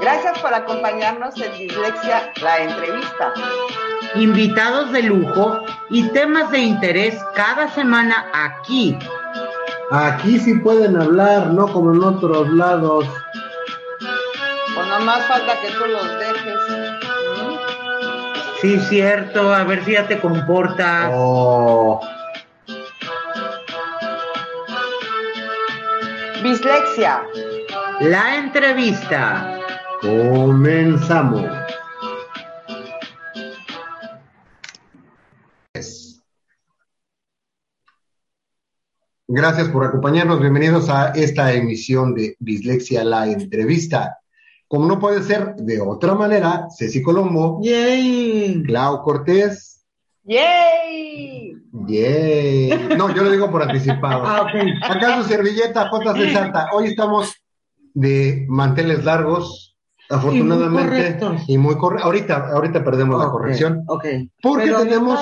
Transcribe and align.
Gracias 0.00 0.38
por 0.40 0.52
acompañarnos 0.52 1.40
en 1.40 1.52
Dislexia, 1.52 2.32
la 2.42 2.58
entrevista. 2.58 3.32
Invitados 4.16 4.90
de 4.92 5.04
lujo 5.04 5.60
y 5.90 6.08
temas 6.08 6.50
de 6.50 6.58
interés 6.58 7.14
cada 7.34 7.70
semana 7.70 8.26
aquí. 8.34 8.98
Aquí 9.92 10.38
sí 10.40 10.54
pueden 10.54 11.00
hablar, 11.00 11.48
no 11.48 11.68
como 11.72 11.92
en 11.92 12.02
otros 12.02 12.48
lados. 12.50 13.06
Pues 14.74 14.86
nomás 14.88 15.24
falta 15.26 15.52
que 15.60 15.68
tú 15.68 15.86
los 15.86 16.18
dejes. 16.18 17.11
Sí, 18.62 18.78
cierto, 18.78 19.52
a 19.52 19.64
ver 19.64 19.84
si 19.84 19.90
ya 19.90 20.06
te 20.06 20.20
comportas. 20.20 21.10
Oh, 21.12 22.00
Dislexia. 26.44 27.24
La 28.02 28.36
entrevista. 28.36 29.58
comenzamos. 30.00 31.44
Gracias 39.26 39.68
por 39.70 39.84
acompañarnos. 39.86 40.40
Bienvenidos 40.40 40.88
a 40.88 41.08
esta 41.16 41.52
emisión 41.52 42.14
de 42.14 42.36
Dislexia 42.38 43.02
la 43.02 43.26
entrevista. 43.26 44.21
Como 44.72 44.86
no 44.86 44.98
puede 44.98 45.22
ser 45.22 45.54
de 45.56 45.82
otra 45.82 46.14
manera, 46.14 46.66
Ceci 46.74 47.02
Colombo, 47.02 47.60
Yay. 47.62 48.62
Clau 48.62 49.02
Cortés, 49.02 49.84
¡Yay! 50.24 51.52
yay. 51.88 52.70
No, 52.96 53.14
yo 53.14 53.22
lo 53.22 53.30
digo 53.30 53.50
por 53.50 53.62
anticipado. 53.64 54.24
Ah, 54.24 54.40
ok. 54.44 54.72
Acá 54.82 55.18
su 55.22 55.28
servilleta, 55.28 55.90
JC 55.92 56.32
Santa. 56.32 56.68
Hoy 56.72 56.86
estamos 56.86 57.34
de 57.92 58.46
manteles 58.48 59.04
largos, 59.04 59.76
afortunadamente. 60.08 60.88
correctos. 60.88 61.42
Y 61.48 61.58
muy 61.58 61.76
correctos. 61.76 62.06
Ahorita, 62.06 62.48
ahorita 62.54 62.82
perdemos 62.82 63.22
la 63.22 63.30
corrección. 63.30 63.84
Ok. 63.88 64.06
Porque 64.40 64.64
Pero 64.64 64.78
tenemos. 64.84 65.20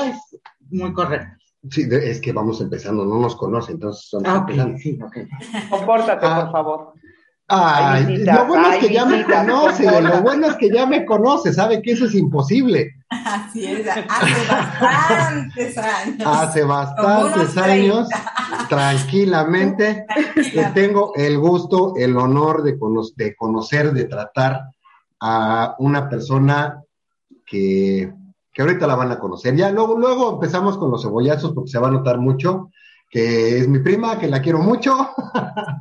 muy 0.70 0.92
correcto. 0.92 1.26
Sí, 1.68 1.86
de- 1.86 2.08
es 2.08 2.20
que 2.20 2.32
vamos 2.32 2.60
empezando, 2.60 3.04
no 3.04 3.18
nos 3.18 3.34
conocen, 3.34 3.74
entonces 3.74 4.04
estamos 4.04 4.28
Ah, 4.28 4.42
ok, 4.44 4.50
empezando. 4.50 4.78
sí, 4.78 4.96
ok. 5.04 5.16
Compórtate, 5.70 6.24
Ah. 6.24 6.42
por 6.44 6.52
favor. 6.52 6.89
Ay, 7.52 8.04
lo 8.18 8.46
bueno 8.46 8.70
es 8.70 8.78
que 8.78 8.94
ya 8.94 9.04
me 9.06 9.24
conoce, 9.24 9.84
lo 10.02 10.22
bueno 10.22 10.46
es 10.46 10.54
que 10.56 10.70
ya 10.70 10.86
me 10.86 11.04
conoce, 11.04 11.52
sabe 11.52 11.82
que 11.82 11.92
eso 11.92 12.04
es 12.06 12.14
imposible. 12.14 12.92
Así 13.10 13.66
es, 13.66 13.86
hace 13.88 14.46
bastantes 14.48 15.78
años. 15.78 16.26
Hace 16.26 16.62
bastantes 16.62 17.56
años, 17.58 18.08
tranquilamente, 18.68 20.06
que 20.34 20.64
tengo 20.74 21.12
el 21.16 21.38
gusto, 21.38 21.94
el 21.96 22.16
honor 22.16 22.62
de, 22.62 22.78
cono- 22.78 23.02
de 23.16 23.34
conocer, 23.34 23.92
de 23.92 24.04
tratar 24.04 24.62
a 25.20 25.74
una 25.78 26.08
persona 26.08 26.82
que, 27.44 28.12
que 28.52 28.62
ahorita 28.62 28.86
la 28.86 28.94
van 28.94 29.12
a 29.12 29.18
conocer. 29.18 29.54
Ya 29.56 29.70
luego, 29.70 29.98
luego 29.98 30.34
empezamos 30.34 30.78
con 30.78 30.90
los 30.90 31.02
cebollazos 31.02 31.52
porque 31.52 31.70
se 31.70 31.78
va 31.78 31.88
a 31.88 31.92
notar 31.92 32.18
mucho, 32.18 32.70
que 33.10 33.58
es 33.58 33.68
mi 33.68 33.80
prima, 33.80 34.18
que 34.20 34.28
la 34.28 34.40
quiero 34.40 34.60
mucho 34.60 34.96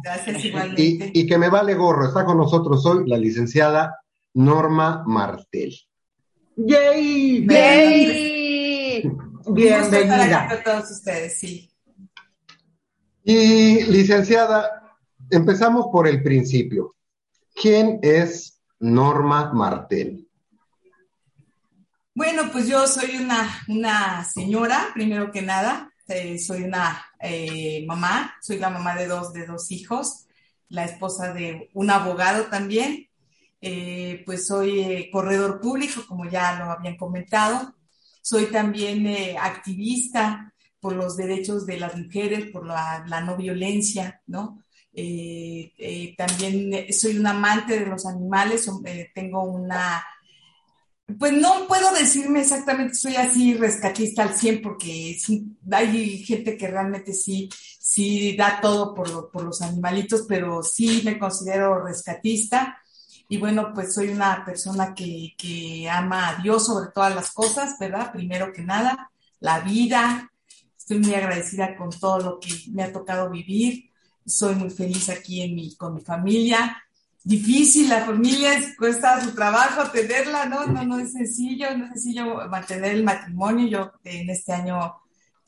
Gracias 0.04 0.44
y, 0.44 0.48
igualmente. 0.48 1.12
y 1.14 1.28
que 1.28 1.38
me 1.38 1.50
vale 1.50 1.76
gorro. 1.76 2.08
Está 2.08 2.26
con 2.26 2.38
nosotros 2.38 2.84
hoy 2.88 3.08
la 3.08 3.18
licenciada 3.18 4.00
Norma 4.34 5.04
Martel. 5.06 5.76
Yay. 6.56 7.46
¡Yay! 7.48 9.12
Bienvenida. 9.48 10.48
con 10.50 10.64
todos 10.64 10.92
ustedes, 10.92 11.40
sí. 11.40 11.72
Y 13.24 13.84
licenciada, 13.84 14.98
empezamos 15.30 15.88
por 15.92 16.08
el 16.08 16.24
principio. 16.24 16.96
¿Quién 17.54 18.00
es 18.02 18.60
Norma 18.80 19.54
Martel? 19.54 20.28
Bueno, 22.16 22.50
pues 22.52 22.68
yo 22.68 22.88
soy 22.88 23.18
una, 23.18 23.48
una 23.68 24.24
señora, 24.26 24.88
primero 24.94 25.32
que 25.32 25.42
nada. 25.42 25.92
Eh, 26.10 26.40
soy 26.40 26.64
una 26.64 27.06
eh, 27.20 27.86
mamá, 27.86 28.36
soy 28.42 28.58
la 28.58 28.70
mamá 28.70 28.96
de 28.96 29.08
dos, 29.08 29.32
de 29.32 29.46
dos 29.46 29.72
hijos, 29.72 30.26
la 30.70 30.86
esposa 30.86 31.34
de 31.34 31.70
un 31.74 31.90
abogado 31.92 32.46
también. 32.46 33.08
Eh, 33.62 34.24
pues 34.26 34.48
soy 34.48 34.80
eh, 34.80 35.10
corredor 35.12 35.60
público, 35.60 36.06
como 36.08 36.30
ya 36.30 36.58
lo 36.58 36.72
habían 36.72 36.98
comentado. 36.98 37.76
Soy 38.22 38.46
también 38.48 39.06
eh, 39.08 39.36
activista 39.40 40.54
por 40.80 40.96
los 40.96 41.18
derechos 41.18 41.66
de 41.66 41.78
las 41.80 41.96
mujeres, 41.98 42.48
por 42.52 42.66
la, 42.66 43.04
la 43.08 43.22
no 43.22 43.36
violencia, 43.38 44.22
¿no? 44.28 44.64
Eh, 44.94 46.16
también 46.18 46.92
soy 46.92 47.18
un 47.18 47.28
amante 47.28 47.80
de 47.80 47.86
los 47.86 48.06
animales, 48.06 48.70
tengo 49.14 49.44
una 49.44 50.04
pues 51.18 51.34
no 51.34 51.68
puedo 51.68 51.92
decirme 51.94 52.42
exactamente 52.42 52.94
soy 52.94 53.16
así 53.16 53.54
rescatista 53.54 54.24
al 54.24 54.36
100 54.36 54.62
porque 54.62 55.18
hay 55.72 56.24
gente 56.24 56.58
que 56.58 56.68
realmente 56.68 57.14
sí, 57.14 57.50
sí 57.80 58.36
da 58.36 58.60
todo 58.62 58.94
por, 58.94 59.32
por 59.32 59.44
los 59.44 59.62
animalitos, 59.62 60.26
pero 60.28 60.62
sí 60.62 61.02
me 61.04 61.18
considero 61.18 61.84
rescatista. 61.84 62.78
Y 63.28 63.38
bueno, 63.38 63.72
pues 63.74 63.94
soy 63.94 64.10
una 64.10 64.44
persona 64.44 64.94
que, 64.94 65.36
que 65.38 65.90
ama 65.90 66.30
a 66.30 66.42
Dios 66.42 66.66
sobre 66.66 66.92
todas 66.92 67.14
las 67.14 67.32
cosas, 67.32 67.78
¿verdad? 67.80 68.12
Primero 68.12 68.52
que 68.52 68.64
nada, 68.64 69.12
la 69.40 69.60
vida. 69.60 70.32
Estoy 70.78 71.00
muy 71.00 71.14
agradecida 71.14 71.76
con 71.76 71.92
todo 71.92 72.20
lo 72.20 72.40
que 72.40 72.50
me 72.72 72.84
ha 72.84 72.92
tocado 72.92 73.30
vivir. 73.30 73.92
Soy 74.26 74.56
muy 74.56 74.70
feliz 74.70 75.10
aquí 75.10 75.42
en 75.42 75.56
mi, 75.56 75.76
con 75.76 75.94
mi 75.94 76.02
familia 76.02 76.84
difícil, 77.24 77.90
la 77.90 78.06
familia 78.06 78.54
es- 78.54 78.76
cuesta 78.78 79.22
su 79.24 79.34
trabajo 79.36 79.90
tenerla, 79.92 80.46
¿no? 80.46 80.66
No, 80.66 80.84
no 80.86 81.00
es 81.00 81.12
sencillo, 81.14 81.76
no 81.78 81.86
es 81.86 81.92
sencillo 81.92 82.48
mantener 82.50 82.92
el 82.96 83.04
matrimonio. 83.04 83.68
Yo 83.68 83.92
en 84.04 84.30
este 84.30 84.54
año 84.54 84.96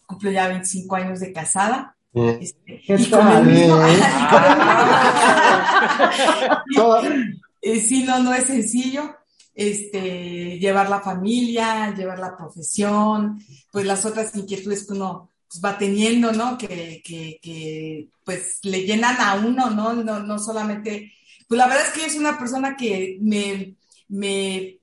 cumplo 0.05 0.31
ya 0.31 0.47
25 0.47 0.95
años 0.95 1.19
de 1.19 1.31
casada. 1.33 1.95
Este, 2.13 2.81
¿Qué 2.85 2.95
y 2.95 3.09
con 3.09 3.25
el 3.27 3.33
tal? 3.33 3.45
mismo- 3.45 3.81
Eh. 3.85 3.97
y 3.97 4.27
con 4.29 4.43
el 4.43 4.57
mismo- 4.57 4.81
Toda- 6.75 7.03
eh, 7.61 7.79
sí, 7.79 8.03
no, 8.03 8.19
no 8.19 8.33
es 8.33 8.45
sencillo. 8.45 9.15
Este, 9.53 10.57
llevar 10.59 10.89
la 10.89 11.01
familia, 11.01 11.93
llevar 11.95 12.19
la 12.19 12.35
profesión, 12.37 13.43
pues 13.71 13.85
las 13.85 14.05
otras 14.05 14.35
inquietudes 14.35 14.87
que 14.87 14.93
uno 14.93 15.29
pues, 15.49 15.61
va 15.63 15.77
teniendo, 15.77 16.31
¿no? 16.31 16.57
Que, 16.57 17.01
que, 17.03 17.39
que, 17.41 18.07
pues 18.23 18.59
le 18.63 18.83
llenan 18.85 19.17
a 19.19 19.35
uno, 19.35 19.69
¿no? 19.69 19.93
No, 19.93 20.19
no 20.19 20.39
solamente, 20.39 21.11
pues 21.51 21.57
la 21.57 21.67
verdad 21.67 21.83
es 21.85 21.91
que 21.91 21.99
yo 22.03 22.07
soy 22.09 22.19
una 22.19 22.37
persona 22.39 22.77
que 22.77 23.17
me, 23.21 23.75
me 24.07 24.79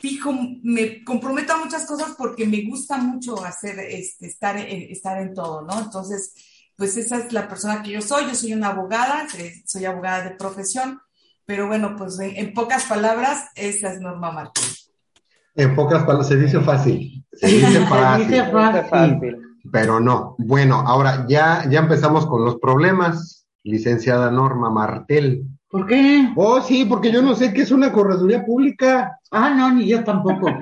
fijo, 0.00 0.32
me 0.64 1.04
comprometo 1.04 1.52
a 1.52 1.58
muchas 1.64 1.86
cosas 1.86 2.16
porque 2.18 2.44
me 2.44 2.64
gusta 2.68 2.98
mucho 2.98 3.44
hacer, 3.44 3.78
este, 3.78 4.26
estar, 4.26 4.56
en- 4.56 4.90
estar 4.90 5.22
en 5.22 5.32
todo, 5.32 5.62
¿no? 5.62 5.78
Entonces, 5.78 6.34
pues 6.74 6.96
esa 6.96 7.18
es 7.18 7.32
la 7.32 7.46
persona 7.46 7.84
que 7.84 7.90
yo 7.90 8.02
soy, 8.02 8.26
yo 8.26 8.34
soy 8.34 8.52
una 8.52 8.70
abogada, 8.70 9.28
eh, 9.38 9.62
soy 9.64 9.84
abogada 9.84 10.24
de 10.24 10.30
profesión, 10.32 11.00
pero 11.46 11.68
bueno, 11.68 11.94
pues 11.96 12.18
en, 12.18 12.34
en 12.36 12.52
pocas 12.52 12.86
palabras, 12.86 13.44
esa 13.54 13.92
es 13.92 14.00
Norma 14.00 14.32
Martín. 14.32 14.64
En 15.54 15.76
pocas 15.76 16.02
palabras, 16.02 16.26
se 16.26 16.36
dice 16.36 16.58
fácil. 16.58 17.24
Se 17.32 17.46
dice 17.46 17.72
Se 17.78 17.86
fácil, 17.86 18.26
dice 18.28 18.42
Qué 18.44 18.50
fácil. 18.50 18.90
fácil. 18.90 19.36
pero 19.70 20.00
no. 20.00 20.34
Bueno, 20.38 20.80
ahora 20.84 21.26
ya, 21.28 21.64
ya 21.70 21.78
empezamos 21.78 22.26
con 22.26 22.44
los 22.44 22.58
problemas, 22.58 23.46
licenciada 23.62 24.32
Norma 24.32 24.68
Martel. 24.70 25.44
¿Por 25.70 25.86
qué? 25.86 26.30
Oh, 26.34 26.62
sí, 26.62 26.86
porque 26.86 27.12
yo 27.12 27.20
no 27.20 27.34
sé 27.34 27.52
qué 27.52 27.60
es 27.62 27.70
una 27.70 27.92
correduría 27.92 28.42
pública. 28.44 29.20
Ah, 29.30 29.50
no, 29.50 29.70
ni 29.70 29.86
yo 29.86 30.02
tampoco. 30.02 30.46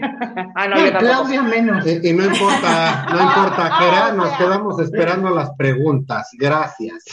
Ah, 0.59 0.69
no, 0.69 0.77
yo 0.77 0.91
tampoco. 0.91 1.05
Claudia 1.05 1.43
menos. 1.43 1.87
Eh, 1.87 2.01
y 2.03 2.13
no 2.15 2.25
importa, 2.25 3.07
no 3.13 3.23
importa, 3.23 3.77
Jera, 3.79 4.13
nos 4.13 4.37
quedamos 4.39 4.81
esperando 4.81 5.31
las 5.31 5.51
preguntas. 5.51 6.29
Gracias. 6.39 7.05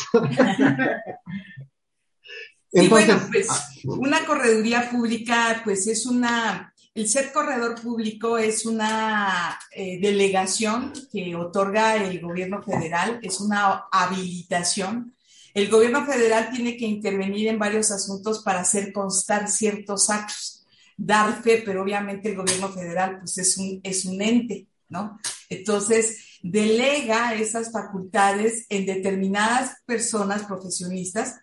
Sí, 2.71 2.87
bueno, 2.87 3.13
Entonces, 3.13 3.27
pues 3.29 3.47
ah, 3.49 3.67
una 3.85 4.25
correduría 4.25 4.89
pública, 4.89 5.61
pues 5.65 5.87
es 5.87 6.05
una, 6.05 6.73
el 6.95 7.07
ser 7.07 7.33
corredor 7.33 7.81
público 7.81 8.37
es 8.37 8.65
una 8.65 9.59
eh, 9.71 9.99
delegación 10.01 10.93
que 11.11 11.35
otorga 11.35 11.97
el 11.97 12.21
gobierno 12.21 12.61
federal, 12.61 13.19
es 13.21 13.41
una 13.41 13.83
habilitación. 13.91 15.13
El 15.53 15.69
gobierno 15.69 16.05
federal 16.05 16.49
tiene 16.51 16.77
que 16.77 16.85
intervenir 16.85 17.47
en 17.47 17.59
varios 17.59 17.91
asuntos 17.91 18.41
para 18.43 18.61
hacer 18.61 18.91
constar 18.91 19.47
ciertos 19.49 20.09
actos, 20.09 20.65
dar 20.97 21.41
fe, 21.43 21.61
pero 21.65 21.83
obviamente 21.83 22.29
el 22.29 22.35
gobierno 22.35 22.69
federal 22.69 23.19
pues 23.19 23.37
es 23.37 23.57
un, 23.57 23.79
es 23.83 24.05
un 24.05 24.21
ente, 24.21 24.67
¿no? 24.89 25.19
Entonces, 25.49 26.39
delega 26.41 27.35
esas 27.35 27.71
facultades 27.71 28.65
en 28.69 28.85
determinadas 28.85 29.77
personas 29.85 30.43
profesionistas 30.43 31.35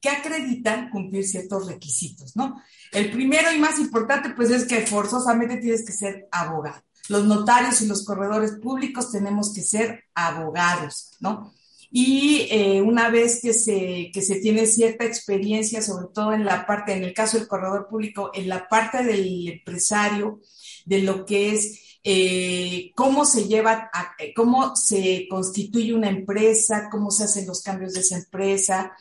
que 0.00 0.08
acreditan 0.08 0.88
cumplir 0.90 1.26
ciertos 1.26 1.66
requisitos, 1.66 2.34
¿no? 2.34 2.62
El 2.92 3.10
primero 3.10 3.52
y 3.52 3.58
más 3.58 3.78
importante, 3.78 4.30
pues 4.30 4.50
es 4.50 4.64
que 4.64 4.86
forzosamente 4.86 5.58
tienes 5.58 5.84
que 5.84 5.92
ser 5.92 6.28
abogado. 6.32 6.82
Los 7.08 7.26
notarios 7.26 7.80
y 7.82 7.86
los 7.86 8.04
corredores 8.04 8.52
públicos 8.52 9.12
tenemos 9.12 9.52
que 9.52 9.62
ser 9.62 10.04
abogados, 10.14 11.10
¿no? 11.20 11.52
Y 11.90 12.46
eh, 12.50 12.80
una 12.80 13.10
vez 13.10 13.40
que 13.42 13.52
se, 13.52 14.10
que 14.12 14.22
se 14.22 14.36
tiene 14.40 14.66
cierta 14.66 15.04
experiencia, 15.04 15.82
sobre 15.82 16.06
todo 16.14 16.32
en 16.32 16.44
la 16.44 16.66
parte, 16.66 16.92
en 16.92 17.02
el 17.02 17.12
caso 17.12 17.38
del 17.38 17.48
corredor 17.48 17.88
público, 17.88 18.30
en 18.32 18.48
la 18.48 18.68
parte 18.68 19.02
del 19.02 19.48
empresario, 19.48 20.40
de 20.84 21.00
lo 21.00 21.26
que 21.26 21.52
es 21.52 21.98
eh, 22.02 22.92
cómo 22.94 23.24
se 23.24 23.46
lleva, 23.46 23.90
a, 23.92 24.14
cómo 24.34 24.74
se 24.74 25.26
constituye 25.28 25.92
una 25.92 26.08
empresa, 26.08 26.88
cómo 26.90 27.10
se 27.10 27.24
hacen 27.24 27.46
los 27.46 27.62
cambios 27.62 27.92
de 27.92 28.00
esa 28.00 28.16
empresa, 28.16 28.96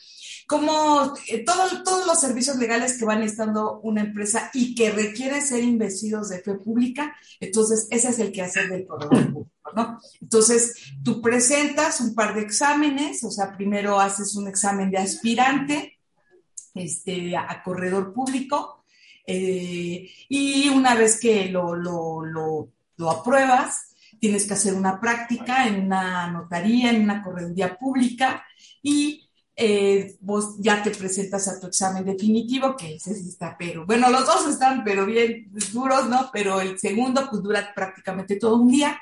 cómo 0.50 1.14
eh, 1.28 1.46
todo, 1.46 1.84
todos 1.84 2.08
los 2.08 2.20
servicios 2.20 2.58
legales 2.58 2.98
que 2.98 3.06
van 3.06 3.22
estando 3.22 3.80
una 3.82 4.02
empresa 4.02 4.50
y 4.52 4.74
que 4.74 4.90
requieren 4.90 5.46
ser 5.46 5.64
investidos 5.64 6.30
de 6.30 6.40
fe 6.40 6.56
pública, 6.56 7.16
entonces 7.40 7.88
ese 7.92 8.10
es 8.10 8.18
el 8.18 8.32
que 8.32 8.42
hace 8.42 8.68
del 8.68 8.88
corredor 8.88 9.32
público, 9.32 9.52
¿no? 9.76 10.00
Entonces, 10.20 10.74
tú 11.04 11.22
presentas 11.22 12.02
un 12.02 12.16
par 12.16 12.34
de 12.34 12.42
exámenes, 12.42 13.24
o 13.24 13.30
sea, 13.30 13.56
primero 13.56 14.00
haces 14.00 14.36
un 14.36 14.48
examen 14.48 14.90
de 14.90 14.98
aspirante 14.98 16.00
este, 16.74 17.38
a 17.38 17.62
corredor 17.64 18.12
público, 18.12 18.84
eh, 19.28 20.10
y 20.30 20.68
una 20.70 20.96
vez 20.96 21.20
que 21.20 21.46
lo, 21.46 21.76
lo, 21.76 22.26
lo, 22.26 22.70
lo 22.98 23.12
apruebas, 23.12 23.90
tienes 24.20 24.48
que 24.48 24.56
hacer 24.56 24.74
una 24.74 25.00
práctica 25.00 25.68
en 25.68 25.86
una 25.86 26.32
notaría, 26.32 26.90
en 26.90 27.04
una 27.04 27.22
correduría 27.22 27.78
pública 27.78 28.44
y 28.82 29.29
eh, 29.62 30.16
vos 30.22 30.56
ya 30.60 30.82
te 30.82 30.92
presentas 30.92 31.50
a 31.50 31.60
tu 31.60 31.68
examen 31.68 32.06
definitivo, 32.06 32.78
que 32.78 32.96
ese 32.96 33.14
sí 33.14 33.28
está, 33.28 33.58
pero 33.60 33.86
bueno, 33.86 34.10
los 34.10 34.26
dos 34.26 34.48
están, 34.48 34.86
pero 34.86 35.06
bien 35.06 35.52
duros, 35.74 36.08
¿no? 36.08 36.30
Pero 36.32 36.62
el 36.62 36.80
segundo, 36.80 37.28
pues 37.30 37.44
dura 37.44 37.74
prácticamente 37.76 38.38
todo 38.38 38.56
un 38.56 38.70
día. 38.70 38.98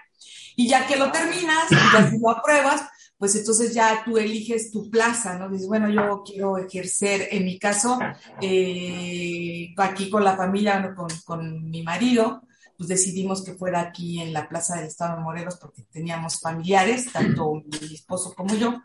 Y 0.56 0.68
ya 0.68 0.88
que 0.88 0.96
lo 0.96 1.12
terminas, 1.12 1.72
y 1.72 1.76
ya 1.76 2.10
si 2.10 2.18
lo 2.18 2.32
apruebas, 2.32 2.82
pues 3.20 3.36
entonces 3.36 3.72
ya 3.76 4.02
tú 4.04 4.18
eliges 4.18 4.72
tu 4.72 4.90
plaza, 4.90 5.38
¿no? 5.38 5.48
Dices, 5.48 5.68
bueno, 5.68 5.92
yo 5.92 6.24
quiero 6.26 6.58
ejercer, 6.58 7.28
en 7.30 7.46
mi 7.46 7.60
caso, 7.60 8.00
eh, 8.42 9.76
aquí 9.78 10.10
con 10.10 10.24
la 10.24 10.36
familia, 10.36 10.96
con, 10.96 11.10
con 11.24 11.70
mi 11.70 11.84
marido, 11.84 12.47
pues 12.78 12.90
decidimos 12.90 13.44
que 13.44 13.54
fuera 13.54 13.82
aquí 13.82 14.22
en 14.22 14.32
la 14.34 14.48
Plaza 14.48 14.76
del 14.76 14.86
Estado 14.86 15.18
de 15.18 15.24
Morelos 15.24 15.58
porque 15.60 15.82
teníamos 15.92 16.40
familiares, 16.40 17.12
tanto 17.12 17.64
mi 17.66 17.96
esposo 17.96 18.36
como 18.36 18.56
yo. 18.56 18.76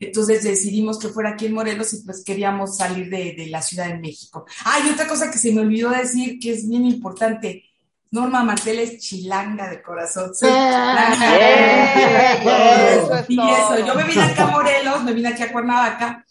Entonces 0.00 0.42
decidimos 0.44 0.98
que 0.98 1.08
fuera 1.08 1.30
aquí 1.30 1.46
en 1.46 1.54
Morelos 1.54 1.92
y 1.92 2.02
pues 2.04 2.24
queríamos 2.24 2.78
salir 2.78 3.10
de, 3.10 3.34
de 3.36 3.46
la 3.48 3.60
Ciudad 3.60 3.88
de 3.88 3.98
México. 3.98 4.46
Ah, 4.64 4.78
y 4.84 4.90
otra 4.90 5.06
cosa 5.06 5.30
que 5.30 5.36
se 5.36 5.52
me 5.52 5.60
olvidó 5.60 5.90
decir 5.90 6.38
que 6.38 6.54
es 6.54 6.66
bien 6.66 6.86
importante. 6.86 7.64
Norma 8.10 8.44
Martel 8.44 8.78
es 8.78 8.98
chilanga 8.98 9.68
de 9.68 9.82
corazón. 9.82 10.34
Soy 10.34 10.48
chilanga. 10.48 11.16
y 13.28 13.38
eso, 13.38 13.86
yo 13.86 13.94
me 13.94 14.04
vine 14.04 14.22
acá 14.22 14.44
a 14.44 14.52
Morelos, 14.52 15.04
me 15.04 15.12
vine 15.12 15.28
aquí 15.28 15.42
a 15.42 15.52
Cuernavaca 15.52 16.24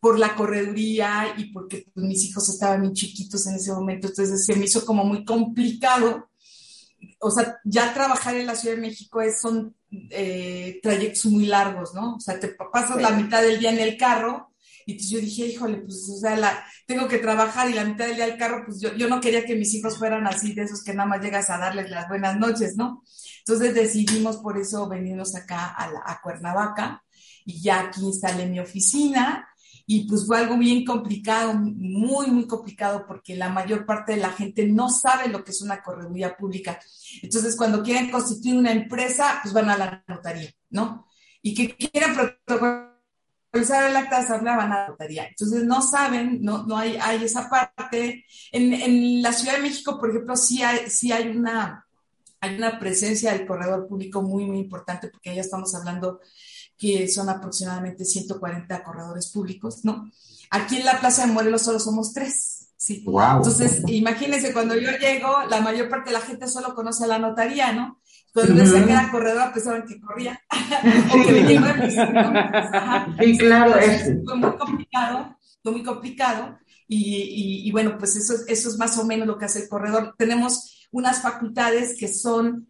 por 0.00 0.18
la 0.18 0.34
correduría 0.34 1.34
y 1.36 1.52
porque 1.52 1.86
pues, 1.94 2.04
mis 2.06 2.24
hijos 2.24 2.48
estaban 2.48 2.80
muy 2.80 2.92
chiquitos 2.92 3.46
en 3.46 3.54
ese 3.54 3.72
momento, 3.72 4.08
entonces 4.08 4.44
se 4.44 4.54
me 4.56 4.64
hizo 4.66 4.84
como 4.84 5.04
muy 5.04 5.24
complicado 5.24 6.28
o 7.20 7.30
sea, 7.30 7.58
ya 7.64 7.92
trabajar 7.94 8.36
en 8.36 8.46
la 8.46 8.54
Ciudad 8.54 8.76
de 8.76 8.82
México 8.82 9.20
es, 9.20 9.40
son 9.40 9.74
eh, 10.10 10.80
trayectos 10.82 11.26
muy 11.26 11.46
largos, 11.46 11.94
¿no? 11.94 12.16
O 12.16 12.20
sea, 12.20 12.38
te 12.38 12.48
pasas 12.48 12.96
sí. 12.96 13.02
la 13.02 13.10
mitad 13.10 13.42
del 13.42 13.58
día 13.58 13.70
en 13.70 13.80
el 13.80 13.96
carro 13.96 14.50
y 14.86 14.92
entonces 14.92 15.10
yo 15.10 15.20
dije, 15.20 15.46
híjole, 15.46 15.78
pues, 15.78 16.08
o 16.08 16.20
sea, 16.20 16.36
la, 16.36 16.64
tengo 16.86 17.08
que 17.08 17.18
trabajar 17.18 17.68
y 17.68 17.74
la 17.74 17.84
mitad 17.84 18.06
del 18.06 18.14
día 18.14 18.26
el 18.26 18.38
carro, 18.38 18.62
pues 18.64 18.80
yo, 18.80 18.94
yo 18.94 19.08
no 19.08 19.20
quería 19.20 19.44
que 19.44 19.56
mis 19.56 19.74
hijos 19.74 19.98
fueran 19.98 20.28
así, 20.28 20.54
de 20.54 20.62
esos 20.62 20.84
que 20.84 20.94
nada 20.94 21.08
más 21.08 21.20
llegas 21.20 21.50
a 21.50 21.58
darles 21.58 21.90
las 21.90 22.08
buenas 22.08 22.38
noches, 22.38 22.76
¿no? 22.76 23.02
Entonces 23.40 23.74
decidimos 23.74 24.36
por 24.36 24.56
eso 24.58 24.88
venirnos 24.88 25.34
acá 25.34 25.74
a, 25.74 25.90
la, 25.90 26.02
a 26.06 26.20
Cuernavaca 26.22 27.02
y 27.44 27.60
ya 27.60 27.80
aquí 27.80 28.00
instalé 28.02 28.46
mi 28.46 28.60
oficina 28.60 29.48
y 29.88 30.08
pues 30.08 30.26
fue 30.26 30.38
algo 30.38 30.58
bien 30.58 30.84
complicado, 30.84 31.54
muy, 31.54 32.26
muy 32.26 32.46
complicado, 32.46 33.04
porque 33.06 33.36
la 33.36 33.48
mayor 33.48 33.86
parte 33.86 34.12
de 34.12 34.18
la 34.18 34.32
gente 34.32 34.66
no 34.66 34.90
sabe 34.90 35.28
lo 35.28 35.44
que 35.44 35.52
es 35.52 35.62
una 35.62 35.80
correduría 35.80 36.36
pública. 36.36 36.80
Entonces, 37.22 37.54
cuando 37.56 37.84
quieren 37.84 38.10
constituir 38.10 38.56
una 38.56 38.72
empresa, 38.72 39.38
pues 39.42 39.54
van 39.54 39.70
a 39.70 39.78
la 39.78 40.04
notaría, 40.08 40.50
¿no? 40.70 41.06
Y 41.40 41.54
que 41.54 41.76
quieren 41.76 42.14
protocolizar 42.14 43.88
el 43.88 43.96
acta 43.96 44.18
de 44.18 44.24
asamblea, 44.24 44.56
van 44.56 44.72
a 44.72 44.78
la 44.80 44.88
notaría. 44.88 45.28
Entonces, 45.28 45.62
no 45.62 45.80
saben, 45.80 46.42
no, 46.42 46.64
no 46.66 46.76
hay, 46.76 46.96
hay 47.00 47.22
esa 47.22 47.48
parte. 47.48 48.24
En, 48.50 48.72
en 48.72 49.22
la 49.22 49.32
Ciudad 49.32 49.54
de 49.54 49.62
México, 49.62 50.00
por 50.00 50.10
ejemplo, 50.10 50.36
sí 50.36 50.64
hay, 50.64 50.90
sí 50.90 51.12
hay 51.12 51.28
una, 51.28 51.86
hay 52.40 52.56
una 52.56 52.80
presencia 52.80 53.32
del 53.32 53.46
corredor 53.46 53.86
público 53.86 54.20
muy, 54.20 54.46
muy 54.46 54.58
importante, 54.58 55.08
porque 55.08 55.32
ya 55.32 55.42
estamos 55.42 55.72
hablando 55.76 56.20
que 56.78 57.08
son 57.08 57.28
aproximadamente 57.28 58.04
140 58.04 58.82
corredores 58.82 59.28
públicos, 59.28 59.84
¿no? 59.84 60.10
Aquí 60.50 60.76
en 60.76 60.84
la 60.84 61.00
Plaza 61.00 61.26
de 61.26 61.32
Morelos 61.32 61.62
solo 61.62 61.80
somos 61.80 62.12
tres, 62.12 62.68
¿sí? 62.76 63.02
Wow. 63.06 63.38
Entonces, 63.38 63.82
imagínense, 63.86 64.52
cuando 64.52 64.76
yo 64.76 64.90
llego, 64.98 65.44
la 65.50 65.60
mayor 65.60 65.88
parte 65.88 66.10
de 66.10 66.14
la 66.18 66.20
gente 66.20 66.46
solo 66.46 66.74
conoce 66.74 67.04
a 67.04 67.08
la 67.08 67.18
notaría, 67.18 67.72
¿no? 67.72 68.00
Cuando 68.32 68.62
uh 68.62 68.66
-huh. 68.66 68.88
era 68.88 69.10
corredora, 69.10 69.52
pensaban 69.52 69.86
que 69.86 69.98
corría, 69.98 70.38
o 71.10 71.26
que 71.26 71.32
venía 71.32 71.60
¿no? 71.60 73.24
Sí, 73.24 73.38
claro. 73.38 73.74
Entonces, 73.80 74.18
fue 74.24 74.36
muy 74.36 74.56
complicado, 74.56 75.36
fue 75.62 75.72
muy 75.72 75.82
complicado, 75.82 76.58
y, 76.86 76.98
y, 76.98 77.68
y 77.68 77.72
bueno, 77.72 77.96
pues 77.98 78.14
eso, 78.16 78.34
eso 78.46 78.68
es 78.68 78.76
más 78.78 78.98
o 78.98 79.04
menos 79.04 79.26
lo 79.26 79.38
que 79.38 79.46
hace 79.46 79.62
el 79.62 79.68
corredor. 79.68 80.14
Tenemos 80.18 80.86
unas 80.92 81.20
facultades 81.22 81.96
que 81.98 82.08
son 82.08 82.68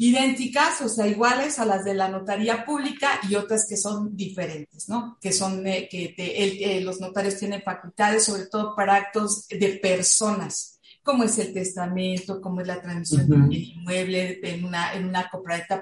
idénticas, 0.00 0.80
o 0.80 0.88
sea, 0.88 1.08
iguales 1.08 1.58
a 1.58 1.66
las 1.66 1.84
de 1.84 1.92
la 1.92 2.08
notaría 2.08 2.64
pública 2.64 3.20
y 3.28 3.34
otras 3.34 3.66
que 3.68 3.76
son 3.76 4.16
diferentes, 4.16 4.88
¿no? 4.88 5.18
Que 5.20 5.32
son, 5.32 5.66
eh, 5.66 5.88
que 5.90 6.14
te, 6.16 6.44
el, 6.44 6.62
eh, 6.62 6.80
los 6.80 7.00
notarios 7.00 7.36
tienen 7.36 7.62
facultades, 7.62 8.24
sobre 8.24 8.46
todo 8.46 8.76
para 8.76 8.94
actos 8.94 9.48
de 9.48 9.80
personas, 9.82 10.78
como 11.02 11.24
es 11.24 11.36
el 11.38 11.52
testamento, 11.52 12.40
como 12.40 12.60
es 12.60 12.68
la 12.68 12.80
transmisión 12.80 13.22
uh 13.22 13.34
-huh. 13.34 13.48
del 13.48 13.62
inmueble 13.62 14.40
en 14.44 14.64
una, 14.64 14.94
en 14.94 15.08
una 15.08 15.28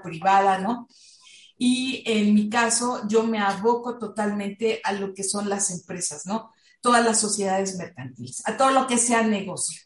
privada, 0.02 0.58
¿no? 0.58 0.88
Y 1.58 2.02
en 2.06 2.32
mi 2.32 2.48
caso, 2.48 3.06
yo 3.08 3.22
me 3.22 3.38
aboco 3.38 3.98
totalmente 3.98 4.80
a 4.82 4.92
lo 4.94 5.12
que 5.12 5.24
son 5.24 5.48
las 5.50 5.70
empresas, 5.70 6.24
¿no? 6.24 6.52
Todas 6.80 7.04
las 7.04 7.20
sociedades 7.20 7.76
mercantiles, 7.76 8.42
a 8.46 8.56
todo 8.56 8.70
lo 8.70 8.86
que 8.86 8.96
sea 8.96 9.22
negocio. 9.22 9.82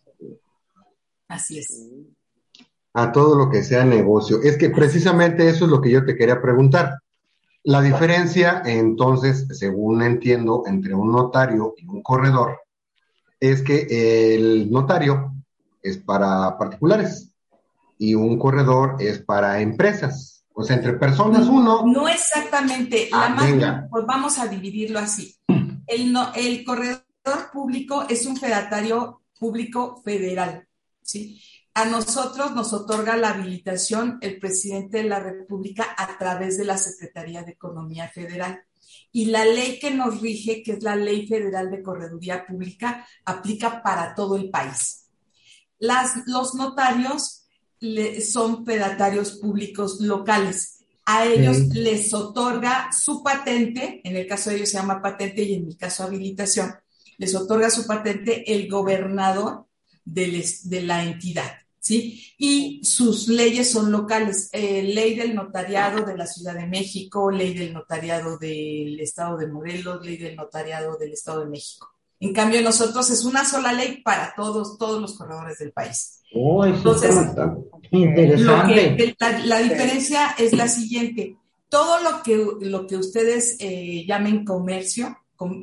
Así 1.26 1.58
es 1.58 1.68
a 2.92 3.12
todo 3.12 3.36
lo 3.36 3.50
que 3.50 3.62
sea 3.62 3.84
negocio. 3.84 4.40
Es 4.42 4.56
que 4.56 4.70
precisamente 4.70 5.48
eso 5.48 5.64
es 5.64 5.70
lo 5.70 5.80
que 5.80 5.90
yo 5.90 6.04
te 6.04 6.16
quería 6.16 6.40
preguntar. 6.40 6.98
La 7.62 7.82
diferencia, 7.82 8.62
entonces, 8.64 9.46
según 9.50 10.02
entiendo, 10.02 10.62
entre 10.66 10.94
un 10.94 11.12
notario 11.12 11.74
y 11.76 11.86
un 11.86 12.02
corredor, 12.02 12.60
es 13.38 13.62
que 13.62 14.34
el 14.34 14.70
notario 14.70 15.34
es 15.82 15.98
para 15.98 16.56
particulares 16.58 17.30
y 17.98 18.14
un 18.14 18.38
corredor 18.38 18.96
es 18.98 19.18
para 19.18 19.60
empresas. 19.60 20.44
O 20.54 20.62
sea, 20.62 20.76
entre 20.76 20.94
personas 20.94 21.46
uno. 21.48 21.84
No 21.86 22.08
exactamente. 22.08 23.08
La 23.10 23.26
ah, 23.26 23.28
más, 23.30 23.84
pues 23.90 24.06
vamos 24.06 24.38
a 24.38 24.46
dividirlo 24.46 24.98
así. 24.98 25.36
El, 25.86 26.12
no, 26.12 26.32
el 26.34 26.64
corredor 26.64 27.02
público 27.52 28.04
es 28.08 28.26
un 28.26 28.36
fedatario 28.36 29.20
público 29.38 30.00
federal. 30.02 30.66
¿sí? 31.02 31.40
A 31.74 31.84
nosotros 31.84 32.54
nos 32.54 32.72
otorga 32.72 33.16
la 33.16 33.30
habilitación 33.30 34.18
el 34.20 34.38
presidente 34.38 34.98
de 34.98 35.04
la 35.04 35.20
República 35.20 35.94
a 35.96 36.18
través 36.18 36.58
de 36.58 36.64
la 36.64 36.76
Secretaría 36.76 37.42
de 37.42 37.52
Economía 37.52 38.08
Federal. 38.08 38.64
Y 39.12 39.26
la 39.26 39.44
ley 39.44 39.78
que 39.78 39.90
nos 39.90 40.20
rige, 40.20 40.62
que 40.62 40.72
es 40.72 40.82
la 40.82 40.96
Ley 40.96 41.26
Federal 41.26 41.70
de 41.70 41.82
Correduría 41.82 42.46
Pública, 42.46 43.06
aplica 43.24 43.82
para 43.82 44.14
todo 44.14 44.36
el 44.36 44.50
país. 44.50 45.06
Las, 45.78 46.26
los 46.26 46.54
notarios 46.54 47.46
le, 47.80 48.20
son 48.20 48.64
fedatarios 48.64 49.32
públicos 49.32 50.00
locales. 50.00 50.84
A 51.06 51.24
ellos 51.24 51.56
sí. 51.56 51.70
les 51.72 52.12
otorga 52.12 52.90
su 52.92 53.22
patente, 53.22 54.00
en 54.04 54.16
el 54.16 54.26
caso 54.26 54.50
de 54.50 54.56
ellos 54.56 54.70
se 54.70 54.76
llama 54.76 55.02
patente 55.02 55.42
y 55.42 55.54
en 55.54 55.66
mi 55.66 55.76
caso 55.76 56.04
habilitación, 56.04 56.74
les 57.18 57.34
otorga 57.34 57.70
su 57.70 57.86
patente 57.86 58.52
el 58.52 58.68
gobernador 58.68 59.66
de, 60.12 60.44
de 60.64 60.82
la 60.82 61.04
entidad. 61.04 61.52
¿sí? 61.78 62.34
Y 62.38 62.80
sus 62.84 63.28
leyes 63.28 63.70
son 63.70 63.90
locales, 63.90 64.48
eh, 64.52 64.82
ley 64.82 65.14
del 65.14 65.34
notariado 65.34 66.04
de 66.04 66.16
la 66.16 66.26
Ciudad 66.26 66.54
de 66.54 66.66
México, 66.66 67.30
ley 67.30 67.54
del 67.54 67.72
notariado 67.72 68.38
del 68.38 69.00
Estado 69.00 69.36
de 69.38 69.48
Morelos, 69.48 70.04
ley 70.04 70.16
del 70.16 70.36
notariado 70.36 70.96
del 70.96 71.12
Estado 71.12 71.40
de 71.40 71.50
México. 71.50 71.88
En 72.20 72.34
cambio, 72.34 72.60
nosotros 72.60 73.08
es 73.10 73.24
una 73.24 73.44
sola 73.46 73.72
ley 73.72 74.02
para 74.02 74.34
todos, 74.36 74.76
todos 74.76 75.00
los 75.00 75.14
corredores 75.16 75.58
del 75.58 75.72
país. 75.72 76.20
Oh, 76.34 76.64
Entonces, 76.64 77.14
interesante. 77.90 78.96
Que, 78.96 79.16
la, 79.18 79.38
la, 79.46 79.58
diferencia 79.58 80.34
es 80.38 80.52
la 80.52 80.68
siguiente. 80.68 81.36
Todo 81.70 82.02
lo 82.02 82.22
que, 82.22 82.46
lo 82.60 82.86
que 82.86 82.96
ustedes 82.96 83.56
eh, 83.58 84.04
llamen 84.06 84.44
comercio, 84.44 85.16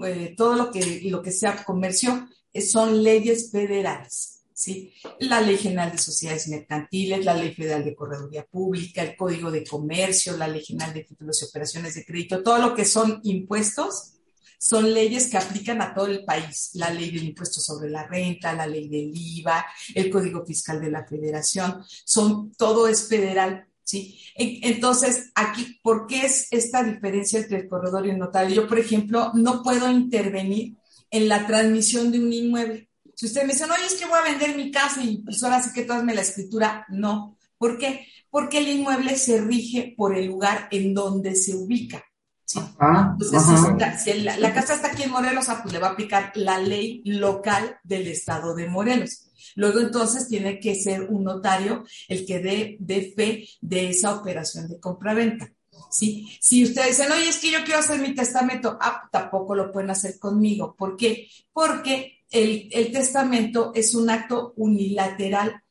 eh, 0.04 0.34
todo 0.36 0.56
lo 0.56 0.72
que, 0.72 1.01
lo 1.04 1.22
que 1.22 1.32
sea 1.32 1.63
comercio 1.63 2.27
son 2.60 3.04
leyes 3.04 3.51
federales. 3.51 4.37
¿Sí? 4.57 4.91
La 5.19 5.39
Ley 5.39 5.55
General 5.55 5.91
de 5.91 5.99
Sociedades 5.99 6.47
Mercantiles, 6.47 7.23
la 7.23 7.35
Ley 7.35 7.53
Federal 7.53 7.85
de 7.85 7.93
Correduría 7.93 8.43
Pública, 8.43 9.03
el 9.03 9.15
Código 9.15 9.51
de 9.51 9.63
Comercio, 9.63 10.35
la 10.35 10.47
Ley 10.47 10.65
General 10.65 10.95
de 10.95 11.03
Títulos 11.03 11.43
y 11.43 11.45
Operaciones 11.45 11.93
de 11.93 12.03
Crédito, 12.03 12.41
todo 12.41 12.57
lo 12.57 12.73
que 12.73 12.83
son 12.83 13.19
impuestos 13.23 14.13
son 14.59 14.91
leyes 14.91 15.27
que 15.27 15.37
aplican 15.37 15.79
a 15.83 15.93
todo 15.93 16.07
el 16.07 16.25
país. 16.25 16.71
La 16.73 16.89
ley 16.89 17.11
del 17.11 17.25
impuesto 17.25 17.61
sobre 17.61 17.91
la 17.91 18.07
renta, 18.07 18.53
la 18.53 18.65
ley 18.65 18.87
del 18.87 19.11
IVA, 19.13 19.63
el 19.93 20.09
Código 20.09 20.43
Fiscal 20.43 20.81
de 20.81 20.89
la 20.89 21.05
Federación, 21.05 21.83
son, 22.03 22.51
todo 22.53 22.87
es 22.87 23.07
federal. 23.07 23.67
¿sí? 23.83 24.19
Entonces, 24.33 25.29
aquí, 25.35 25.79
¿por 25.83 26.07
qué 26.07 26.25
es 26.25 26.47
esta 26.49 26.81
diferencia 26.81 27.37
entre 27.37 27.59
el 27.59 27.69
corredor 27.69 28.07
y 28.07 28.09
el 28.09 28.17
notario? 28.17 28.55
Yo, 28.55 28.67
por 28.67 28.79
ejemplo, 28.79 29.31
no 29.35 29.61
puedo 29.61 29.87
intervenir 29.91 30.75
en 31.11 31.29
la 31.29 31.45
transmisión 31.45 32.11
de 32.11 32.19
un 32.19 32.33
inmueble. 32.33 32.87
Si 33.17 33.25
usted 33.25 33.47
me 33.47 33.53
dice, 33.53 33.65
oye, 33.65 33.88
es 33.88 33.95
que 33.95 34.05
voy 34.05 34.19
a 34.19 34.29
vender 34.29 34.55
mi 34.55 34.69
casa 34.69 35.03
y 35.03 35.17
pues 35.24 35.43
ahora 35.43 35.59
sí 35.59 35.71
que 35.74 35.86
tú 35.86 35.93
hazme 35.93 36.13
la 36.13 36.21
escritura, 36.21 36.86
no. 36.89 37.36
¿Por 37.57 37.79
qué? 37.79 38.05
Porque 38.29 38.59
el 38.59 38.67
inmueble 38.67 39.17
se 39.17 39.41
rige 39.41 39.95
por 39.97 40.15
el 40.15 40.27
lugar 40.27 40.67
en 40.69 40.93
donde 40.93 41.36
se 41.36 41.55
ubica. 41.55 42.05
¿sí? 42.45 42.59
Entonces, 42.59 44.03
si, 44.03 44.13
la, 44.21 44.53
casa 44.53 44.75
está 44.75 44.89
aquí 44.89 45.01
en 45.01 45.09
Morelos, 45.09 45.50
ah, 45.50 45.62
pues 45.63 45.74
le 45.74 45.79
va 45.79 45.88
a 45.88 45.91
aplicar 45.93 46.31
la 46.36 46.59
ley 46.59 47.01
local 47.05 47.79
del 47.83 48.05
estado 48.05 48.53
de 48.53 48.67
Morelos. 48.67 49.31
Luego 49.55 49.79
entonces 49.79 50.27
tiene 50.27 50.59
que 50.59 50.75
ser 50.75 51.01
un 51.09 51.24
notario 51.24 51.86
el 52.07 52.24
que 52.24 52.38
dé, 52.38 53.13
fe 53.15 53.50
de 53.62 53.89
esa 53.89 54.13
operación 54.13 54.67
de 54.67 54.79
compraventa. 54.79 55.51
¿sí? 55.89 56.38
Si 56.39 56.63
ustedes 56.63 57.00
dicen, 57.00 57.12
oye, 57.12 57.29
es 57.29 57.38
que 57.38 57.50
yo 57.50 57.63
quiero 57.63 57.79
hacer 57.79 58.00
mi 58.00 58.13
testamento, 58.13 58.77
ah, 58.79 59.09
tampoco 59.12 59.55
lo 59.55 59.71
pueden 59.71 59.89
hacer 59.89 60.19
conmigo. 60.19 60.75
¿Por 60.77 60.95
qué? 60.95 61.27
Porque 61.51 62.16
el, 62.31 62.91
testamento 62.91 63.72
es 63.74 63.96
un 63.96 64.10
acto 64.10 64.53
unilateral 64.57 65.62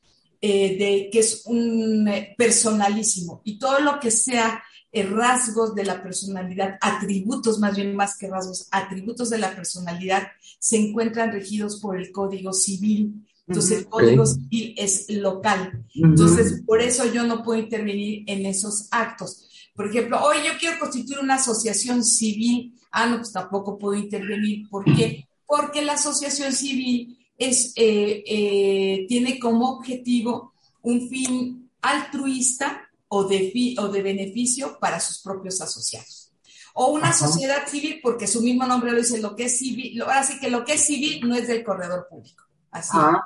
eh, 0.41 0.77
de, 0.79 1.09
que 1.11 1.19
es 1.19 1.43
un 1.47 2.09
eh, 2.09 2.35
personalísimo 2.37 3.41
y 3.45 3.59
todo 3.59 3.81
lo 3.81 3.99
que 4.01 4.11
sea 4.11 4.63
eh, 4.93 5.03
rasgos 5.03 5.75
de 5.75 5.85
la 5.85 6.03
personalidad, 6.03 6.79
atributos 6.81 7.59
más 7.59 7.77
bien 7.77 7.95
más 7.95 8.17
que 8.17 8.29
rasgos, 8.29 8.69
atributos 8.71 9.31
de 9.31 9.39
la 9.39 9.55
personalidad 9.55 10.29
se 10.59 10.77
encuentran 10.77 11.33
regidos 11.33 11.81
por 11.81 11.99
el 11.99 12.11
Código 12.11 12.53
Civil. 12.53 13.27
Entonces, 13.47 13.79
el 13.79 13.87
Código 13.87 14.27
Civil 14.27 14.75
es 14.77 15.07
local. 15.09 15.85
Entonces, 15.95 16.63
por 16.67 16.81
eso 16.81 17.05
yo 17.13 17.25
no 17.25 17.45
puedo 17.45 17.61
intervenir 17.61 18.25
en 18.27 18.45
esos 18.47 18.89
actos. 18.91 19.49
Por 19.75 19.89
ejemplo, 19.89 20.19
hoy 20.25 20.39
yo 20.45 20.59
quiero 20.59 20.81
constituir 20.81 21.21
una 21.21 21.35
asociación 21.35 22.03
civil. 22.03 22.75
Ah, 22.91 23.07
no, 23.07 23.19
pues 23.19 23.33
tampoco 23.33 23.79
puedo 23.79 23.95
intervenir. 23.95 24.69
¿Por 24.69 24.85
qué? 24.85 25.29
Porque 25.47 25.83
la 25.83 25.95
asociación 25.95 26.53
civil 26.53 27.19
es, 27.39 27.73
eh, 27.77 28.25
eh, 28.27 29.07
tiene 29.09 29.39
como 29.39 29.71
objetivo 29.71 30.55
un 30.83 31.09
fin 31.09 31.71
altruista 31.83 32.89
o 33.09 33.25
de, 33.25 33.75
o 33.79 33.89
de 33.89 34.03
beneficio 34.03 34.79
para 34.81 35.01
sus 35.01 35.21
propios 35.21 35.61
asociados. 35.61 36.33
O 36.75 36.89
una 36.89 37.13
sociedad 37.13 37.67
civil, 37.67 38.01
porque 38.03 38.27
su 38.27 38.43
mismo 38.43 38.67
nombre 38.67 38.93
lo 38.93 38.99
dice, 38.99 39.19
lo 39.19 39.35
que 39.35 39.45
es 39.45 39.59
civil, 39.59 40.03
ahora 40.03 40.23
sí 40.23 40.39
que 40.39 40.51
lo 40.51 40.65
que 40.65 40.75
es 40.75 40.83
civil 40.83 41.27
no 41.27 41.35
es 41.35 41.49
del 41.49 41.65
corredor 41.65 42.07
público. 42.09 42.45
Así. 42.71 42.91
Ah, 42.93 43.25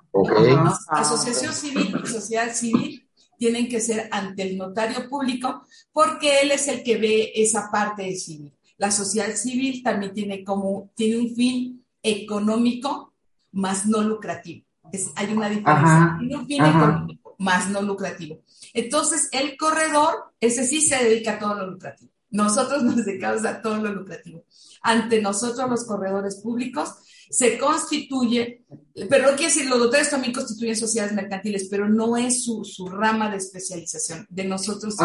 Asociación 0.89 1.53
civil 1.53 1.93
y 2.05 2.07
sociedad 2.07 2.55
civil 2.55 3.09
tienen 3.37 3.69
que 3.69 3.81
ser 3.81 4.09
ante 4.13 4.43
el 4.43 4.57
notario 4.57 5.09
público 5.09 5.65
porque 5.93 6.41
él 6.43 6.53
es 6.53 6.69
el 6.69 6.85
que 6.85 6.99
ve 6.99 7.33
esa 7.35 7.71
parte 7.73 8.03
de 8.03 8.15
civil. 8.15 8.53
La 8.77 8.91
sociedad 8.91 9.35
civil 9.35 9.83
también 9.83 10.13
tiene 10.15 10.45
como, 10.45 10.91
tiene 10.95 11.19
un 11.19 11.35
fin 11.35 11.80
económico 12.03 13.15
más 13.53 13.87
no 13.87 14.03
lucrativo. 14.03 14.65
hay 15.17 15.33
una 15.33 15.49
diferencia. 15.49 16.17
Tiene 16.19 16.37
un 16.37 16.47
fin 16.47 16.65
económico 16.65 17.37
más 17.39 17.71
no 17.71 17.83
lucrativo. 17.83 18.43
Entonces, 18.75 19.29
el 19.33 19.57
corredor, 19.57 20.33
ese 20.41 20.67
sí 20.67 20.81
se 20.81 21.03
dedica 21.03 21.33
a 21.33 21.39
todo 21.39 21.55
lo 21.55 21.67
lucrativo. 21.71 22.11
Nosotros 22.31 22.83
nos 22.85 22.97
dedicamos 22.97 23.45
a 23.45 23.61
todo 23.61 23.79
lo 23.79 23.93
lucrativo. 23.93 24.45
Ante 24.83 25.21
nosotros, 25.21 25.69
los 25.69 25.85
corredores 25.85 26.37
públicos, 26.37 26.95
se 27.31 27.59
constituye, 27.59 28.65
pero 29.09 29.31
no 29.31 29.37
quiere 29.37 29.53
decir, 29.53 29.67
los 29.71 29.79
notarios 29.79 30.11
también 30.11 30.33
constituyen 30.33 30.75
sociedades 30.75 31.15
mercantiles, 31.15 31.69
pero 31.71 31.89
no 31.89 32.17
es 32.17 32.45
su, 32.45 32.89
rama 32.91 33.31
de 33.31 33.37
especialización. 33.37 34.27
De 34.29 34.45
nosotros, 34.45 34.97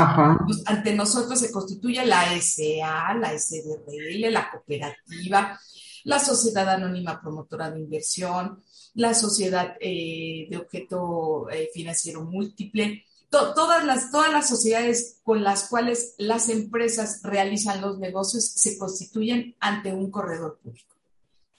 pues, 0.44 0.64
ante 0.66 0.96
nosotros 0.96 1.40
se 1.40 1.52
constituye 1.52 2.04
la 2.04 2.25
SA, 2.42 3.14
la 3.14 3.38
SDRL, 3.38 4.34
la 4.34 4.50
cooperativa, 4.50 5.60
la 6.05 6.19
sociedad 6.19 6.69
anónima 6.69 7.19
promotora 7.19 7.69
de 7.71 7.81
inversión, 7.81 8.63
la 8.93 9.13
sociedad 9.13 9.75
eh, 9.81 10.47
de 10.50 10.57
objeto 10.57 11.50
eh, 11.50 11.69
financiero 11.74 12.24
múltiple, 12.24 13.03
todas, 13.29 13.83
las, 13.83 14.12
todas 14.12 14.31
las 14.31 14.47
sociedades 14.47 15.17
con 15.24 15.43
las 15.43 15.67
cuales 15.67 16.13
las 16.17 16.47
empresas 16.50 17.19
realizan 17.24 17.81
los 17.81 18.00
negocios 18.00 18.45
se 18.45 18.77
constituyen 18.77 19.55
ante 19.59 19.93
un 19.93 20.09
corredor 20.09 20.59
público. 20.63 20.95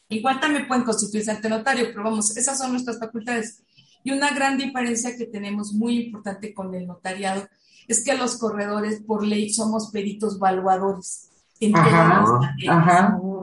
Igual 0.08 0.40
también 0.40 0.68
pueden 0.68 0.84
constituirse 0.84 1.32
ante 1.32 1.48
notario, 1.48 1.88
pero 1.88 2.04
vamos, 2.04 2.36
esas 2.36 2.56
son 2.56 2.70
nuestras 2.70 2.98
facultades. 2.98 3.62
Y 4.04 4.12
una 4.12 4.30
gran 4.30 4.56
diferencia 4.56 5.16
que 5.16 5.26
tenemos 5.26 5.72
muy 5.72 6.04
importante 6.04 6.54
con 6.54 6.72
el 6.74 6.86
notariado 6.86 7.48
es 7.88 8.04
que 8.04 8.14
los 8.14 8.38
corredores 8.38 9.02
por 9.02 9.26
ley 9.26 9.52
somos 9.52 9.90
peritos 9.90 10.38
valuadores 10.38 11.25
en 11.60 11.72
todas, 11.72 11.92
las 11.92 12.28
materias, 12.28 12.84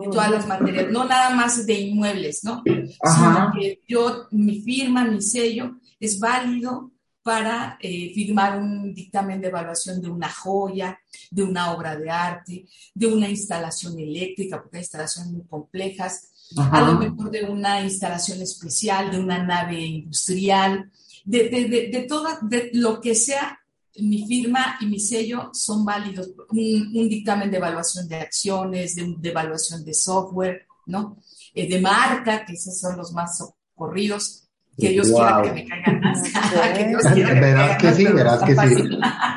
en 0.04 0.12
todas 0.12 0.32
las 0.32 0.48
materias, 0.48 0.92
no 0.92 1.06
nada 1.06 1.30
más 1.32 1.66
de 1.66 1.74
inmuebles, 1.74 2.44
¿no? 2.44 2.64
Sino 2.66 3.52
que 3.54 3.82
yo, 3.88 4.28
mi 4.32 4.62
firma, 4.62 5.04
mi 5.04 5.22
sello 5.22 5.78
es 6.00 6.20
válido 6.20 6.92
para 7.24 7.78
eh, 7.80 8.12
firmar 8.14 8.60
un 8.60 8.94
dictamen 8.94 9.40
de 9.40 9.48
evaluación 9.48 10.02
de 10.02 10.10
una 10.10 10.30
joya, 10.30 11.00
de 11.32 11.44
una 11.44 11.72
obra 11.72 11.96
de 11.96 12.10
arte, 12.10 12.66
de 12.94 13.08
una 13.08 13.30
instalación 13.30 13.98
eléctrica, 13.98 14.62
porque 14.62 14.78
hay 14.78 14.84
instalaciones 14.84 15.32
muy 15.32 15.44
complejas, 15.46 16.30
a 16.58 16.82
lo 16.82 17.00
mejor 17.00 17.32
de 17.32 17.46
una 17.46 17.82
instalación 17.82 18.42
especial, 18.42 19.10
de 19.10 19.20
una 19.20 19.42
nave 19.42 19.80
industrial, 19.80 20.92
de, 21.24 21.50
de, 21.50 21.90
de, 21.92 22.06
toda, 22.08 22.38
de 22.42 22.70
lo 22.74 23.00
que 23.00 23.16
sea, 23.16 23.58
mi 23.98 24.26
firma 24.28 24.78
y 24.80 24.86
mi 24.88 25.00
sello 25.00 25.50
son 25.54 25.86
válidos. 25.86 26.32
Un, 26.50 27.10
dictamen 27.10 27.52
de 27.52 27.58
evaluación 27.58 28.08
de 28.08 28.16
acciones, 28.16 28.96
de, 28.96 29.30
evaluación 29.30 29.84
de 29.86 29.94
software, 29.94 30.66
¿no? 30.88 31.18
Eh, 31.54 31.70
de 31.70 31.80
marca, 31.80 32.46
que 32.46 32.54
esos 32.54 32.80
son 32.80 32.98
los 32.98 33.12
más 33.14 33.40
ocurridos 33.42 34.44
que 34.78 34.90
Dios 34.90 35.12
quiera 35.12 35.42
que 35.44 35.52
me 35.52 35.66
caigan 35.68 36.00
más. 36.00 36.22
que 36.78 36.88
Dios 36.88 37.04
quiera 37.14 37.34
que 37.34 37.40
verás 37.40 37.78
que 37.78 37.94
sí, 37.94 38.04
verás 38.06 38.44
que 38.44 38.56
sí. 38.56 38.84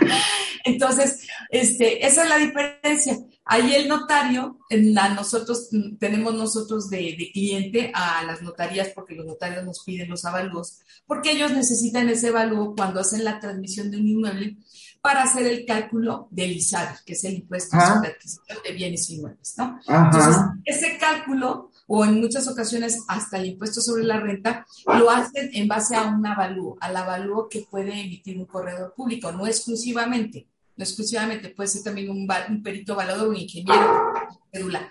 Entonces, 0.64 1.26
este, 1.50 2.06
esa 2.06 2.24
es 2.24 2.28
la 2.28 2.38
diferencia. 2.38 3.18
Ahí 3.48 3.74
el 3.74 3.88
notario, 3.88 4.58
la, 4.70 5.10
nosotros 5.10 5.70
tenemos 6.00 6.34
nosotros 6.34 6.90
de, 6.90 7.16
de, 7.16 7.30
cliente 7.32 7.92
a 7.94 8.24
las 8.24 8.42
notarías 8.42 8.88
porque 8.88 9.14
los 9.14 9.24
notarios 9.24 9.64
nos 9.64 9.84
piden 9.84 10.10
los 10.10 10.24
avalúos, 10.24 10.80
porque 11.06 11.30
ellos 11.30 11.52
necesitan 11.52 12.08
ese 12.08 12.28
avalúo 12.28 12.74
cuando 12.74 13.00
hacen 13.00 13.22
la 13.24 13.38
transmisión 13.38 13.90
de 13.90 13.98
un 13.98 14.08
inmueble 14.08 14.56
para 15.00 15.22
hacer 15.22 15.46
el 15.46 15.64
cálculo 15.64 16.26
del 16.32 16.56
ISABI, 16.56 16.96
que 17.06 17.12
es 17.12 17.22
el 17.22 17.34
impuesto 17.34 17.78
sobre 17.78 18.08
adquisición 18.08 18.58
de 18.64 18.72
bienes 18.72 19.08
inmuebles, 19.10 19.54
¿no? 19.56 19.78
Entonces, 19.86 20.36
ese 20.64 20.98
cálculo 20.98 21.70
o 21.86 22.04
en 22.04 22.20
muchas 22.20 22.48
ocasiones 22.48 22.98
hasta 23.06 23.38
el 23.38 23.46
impuesto 23.46 23.80
sobre 23.80 24.02
la 24.02 24.18
renta, 24.18 24.66
lo 24.86 25.08
hacen 25.10 25.50
en 25.52 25.68
base 25.68 25.94
a 25.94 26.02
un 26.02 26.26
avalúo, 26.26 26.76
al 26.80 26.96
avalúo 26.96 27.48
que 27.48 27.64
puede 27.70 28.00
emitir 28.00 28.38
un 28.38 28.46
corredor 28.46 28.92
público, 28.96 29.30
no 29.30 29.46
exclusivamente, 29.46 30.48
no 30.76 30.84
exclusivamente, 30.84 31.50
puede 31.50 31.68
ser 31.68 31.82
también 31.82 32.10
un, 32.10 32.26
perito 32.62 32.92
evaluador, 32.92 33.28
un 33.28 33.36
ingeniero, 33.36 34.12
cédula 34.52 34.88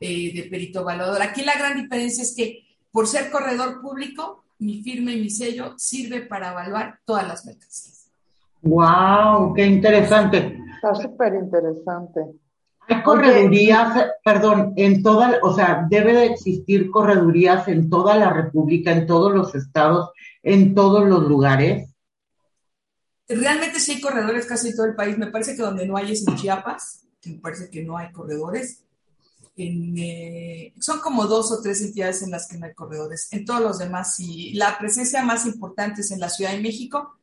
eh, 0.00 0.32
de 0.34 0.42
perito 0.44 0.80
evaluador. 0.80 1.20
Aquí 1.22 1.42
la 1.42 1.58
gran 1.58 1.80
diferencia 1.80 2.22
es 2.22 2.34
que 2.34 2.66
por 2.90 3.06
ser 3.06 3.30
corredor 3.30 3.80
público, 3.82 4.44
mi 4.58 4.82
firma 4.82 5.12
y 5.12 5.20
mi 5.20 5.30
sello 5.30 5.74
sirve 5.76 6.22
para 6.22 6.52
evaluar 6.52 7.00
todas 7.04 7.28
las 7.28 7.44
mercancías. 7.44 8.10
¡Wow! 8.62 9.52
¡Qué 9.54 9.66
interesante! 9.66 10.58
Está 10.74 10.94
súper 10.94 11.34
interesante. 11.34 12.20
Hay 12.88 13.02
corredurías, 13.02 14.12
perdón, 14.24 14.72
en 14.76 15.02
toda, 15.02 15.38
o 15.42 15.52
sea, 15.54 15.86
debe 15.90 16.12
de 16.14 16.26
existir 16.26 16.90
corredurías 16.90 17.66
en 17.68 17.90
toda 17.90 18.16
la 18.16 18.32
República, 18.32 18.92
en 18.92 19.06
todos 19.06 19.34
los 19.34 19.54
estados, 19.54 20.10
en 20.42 20.74
todos 20.74 21.04
los 21.04 21.24
lugares. 21.28 21.95
Realmente 23.28 23.80
sí 23.80 23.92
hay 23.92 24.00
corredores 24.00 24.46
casi 24.46 24.68
en 24.68 24.76
todo 24.76 24.86
el 24.86 24.94
país. 24.94 25.18
Me 25.18 25.28
parece 25.28 25.56
que 25.56 25.62
donde 25.62 25.86
no 25.86 25.96
hay 25.96 26.12
es 26.12 26.26
en 26.26 26.36
Chiapas, 26.36 27.06
me 27.24 27.38
parece 27.38 27.70
que 27.70 27.82
no 27.82 27.96
hay 27.96 28.12
corredores. 28.12 28.82
Eh, 29.58 30.74
son 30.78 31.00
como 31.00 31.26
dos 31.26 31.50
o 31.50 31.62
tres 31.62 31.80
entidades 31.80 32.22
en 32.22 32.30
las 32.30 32.46
que 32.46 32.58
no 32.58 32.66
hay 32.66 32.74
corredores. 32.74 33.32
En 33.32 33.44
todos 33.44 33.60
los 33.60 33.78
demás 33.78 34.14
sí. 34.16 34.52
La 34.54 34.78
presencia 34.78 35.24
más 35.24 35.46
importante 35.46 36.02
es 36.02 36.10
en 36.10 36.20
la 36.20 36.28
Ciudad 36.28 36.52
de 36.52 36.60
México, 36.60 37.18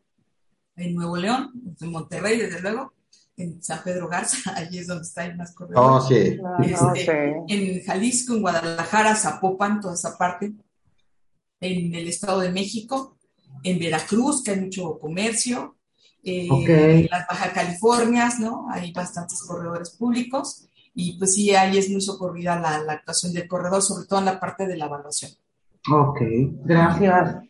en 0.76 0.96
Nuevo 0.96 1.18
León, 1.18 1.52
en 1.80 1.92
Monterrey, 1.92 2.40
desde 2.40 2.62
luego, 2.62 2.94
en 3.38 3.62
San 3.62 3.84
Pedro 3.84 4.08
Garza, 4.08 4.38
allí 4.56 4.80
es 4.80 4.88
donde 4.88 5.04
está 5.04 5.26
el 5.26 5.38
más 5.38 5.54
corredor. 5.54 6.02
Oh, 6.02 6.02
sí. 6.02 6.40
Este, 6.64 7.36
En 7.48 7.84
Jalisco, 7.84 8.34
en 8.34 8.42
Guadalajara, 8.42 9.16
Zapopan, 9.16 9.80
toda 9.80 9.94
esa 9.94 10.18
parte. 10.18 10.54
En 11.60 11.96
el 11.96 12.08
Estado 12.08 12.42
de 12.42 12.52
México, 12.52 13.18
en 13.64 13.80
Veracruz, 13.80 14.44
que 14.44 14.52
hay 14.52 14.60
mucho 14.60 15.00
comercio. 15.00 15.78
Eh, 16.24 16.48
En 16.48 17.08
las 17.12 17.28
Baja 17.28 17.52
Californias, 17.52 18.40
¿no? 18.40 18.68
Hay 18.70 18.92
bastantes 18.92 19.44
corredores 19.44 19.92
públicos. 19.92 20.68
Y 20.96 21.18
pues 21.18 21.34
sí, 21.34 21.56
ahí 21.56 21.78
es 21.78 21.90
muy 21.90 22.02
socorrida 22.02 22.60
la, 22.60 22.80
la 22.80 22.94
actuación 22.94 23.34
del 23.34 23.48
corredor, 23.48 23.82
sobre 23.82 24.08
todo 24.08 24.20
en 24.20 24.26
la 24.26 24.40
parte 24.40 24.68
de 24.68 24.78
la 24.78 24.86
evaluación. 24.86 25.32
Ok, 25.92 26.22
gracias. 26.64 27.44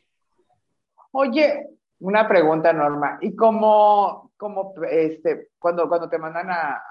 Oye, 1.11 1.67
una 1.99 2.27
pregunta, 2.27 2.73
Norma. 2.73 3.17
¿Y 3.21 3.35
cómo, 3.35 4.31
cómo 4.37 4.73
este, 4.89 5.49
cuando, 5.59 5.87
cuando 5.87 6.09
te 6.09 6.17
mandan 6.17 6.49
a, 6.49 6.81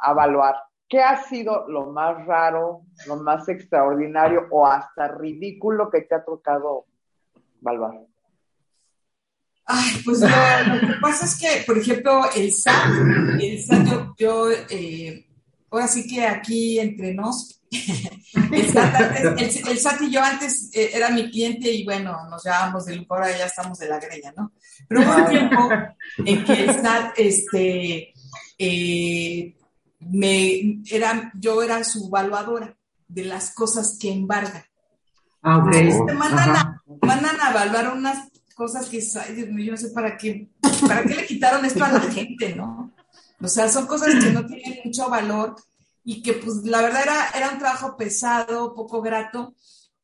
a, 0.00 0.12
evaluar, 0.12 0.56
qué 0.88 1.02
ha 1.02 1.16
sido 1.16 1.66
lo 1.68 1.86
más 1.86 2.24
raro, 2.26 2.82
lo 3.06 3.16
más 3.16 3.48
extraordinario 3.48 4.46
o 4.50 4.66
hasta 4.66 5.08
ridículo 5.08 5.90
que 5.90 6.02
te 6.02 6.14
ha 6.14 6.24
tocado 6.24 6.86
evaluar? 7.60 8.00
Ay, 9.66 10.02
pues 10.04 10.20
lo, 10.20 10.28
lo 10.28 10.80
que 10.80 11.00
pasa 11.00 11.24
es 11.24 11.36
que, 11.36 11.64
por 11.66 11.78
ejemplo, 11.78 12.30
el 12.36 12.52
SAT, 12.52 13.40
el 13.40 13.64
SAT 13.64 13.86
yo, 13.88 14.14
yo 14.18 14.50
eh, 14.68 15.26
ahora 15.70 15.88
sí 15.88 16.06
que 16.06 16.26
aquí 16.26 16.78
entre 16.78 17.14
nos, 17.14 17.62
el 17.70 18.68
SAT, 18.68 18.94
antes, 18.94 19.56
el, 19.56 19.68
el 19.68 19.78
SAT, 19.78 20.02
y 20.02 20.10
yo 20.10 20.22
antes 20.22 20.70
eh, 20.74 20.90
era 20.92 21.08
mi 21.08 21.30
cliente 21.30 21.72
y 21.72 21.82
bueno, 21.84 22.28
nos 22.28 22.44
llevábamos 22.44 22.84
de 22.84 22.96
lujo, 22.96 23.14
ahora 23.14 23.36
ya 23.36 23.46
estamos 23.46 23.78
de 23.78 23.88
la 23.88 23.98
greña, 23.98 24.34
¿no? 24.36 24.52
Pero 24.86 25.00
hubo 25.00 25.16
un 25.16 25.28
tiempo 25.30 25.68
en 26.18 26.44
que 26.44 26.64
el 26.64 26.82
SAT, 26.82 27.12
este, 27.16 28.14
eh, 28.58 29.56
me, 30.00 30.82
era, 30.90 31.32
yo 31.34 31.62
era 31.62 31.82
su 31.84 32.08
evaluadora 32.08 32.76
de 33.08 33.24
las 33.24 33.54
cosas 33.54 33.96
que 33.98 34.12
embargan. 34.12 34.64
Ah, 35.42 35.58
ok. 35.58 35.74
Entonces, 35.74 36.06
te 36.06 36.12
mandan 36.12 36.50
a, 36.50 36.82
mandan 37.00 37.40
a 37.40 37.50
evaluar 37.50 37.94
unas 37.94 38.28
cosas 38.54 38.88
que, 38.88 39.02
ay, 39.20 39.34
Dios 39.34 39.48
mío, 39.50 39.66
yo 39.66 39.72
no 39.72 39.78
sé 39.78 39.90
para 39.90 40.16
qué, 40.16 40.48
para 40.86 41.04
qué 41.04 41.14
le 41.14 41.26
quitaron 41.26 41.64
esto 41.64 41.84
a 41.84 41.92
la 41.92 42.00
gente, 42.12 42.54
¿no? 42.54 42.92
O 43.40 43.48
sea, 43.48 43.68
son 43.68 43.86
cosas 43.86 44.14
que 44.22 44.30
no 44.30 44.46
tienen 44.46 44.80
mucho 44.84 45.08
valor 45.08 45.56
y 46.04 46.22
que 46.22 46.34
pues 46.34 46.64
la 46.64 46.82
verdad 46.82 47.02
era, 47.02 47.28
era 47.34 47.50
un 47.50 47.58
trabajo 47.58 47.96
pesado, 47.96 48.74
poco 48.74 49.02
grato, 49.02 49.54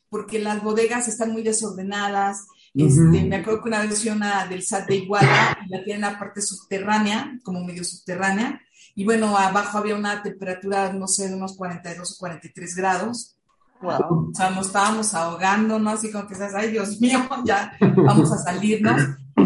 porque 0.08 0.38
las 0.38 0.62
bodegas 0.62 1.08
están 1.08 1.32
muy 1.32 1.42
desordenadas. 1.42 2.46
Este, 2.74 3.00
me 3.00 3.36
acuerdo 3.36 3.62
que 3.62 3.68
una 3.68 3.82
vez 3.82 4.00
fui 4.00 4.10
una 4.10 4.46
del 4.46 4.62
SAT 4.62 4.88
de 4.88 4.96
Iguala 4.96 5.58
y 5.66 5.70
la 5.70 5.82
tienen 5.82 6.04
en 6.04 6.12
la 6.12 6.18
parte 6.18 6.42
subterránea, 6.42 7.38
como 7.42 7.64
medio 7.64 7.84
subterránea, 7.84 8.60
y 8.94 9.04
bueno, 9.04 9.36
abajo 9.36 9.78
había 9.78 9.94
una 9.94 10.22
temperatura, 10.22 10.92
no 10.92 11.06
sé, 11.06 11.28
de 11.28 11.34
unos 11.34 11.56
42 11.56 12.12
o 12.12 12.18
43 12.18 12.74
grados. 12.74 13.36
Wow. 13.80 14.30
O 14.30 14.34
sea, 14.34 14.50
nos 14.50 14.66
estábamos 14.66 15.14
ahogando, 15.14 15.78
¿no? 15.78 15.90
Así 15.90 16.10
como 16.10 16.26
que 16.26 16.34
estás, 16.34 16.54
ay 16.54 16.70
Dios 16.70 17.00
mío, 17.00 17.26
ya 17.44 17.76
vamos 17.80 18.30
a 18.32 18.38
salirnos. 18.38 19.00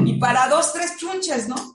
Y 0.04 0.18
para 0.18 0.48
dos, 0.48 0.72
tres 0.72 0.96
chunches, 0.98 1.48
¿no? 1.48 1.74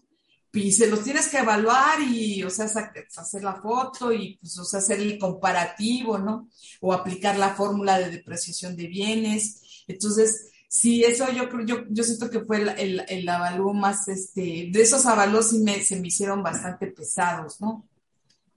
y 0.54 0.72
se 0.72 0.88
los 0.88 1.04
tienes 1.04 1.28
que 1.28 1.38
evaluar 1.38 2.02
y, 2.02 2.44
o 2.44 2.50
sea, 2.50 2.66
hacer 2.66 3.44
la 3.44 3.56
foto 3.56 4.12
y, 4.12 4.38
pues, 4.38 4.58
o 4.58 4.66
sea, 4.66 4.80
hacer 4.80 5.00
el 5.00 5.20
comparativo, 5.20 6.18
¿no? 6.18 6.50
O 6.82 6.92
aplicar 6.92 7.38
la 7.38 7.54
fórmula 7.54 8.00
de 8.00 8.10
depreciación 8.10 8.76
de 8.76 8.88
bienes. 8.88 9.84
Entonces, 9.88 10.50
sí, 10.68 11.04
eso 11.04 11.32
yo 11.32 11.50
creo, 11.50 11.66
yo, 11.66 11.84
yo 11.90 12.04
siento 12.04 12.32
que 12.32 12.40
fue 12.42 12.58
el, 12.58 12.70
el, 12.70 13.06
el 13.08 13.30
avalúo 13.30 13.74
más, 13.74 14.08
este, 14.08 14.70
de 14.72 14.82
esos 14.82 15.06
avalúos 15.06 15.52
sí 15.52 15.60
me, 15.60 15.82
se 15.82 16.00
me 16.00 16.08
hicieron 16.08 16.42
bastante 16.42 16.88
pesados, 16.88 17.62
¿no? 17.62 17.88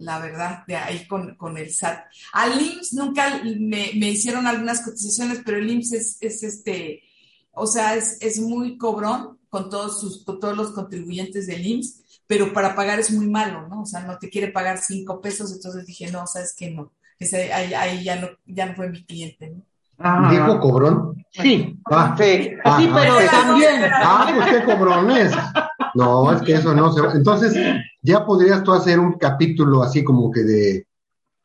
La 0.02 0.18
verdad, 0.18 0.64
de 0.66 0.76
ahí 0.76 1.06
con, 1.06 1.36
con 1.36 1.56
el 1.56 1.72
SAT. 1.72 2.06
Al 2.32 2.60
IMSS 2.60 2.94
nunca 2.94 3.40
me, 3.44 3.92
me 3.96 4.10
hicieron 4.10 4.46
algunas 4.46 4.80
cotizaciones, 4.82 5.42
pero 5.44 5.58
el 5.58 5.70
IMSS 5.70 5.92
es, 5.92 6.16
es 6.20 6.42
este, 6.42 7.02
o 7.52 7.66
sea, 7.66 7.94
es, 7.94 8.18
es 8.20 8.40
muy 8.40 8.78
cobrón 8.78 9.38
con 9.48 9.70
todos, 9.70 10.00
sus, 10.00 10.24
con 10.24 10.40
todos 10.40 10.56
los 10.56 10.72
contribuyentes 10.72 11.46
del 11.46 11.66
IMSS, 11.66 12.02
pero 12.26 12.52
para 12.52 12.74
pagar 12.74 12.98
es 12.98 13.10
muy 13.10 13.28
malo, 13.28 13.68
¿no? 13.68 13.82
O 13.82 13.86
sea, 13.86 14.00
no 14.00 14.18
te 14.18 14.30
quiere 14.30 14.48
pagar 14.48 14.78
cinco 14.78 15.20
pesos, 15.20 15.52
entonces 15.52 15.86
dije, 15.86 16.10
no, 16.10 16.26
sabes 16.26 16.54
que 16.56 16.70
no, 16.70 16.92
Ese, 17.18 17.52
ahí, 17.52 17.74
ahí, 17.74 18.02
ya, 18.02 18.16
no, 18.16 18.28
ya 18.46 18.66
no 18.66 18.74
fue 18.74 18.88
mi 18.88 19.04
cliente, 19.04 19.50
¿no? 19.50 19.64
Ah, 20.02 20.28
¿Dijo 20.30 20.60
cobrón? 20.60 21.24
Sí. 21.30 21.78
Ah, 21.86 22.14
sí, 22.18 22.50
ah, 22.64 22.78
sí 22.78 22.90
pero 22.92 23.14
ah, 23.18 23.30
también. 23.30 23.90
Ah, 23.92 24.32
pues 24.34 24.50
qué 24.50 24.64
cobrones. 24.64 25.32
No, 25.94 26.32
es 26.32 26.42
que 26.42 26.54
eso 26.54 26.74
no 26.74 26.92
se 26.92 27.00
Entonces, 27.16 27.54
ya 28.02 28.24
podrías 28.24 28.62
tú 28.62 28.72
hacer 28.72 28.98
un 28.98 29.14
capítulo 29.14 29.82
así 29.82 30.04
como 30.04 30.30
que 30.30 30.42
de 30.42 30.86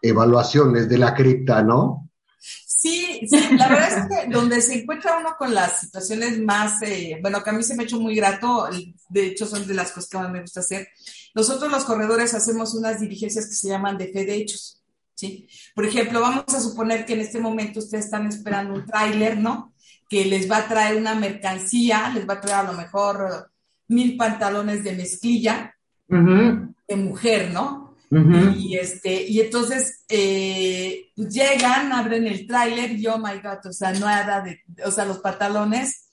evaluaciones 0.01 0.89
de 0.89 0.97
la 0.97 1.13
cripta, 1.13 1.61
¿no? 1.63 2.09
Sí, 2.39 3.27
sí, 3.27 3.57
la 3.57 3.67
verdad 3.67 3.97
es 3.97 4.07
que 4.07 4.29
donde 4.29 4.61
se 4.61 4.81
encuentra 4.81 5.17
uno 5.17 5.35
con 5.37 5.53
las 5.53 5.79
situaciones 5.79 6.39
más, 6.39 6.81
eh, 6.83 7.17
bueno, 7.21 7.43
que 7.43 7.49
a 7.49 7.53
mí 7.53 7.63
se 7.63 7.75
me 7.75 7.83
ha 7.83 7.85
hecho 7.85 7.99
muy 7.99 8.15
grato, 8.15 8.69
de 9.09 9.25
hecho 9.25 9.45
son 9.47 9.65
de 9.65 9.73
las 9.73 9.91
cosas 9.91 10.09
que 10.09 10.17
más 10.17 10.29
me 10.29 10.41
gusta 10.41 10.59
hacer. 10.59 10.87
Nosotros 11.33 11.71
los 11.71 11.85
corredores 11.85 12.33
hacemos 12.33 12.75
unas 12.75 12.99
diligencias 12.99 13.47
que 13.47 13.55
se 13.55 13.69
llaman 13.69 13.97
de 13.97 14.07
fe 14.07 14.25
de 14.25 14.35
hechos, 14.35 14.76
¿sí? 15.17 15.49
Por 15.73 15.85
ejemplo, 15.85 16.21
vamos 16.21 16.53
a 16.53 16.59
suponer 16.59 17.05
que 17.05 17.13
en 17.13 17.21
este 17.21 17.39
momento 17.39 17.79
ustedes 17.79 18.05
están 18.05 18.27
esperando 18.27 18.75
un 18.75 18.85
tráiler, 18.85 19.37
¿no? 19.37 19.73
Que 20.07 20.25
les 20.25 20.49
va 20.49 20.57
a 20.57 20.67
traer 20.67 20.95
una 20.97 21.15
mercancía, 21.15 22.11
les 22.13 22.27
va 22.29 22.35
a 22.35 22.41
traer 22.41 22.67
a 22.67 22.71
lo 22.71 22.73
mejor 22.73 23.51
mil 23.87 24.15
pantalones 24.15 24.83
de 24.83 24.93
mezclilla 24.93 25.75
uh 26.09 26.15
-huh. 26.15 26.73
de 26.87 26.95
mujer, 26.95 27.51
¿no? 27.51 27.95
Uh 28.11 28.17
-huh. 28.17 28.55
Y 28.57 28.77
este, 28.77 29.23
y 29.27 29.41
entonces 29.41 30.05
eh, 30.07 31.09
llegan, 31.15 31.91
abren 31.91 32.27
el 32.27 32.45
tráiler 32.45 32.91
y 32.91 33.07
oh 33.07 33.17
my 33.17 33.39
god, 33.41 33.65
o 33.65 33.73
sea, 33.73 33.91
nada 33.93 34.41
de, 34.41 34.61
o 34.85 34.91
sea, 34.91 35.05
los 35.05 35.17
pantalones, 35.17 36.06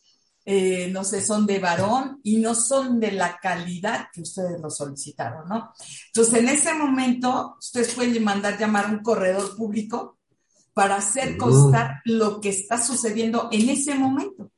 eh, 0.47 0.91
no 0.93 1.05
sé, 1.05 1.23
son 1.23 1.47
de 1.47 1.59
varón 1.59 2.21
y 2.23 2.37
no 2.37 2.55
son 2.55 3.01
de 3.01 3.13
la 3.13 3.39
calidad 3.39 4.09
que 4.13 4.21
ustedes 4.21 4.61
lo 4.61 4.69
solicitaron, 4.69 5.49
¿no? 5.49 5.73
Entonces, 6.09 6.35
en 6.35 6.49
ese 6.49 6.75
momento, 6.75 7.57
ustedes 7.59 7.95
pueden 7.95 8.23
mandar 8.23 8.59
llamar 8.59 8.87
a 8.87 8.89
un 8.89 8.99
corredor 8.99 9.57
público 9.57 10.19
para 10.75 10.97
hacer 10.97 11.39
constar 11.39 11.87
uh 11.87 12.11
-huh. 12.11 12.19
lo 12.19 12.41
que 12.41 12.51
está 12.51 12.79
sucediendo 12.83 13.49
en 13.53 13.71
ese 13.71 13.95
momento. 13.95 14.51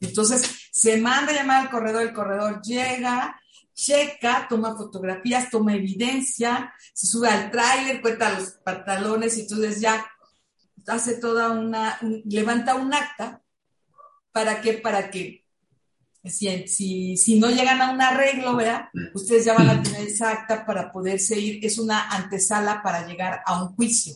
Entonces, 0.00 0.68
se 0.70 0.96
manda 0.98 1.32
a 1.32 1.36
llamar 1.36 1.62
al 1.62 1.70
corredor, 1.70 2.02
el 2.02 2.12
corredor 2.12 2.62
llega, 2.62 3.40
checa, 3.74 4.46
toma 4.48 4.76
fotografías, 4.76 5.50
toma 5.50 5.74
evidencia, 5.74 6.72
se 6.94 7.06
sube 7.06 7.28
al 7.28 7.50
tráiler, 7.50 8.00
cuenta 8.00 8.38
los 8.38 8.50
pantalones 8.64 9.36
y 9.38 9.40
entonces 9.42 9.80
ya 9.80 10.06
hace 10.86 11.14
toda 11.14 11.50
una, 11.50 11.98
un, 12.02 12.22
levanta 12.26 12.74
un 12.74 12.92
acta 12.94 13.41
para 14.32 14.60
que, 14.60 14.74
para 14.74 15.10
que 15.10 15.44
si, 16.24 16.66
si, 16.68 17.16
si, 17.16 17.38
no 17.38 17.50
llegan 17.50 17.80
a 17.82 17.90
un 17.90 18.00
arreglo, 18.00 18.56
¿verdad? 18.56 18.88
Ustedes 19.14 19.44
ya 19.44 19.54
van 19.54 19.70
a 19.70 19.82
tener 19.82 20.06
esa 20.06 20.30
acta 20.30 20.64
para 20.64 20.92
poderse 20.92 21.38
ir, 21.38 21.64
es 21.64 21.78
una 21.78 22.08
antesala 22.10 22.82
para 22.82 23.06
llegar 23.06 23.42
a 23.44 23.62
un 23.62 23.74
juicio. 23.74 24.14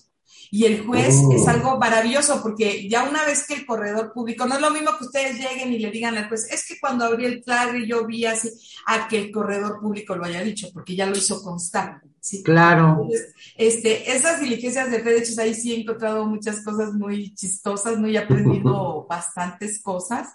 Y 0.50 0.64
el 0.64 0.86
juez 0.86 1.22
oh. 1.24 1.32
es 1.32 1.46
algo 1.48 1.78
maravilloso 1.78 2.42
porque 2.42 2.88
ya 2.88 3.04
una 3.04 3.24
vez 3.24 3.46
que 3.46 3.54
el 3.54 3.66
corredor 3.66 4.12
público, 4.12 4.46
no 4.46 4.54
es 4.54 4.60
lo 4.60 4.70
mismo 4.70 4.96
que 4.98 5.04
ustedes 5.04 5.38
lleguen 5.38 5.72
y 5.72 5.78
le 5.78 5.90
digan 5.90 6.16
al 6.16 6.28
juez, 6.28 6.50
es 6.50 6.66
que 6.66 6.78
cuando 6.80 7.04
abrí 7.04 7.24
el 7.24 7.42
tráiler 7.42 7.86
yo 7.86 8.06
vi 8.06 8.24
así, 8.24 8.50
a 8.86 9.08
que 9.08 9.18
el 9.18 9.30
corredor 9.30 9.80
público 9.80 10.16
lo 10.16 10.24
haya 10.24 10.42
dicho, 10.42 10.68
porque 10.72 10.96
ya 10.96 11.06
lo 11.06 11.16
hizo 11.16 11.42
constar. 11.42 12.00
¿sí? 12.20 12.42
Claro. 12.42 12.98
Entonces, 13.02 13.34
este, 13.56 14.12
esas 14.12 14.40
diligencias 14.40 14.90
de 14.90 15.00
fe, 15.00 15.10
de 15.10 15.18
hecho, 15.18 15.40
ahí 15.40 15.54
sí 15.54 15.72
he 15.72 15.80
encontrado 15.80 16.26
muchas 16.26 16.62
cosas 16.62 16.92
muy 16.94 17.34
chistosas, 17.34 17.98
muy 17.98 18.16
he 18.16 18.18
aprendido 18.18 19.06
bastantes 19.08 19.82
cosas, 19.82 20.28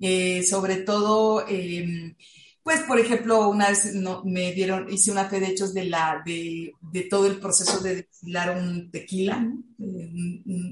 eh, 0.00 0.42
sobre 0.42 0.76
todo... 0.76 1.44
Eh, 1.48 2.16
pues, 2.64 2.80
por 2.80 2.98
ejemplo, 2.98 3.50
una 3.50 3.68
vez 3.68 3.94
no, 3.94 4.22
me 4.24 4.52
dieron, 4.52 4.90
hice 4.90 5.12
una 5.12 5.26
fe 5.26 5.38
de 5.38 5.48
hechos 5.48 5.74
de 5.74 5.84
la, 5.84 6.22
de, 6.24 6.72
de 6.80 7.02
todo 7.02 7.26
el 7.26 7.38
proceso 7.38 7.80
de 7.80 7.96
destilar 7.96 8.56
un 8.56 8.90
tequila. 8.90 9.38
¿no? 9.38 9.58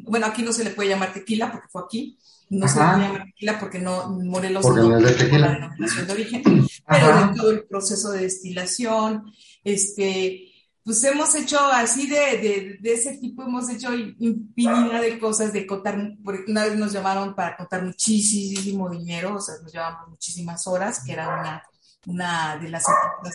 Bueno, 0.04 0.24
aquí 0.24 0.42
no 0.42 0.54
se 0.54 0.64
le 0.64 0.70
puede 0.70 0.88
llamar 0.88 1.12
tequila 1.12 1.52
porque 1.52 1.68
fue 1.70 1.82
aquí. 1.82 2.18
No 2.48 2.64
Ajá. 2.64 2.72
se 2.74 2.80
le 2.80 2.86
puede 2.86 3.02
llamar 3.08 3.26
tequila 3.26 3.60
porque 3.60 3.78
no, 3.78 4.08
Morelos 4.08 4.62
porque 4.62 4.80
no, 4.80 5.06
es 5.06 5.18
de 5.18 5.38
la 5.38 5.52
denominación 5.52 6.06
de 6.06 6.12
origen. 6.14 6.42
Pero 6.42 7.06
Ajá. 7.06 7.26
de 7.26 7.36
todo 7.36 7.50
el 7.50 7.64
proceso 7.64 8.10
de 8.10 8.22
destilación, 8.22 9.30
este, 9.62 10.50
pues 10.82 11.04
hemos 11.04 11.34
hecho 11.34 11.58
así 11.60 12.06
de, 12.06 12.38
de, 12.38 12.78
de, 12.80 12.92
ese 12.94 13.18
tipo, 13.18 13.42
hemos 13.42 13.68
hecho 13.68 13.92
infinidad 13.94 15.02
de 15.02 15.18
cosas, 15.18 15.52
de 15.52 15.66
contar, 15.66 16.16
una 16.48 16.64
vez 16.64 16.74
nos 16.74 16.90
llamaron 16.90 17.34
para 17.34 17.54
contar 17.54 17.84
muchísimo 17.84 18.88
dinero, 18.88 19.34
o 19.36 19.40
sea, 19.42 19.56
nos 19.62 19.70
llevamos 19.70 20.08
muchísimas 20.08 20.66
horas, 20.66 21.04
que 21.04 21.12
era 21.12 21.28
una 21.28 21.62
una 22.06 22.56
de 22.56 22.68
las 22.68 22.84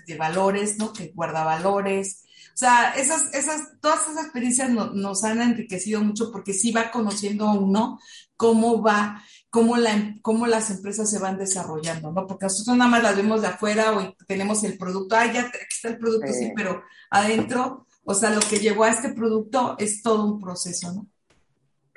de 0.06 0.18
valores, 0.18 0.78
¿no? 0.78 0.94
Que 0.94 1.12
guarda 1.16 1.44
valores. 1.44 2.24
O 2.54 2.58
sea, 2.58 2.92
esas, 2.92 3.34
esas, 3.34 3.80
todas 3.82 4.08
esas 4.08 4.26
experiencias 4.26 4.70
nos 4.70 5.24
han 5.24 5.42
enriquecido 5.42 6.02
mucho 6.02 6.32
porque 6.32 6.54
sí 6.54 6.72
va 6.72 6.92
conociendo 6.92 7.52
uno 7.52 8.00
cómo 8.36 8.82
va, 8.82 9.24
cómo, 9.50 9.78
la, 9.78 10.16
cómo 10.22 10.48
las 10.48 10.70
empresas 10.70 11.10
se 11.10 11.20
van 11.20 11.38
desarrollando, 11.38 12.12
¿no? 12.12 12.28
Porque 12.28 12.46
nosotros 12.46 12.78
nada 12.78 12.90
más 12.90 13.04
las 13.04 13.16
vemos 13.16 13.42
de 13.42 13.48
afuera 13.48 13.98
o 13.98 14.16
tenemos 14.28 14.64
el 14.64 14.78
producto, 14.78 15.16
ah, 15.16 15.32
ya 15.32 15.42
aquí 15.42 15.58
está 15.70 15.90
el 15.90 15.98
producto, 15.98 16.32
sí, 16.32 16.52
pero 16.56 16.84
adentro, 17.10 17.88
o 18.04 18.14
sea, 18.14 18.30
lo 18.30 18.40
que 18.40 18.60
llevó 18.60 18.84
a 18.84 18.90
este 18.90 19.10
producto 19.10 19.76
es 19.80 20.02
todo 20.02 20.26
un 20.26 20.40
proceso, 20.40 20.94
¿no? 20.94 21.08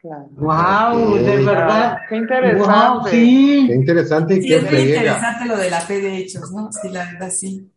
Claro. 0.01 0.29
Wow, 0.33 1.15
de 1.17 1.45
verdad. 1.45 1.99
Qué 2.09 2.17
interesante. 2.17 3.11
sí. 3.11 3.65
Qué 3.69 3.75
interesante 3.75 4.35
y 4.35 4.43
sí, 4.43 4.49
qué 4.49 4.57
es 4.57 4.71
muy 4.71 4.81
interesante 4.81 5.45
lo 5.45 5.57
de 5.59 5.71
la 5.71 5.81
fe 5.81 6.01
de 6.01 6.17
hechos, 6.17 6.51
¿no? 6.53 6.73
Sí, 6.73 6.89
la 6.89 7.05
verdad, 7.05 7.31
sí. 7.31 7.71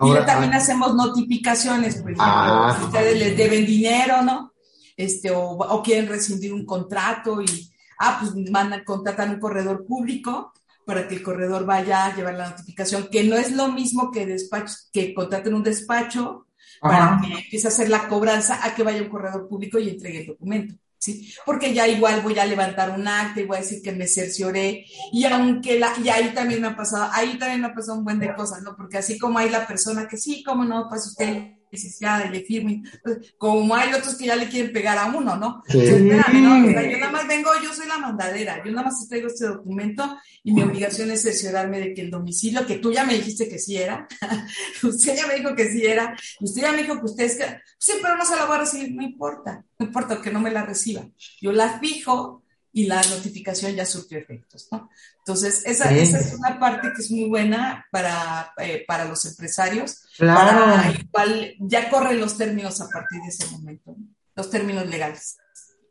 Ahora, 0.00 0.22
y 0.22 0.26
también 0.26 0.54
ah, 0.54 0.56
hacemos 0.56 0.94
notificaciones, 0.96 1.96
por 1.96 2.10
ejemplo, 2.10 2.24
ah, 2.26 2.74
si 2.76 2.84
ustedes 2.86 3.18
les 3.18 3.36
deben 3.36 3.64
dinero, 3.64 4.22
¿no? 4.22 4.52
Este, 4.96 5.30
o, 5.30 5.50
o, 5.50 5.82
quieren 5.82 6.08
rescindir 6.08 6.52
un 6.52 6.66
contrato 6.66 7.40
y, 7.40 7.70
ah, 8.00 8.18
pues 8.20 8.34
mandan, 8.50 8.82
contratan 8.82 9.30
un 9.30 9.40
corredor 9.40 9.86
público 9.86 10.52
para 10.84 11.06
que 11.06 11.16
el 11.16 11.22
corredor 11.22 11.64
vaya 11.64 12.06
a 12.06 12.16
llevar 12.16 12.34
la 12.34 12.50
notificación, 12.50 13.08
que 13.10 13.22
no 13.22 13.36
es 13.36 13.52
lo 13.52 13.68
mismo 13.68 14.10
que 14.10 14.26
despacho, 14.26 14.74
que 14.92 15.14
contraten 15.14 15.54
un 15.54 15.62
despacho 15.62 16.46
para 16.80 17.20
que 17.20 17.32
empiece 17.32 17.68
a 17.68 17.70
hacer 17.70 17.88
la 17.88 18.08
cobranza 18.08 18.58
a 18.64 18.74
que 18.74 18.82
vaya 18.82 19.02
un 19.02 19.08
corredor 19.08 19.48
público 19.48 19.78
y 19.78 19.90
entregue 19.90 20.20
el 20.22 20.26
documento. 20.26 20.74
¿Sí? 21.04 21.34
Porque 21.44 21.74
ya 21.74 21.86
igual 21.86 22.22
voy 22.22 22.38
a 22.38 22.46
levantar 22.46 22.90
un 22.90 23.06
acta 23.06 23.40
y 23.40 23.44
voy 23.44 23.58
a 23.58 23.60
decir 23.60 23.82
que 23.82 23.92
me 23.92 24.06
cercioré, 24.06 24.86
y 25.12 25.24
aunque 25.24 25.78
la, 25.78 25.92
y 26.02 26.08
ahí 26.08 26.32
también 26.34 26.60
me 26.60 26.68
ha 26.68 26.76
pasado, 26.76 27.10
ahí 27.12 27.38
también 27.38 27.60
me 27.60 27.68
ha 27.68 27.74
pasado 27.74 27.98
un 27.98 28.04
buen 28.04 28.18
de 28.18 28.34
cosas, 28.34 28.62
¿no? 28.62 28.74
Porque 28.76 28.98
así 28.98 29.18
como 29.18 29.38
hay 29.38 29.50
la 29.50 29.66
persona 29.66 30.08
que 30.08 30.16
sí, 30.16 30.42
cómo 30.42 30.64
no, 30.64 30.86
pues 30.88 31.06
usted 31.06 31.54
licenciada 31.74 32.26
y 32.26 32.30
le 32.30 32.40
firme, 32.40 32.82
pues, 33.02 33.34
como 33.38 33.74
hay 33.74 33.92
otros 33.92 34.14
que 34.16 34.26
ya 34.26 34.36
le 34.36 34.48
quieren 34.48 34.72
pegar 34.72 34.98
a 34.98 35.06
uno, 35.06 35.36
¿no? 35.36 35.62
Sí. 35.68 35.80
Espérame, 35.80 36.42
¿no? 36.42 36.66
O 36.66 36.70
sea, 36.70 36.90
yo 36.90 36.98
nada 36.98 37.12
más 37.12 37.28
vengo, 37.28 37.50
yo 37.62 37.72
soy 37.72 37.86
la 37.86 37.98
mandadera, 37.98 38.62
yo 38.64 38.72
nada 38.72 38.84
más 38.84 39.08
traigo 39.08 39.28
este 39.28 39.46
documento 39.46 40.18
y 40.42 40.52
mi 40.52 40.62
obligación 40.62 41.10
es 41.10 41.22
cerciorarme 41.22 41.80
de 41.80 41.94
que 41.94 42.02
el 42.02 42.10
domicilio, 42.10 42.66
que 42.66 42.78
tú 42.78 42.92
ya 42.92 43.04
me 43.04 43.14
dijiste 43.14 43.48
que 43.48 43.58
sí 43.58 43.76
era, 43.76 44.06
usted 44.82 45.16
ya 45.16 45.26
me 45.26 45.34
dijo 45.34 45.54
que 45.54 45.70
sí 45.70 45.84
era, 45.84 46.16
usted 46.40 46.62
ya 46.62 46.72
me 46.72 46.82
dijo 46.82 46.98
que 46.98 47.06
usted 47.06 47.24
es 47.24 47.36
que, 47.36 47.44
sí, 47.78 47.92
pero 48.00 48.16
no 48.16 48.24
se 48.24 48.36
la 48.36 48.46
voy 48.46 48.56
a 48.56 48.60
recibir, 48.60 48.94
no 48.94 49.02
importa, 49.02 49.64
no 49.78 49.86
importa 49.86 50.20
que 50.20 50.30
no 50.30 50.40
me 50.40 50.50
la 50.50 50.64
reciba. 50.64 51.06
Yo 51.40 51.52
la 51.52 51.78
fijo 51.78 52.43
y 52.76 52.86
la 52.86 53.00
notificación 53.04 53.76
ya 53.76 53.86
surtió 53.86 54.18
efectos, 54.18 54.66
¿no? 54.72 54.90
Entonces, 55.18 55.64
esa, 55.64 55.92
esa, 55.92 56.18
es 56.18 56.34
una 56.34 56.58
parte 56.58 56.88
que 56.94 57.02
es 57.02 57.10
muy 57.10 57.28
buena 57.28 57.86
para, 57.92 58.52
eh, 58.58 58.84
para 58.86 59.04
los 59.04 59.24
empresarios, 59.24 60.02
claro. 60.18 60.64
para 60.64 60.90
igual 60.90 61.54
ya 61.60 61.88
corren 61.88 62.20
los 62.20 62.36
términos 62.36 62.80
a 62.80 62.88
partir 62.88 63.22
de 63.22 63.28
ese 63.28 63.48
momento, 63.52 63.94
¿no? 63.96 64.06
los 64.34 64.50
términos 64.50 64.86
legales. 64.88 65.36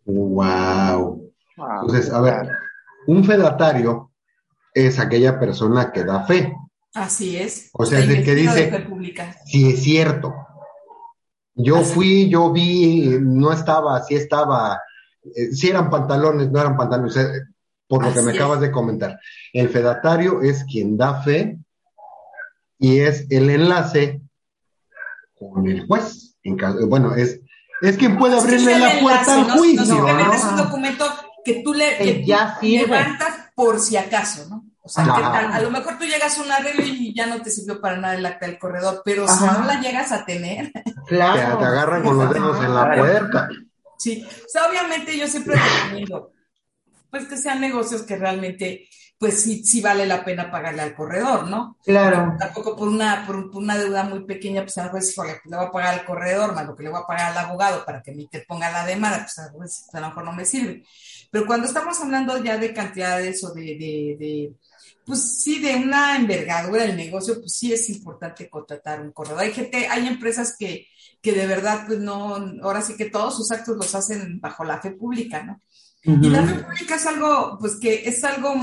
Wow. 0.06 1.32
Entonces, 1.56 2.12
a 2.12 2.20
ver, 2.20 2.50
un 3.08 3.24
fedatario 3.24 4.12
es 4.74 5.00
aquella 5.00 5.40
persona 5.40 5.90
que 5.90 6.04
da 6.04 6.26
fe. 6.26 6.54
Así 6.94 7.38
es. 7.38 7.70
O 7.72 7.86
sea, 7.86 8.00
es 8.00 8.10
el 8.10 8.26
que 8.26 8.36
dice, 8.36 8.88
si 9.46 9.70
es 9.70 9.84
cierto. 9.84 10.34
Yo 11.56 11.78
Así. 11.78 11.94
fui, 11.94 12.30
yo 12.30 12.52
vi, 12.52 13.20
no 13.22 13.54
estaba, 13.54 14.04
sí 14.04 14.16
estaba, 14.16 14.82
eh, 15.36 15.54
si 15.54 15.70
eran 15.70 15.90
pantalones, 15.90 16.52
no 16.52 16.60
eran 16.60 16.78
pantalones, 16.78 17.16
eh, 17.18 17.28
por 17.88 18.02
lo 18.04 18.10
Así 18.10 18.20
que 18.20 18.26
me 18.26 18.32
es. 18.32 18.38
acabas 18.38 18.62
de 18.62 18.72
comentar. 18.72 19.20
El 19.52 19.70
fedatario 19.70 20.42
es 20.42 20.64
quien 20.66 20.98
da 20.98 21.22
fe 21.22 21.58
y 22.80 23.00
es 23.00 23.28
el 23.30 23.50
enlace 23.50 24.22
con 25.38 25.68
el 25.68 25.86
juez. 25.88 26.36
En 26.44 26.58
caso, 26.58 26.88
bueno, 26.88 27.16
es, 27.16 27.40
es 27.82 27.98
quien 27.98 28.18
puede 28.18 28.38
abrirle 28.38 28.80
la 28.80 29.00
puerta 29.00 29.36
al 29.36 29.52
juicio. 29.52 29.96
No, 29.96 30.14
no, 30.14 30.34
es 30.34 30.44
un 30.44 30.58
documento 30.58 31.06
que 31.46 31.62
tú 31.64 31.74
le, 31.74 31.98
que 31.98 32.26
ya 32.26 32.58
tú 32.60 32.68
levantas 32.68 33.52
por 33.56 33.80
si 33.80 33.96
acaso, 33.96 34.48
¿no? 34.50 34.66
O 34.86 34.90
sea, 34.90 35.06
claro. 35.06 35.26
a, 35.26 35.56
a, 35.56 35.62
lo 35.62 35.72
mejor 35.72 35.98
tú 35.98 36.04
llegas 36.04 36.38
a 36.38 36.42
un 36.42 36.52
arreglo 36.52 36.84
y 36.84 37.16
ya 37.16 37.26
no 37.28 37.42
te 37.42 37.50
sirvió 37.50 37.80
para 37.80 37.96
nada 37.98 38.16
el 38.16 38.26
acta 38.26 38.48
del 38.48 38.60
corredor, 38.60 39.02
pero 39.06 39.24
Ajá. 39.24 39.54
si 39.54 39.62
no 39.62 39.66
la 39.66 39.80
llegas 39.80 40.12
a 40.12 40.26
tener. 40.26 40.74
Claro. 41.08 41.58
Te, 41.58 41.64
te 41.64 41.66
agarran 41.66 42.04
con 42.04 42.18
los 42.18 42.34
dedos 42.34 42.64
en 42.64 42.76
la 42.76 42.96
puerta. 42.96 43.50
Sí, 43.98 44.26
o 44.26 44.50
sea, 44.50 44.68
obviamente 44.68 45.18
yo 45.18 45.28
siempre 45.28 45.56
recomiendo, 45.56 46.34
pues 47.10 47.28
que 47.28 47.38
sean 47.38 47.62
negocios 47.62 48.04
que 48.04 48.16
realmente, 48.16 48.88
pues 49.18 49.42
sí, 49.42 49.64
sí 49.64 49.82
vale 49.82 50.06
la 50.06 50.26
pena 50.26 50.52
pagarle 50.52 50.82
al 50.82 50.96
corredor, 50.96 51.48
¿no? 51.48 51.78
Claro. 51.84 52.36
Tampoco 52.40 52.76
por 52.76 52.88
una, 52.88 53.26
por, 53.26 53.52
por 53.52 53.62
una 53.62 53.78
deuda 53.78 54.04
muy 54.04 54.26
pequeña, 54.26 54.64
pues 54.64 54.78
a 54.78 54.86
lo 54.86 54.94
mejor 54.94 55.00
pues, 55.16 55.28
le 55.46 55.58
voy 55.58 55.66
a 55.66 55.72
pagar 55.72 56.00
al 56.00 56.06
corredor, 56.06 56.54
más 56.54 56.66
lo 56.66 56.76
que 56.76 56.84
le 56.84 56.90
voy 56.90 57.00
a 57.02 57.08
pagar 57.08 57.32
al 57.32 57.46
abogado 57.46 57.86
para 57.86 58.02
que 58.02 58.12
me 58.14 58.24
interponga 58.24 58.72
la 58.72 58.86
demanda, 58.86 59.20
pues 59.20 59.40
a, 59.40 59.52
veces, 59.58 59.86
a 59.94 60.00
lo 60.00 60.08
mejor 60.08 60.26
no 60.26 60.34
me 60.34 60.46
sirve. 60.46 60.84
Pero 61.32 61.46
cuando 61.46 61.68
estamos 61.68 62.00
hablando 62.02 62.44
ya 62.44 62.58
de 62.58 62.74
cantidades 62.74 63.44
o 63.44 63.54
de, 63.54 63.62
de, 63.62 64.16
de 64.20 64.54
pues 65.06 65.44
sí, 65.44 65.60
de 65.60 65.76
una 65.76 66.16
envergadura 66.16 66.84
del 66.84 66.96
negocio, 66.96 67.40
pues 67.40 67.54
sí 67.56 67.74
es 67.74 67.90
importante 67.90 68.50
contratar 68.50 69.02
un 69.02 69.12
corredor. 69.12 69.42
Hay 69.42 69.54
gente, 69.54 69.88
hay 69.88 70.08
empresas 70.08 70.56
que, 70.58 70.88
que 71.24 71.32
de 71.32 71.48
verdad, 71.48 71.86
pues 71.88 72.00
no, 72.00 72.36
ahora 72.62 72.82
sí 72.82 72.98
que 72.98 73.06
todos 73.10 73.38
sus 73.38 73.50
actos 73.50 73.78
los 73.78 73.96
hacen 73.96 74.42
bajo 74.42 74.66
la 74.66 74.82
fe 74.82 74.92
pública, 74.92 75.42
¿no? 75.42 75.62
Uh 76.06 76.18
-huh. 76.18 76.26
Y 76.26 76.30
la 76.30 76.46
fe 76.46 76.56
pública 76.56 76.96
es 76.96 77.06
algo, 77.06 77.58
pues 77.60 77.78
que 77.78 78.04
es 78.06 78.22
algo, 78.26 78.54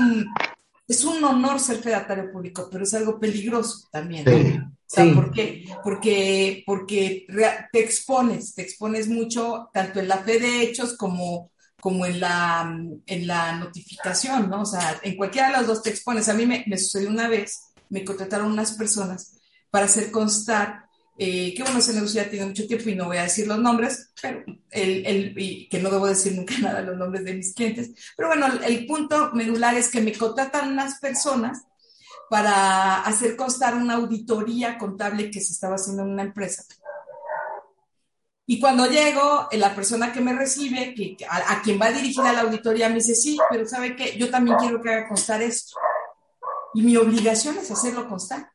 es 0.87 1.03
un 1.03 1.23
honor 1.23 1.59
ser 1.59 1.77
fedatario 1.77 2.31
público, 2.31 2.69
pero 2.71 2.83
es 2.83 2.93
algo 2.93 3.19
peligroso 3.19 3.89
también, 3.91 4.25
¿no? 4.25 4.31
Sí. 4.31 4.59
O 4.59 4.93
sea, 4.93 5.05
sí. 5.05 5.11
¿por 5.11 5.31
qué? 5.31 5.65
Porque, 5.83 6.63
porque 6.67 7.25
te 7.71 7.79
expones, 7.79 8.53
te 8.53 8.61
expones 8.61 9.07
mucho, 9.07 9.69
tanto 9.73 9.99
en 9.99 10.07
la 10.07 10.19
fe 10.19 10.39
de 10.39 10.61
hechos 10.61 10.95
como 10.95 11.49
como 11.81 12.05
en 12.05 12.19
la, 12.19 12.77
en 13.07 13.27
la 13.27 13.57
notificación, 13.57 14.51
¿no? 14.51 14.61
O 14.61 14.65
sea, 14.67 14.99
en 15.01 15.17
cualquiera 15.17 15.47
de 15.47 15.53
las 15.53 15.65
dos 15.65 15.81
te 15.81 15.89
expones. 15.89 16.29
A 16.29 16.35
mí 16.35 16.45
me, 16.45 16.63
me 16.67 16.77
sucedió 16.77 17.09
una 17.09 17.27
vez, 17.27 17.73
me 17.89 18.05
contrataron 18.05 18.51
unas 18.51 18.73
personas 18.73 19.39
para 19.71 19.85
hacer 19.85 20.11
constar, 20.11 20.85
eh, 21.23 21.53
que 21.53 21.61
bueno, 21.61 21.77
ese 21.77 21.93
negocio 21.93 22.23
ya 22.23 22.29
tiene 22.31 22.47
mucho 22.47 22.65
tiempo 22.65 22.89
y 22.89 22.95
no 22.95 23.05
voy 23.05 23.17
a 23.17 23.23
decir 23.23 23.45
los 23.45 23.59
nombres, 23.59 24.11
pero 24.19 24.43
el, 24.71 25.67
que 25.69 25.79
no 25.79 25.91
debo 25.91 26.07
decir 26.07 26.33
nunca 26.35 26.55
nada 26.61 26.81
los 26.81 26.97
nombres 26.97 27.23
de 27.23 27.35
mis 27.35 27.53
clientes. 27.53 27.91
Pero 28.17 28.29
bueno, 28.29 28.47
el 28.65 28.87
punto 28.87 29.29
medular 29.33 29.75
es 29.75 29.89
que 29.89 30.01
me 30.01 30.13
contratan 30.13 30.71
unas 30.71 30.99
personas 30.99 31.61
para 32.27 33.03
hacer 33.03 33.35
constar 33.35 33.75
una 33.75 33.95
auditoría 33.95 34.79
contable 34.79 35.29
que 35.29 35.41
se 35.41 35.53
estaba 35.53 35.75
haciendo 35.75 36.01
en 36.01 36.09
una 36.09 36.23
empresa 36.23 36.63
y 38.47 38.59
cuando 38.59 38.87
llego, 38.87 39.47
eh, 39.51 39.57
la 39.57 39.75
persona 39.75 40.11
que 40.11 40.21
me 40.21 40.33
recibe, 40.33 40.93
que, 40.95 41.15
a, 41.29 41.53
a, 41.53 41.61
quien 41.61 41.79
va 41.79 41.91
dirigida 41.91 42.33
la 42.33 42.41
auditoría, 42.41 42.89
me 42.89 42.95
dice, 42.95 43.15
sí, 43.15 43.37
pero 43.49 43.65
¿sabe 43.65 43.95
qué? 43.95 44.17
Yo 44.17 44.29
también 44.29 44.57
quiero 44.57 44.81
que 44.81 44.89
haga 44.89 45.07
constar 45.07 45.41
esto. 45.41 45.77
Y 46.73 46.81
mi 46.81 46.97
obligación 46.97 47.57
es 47.59 47.69
hacerlo 47.71 48.09
constar. 48.09 48.51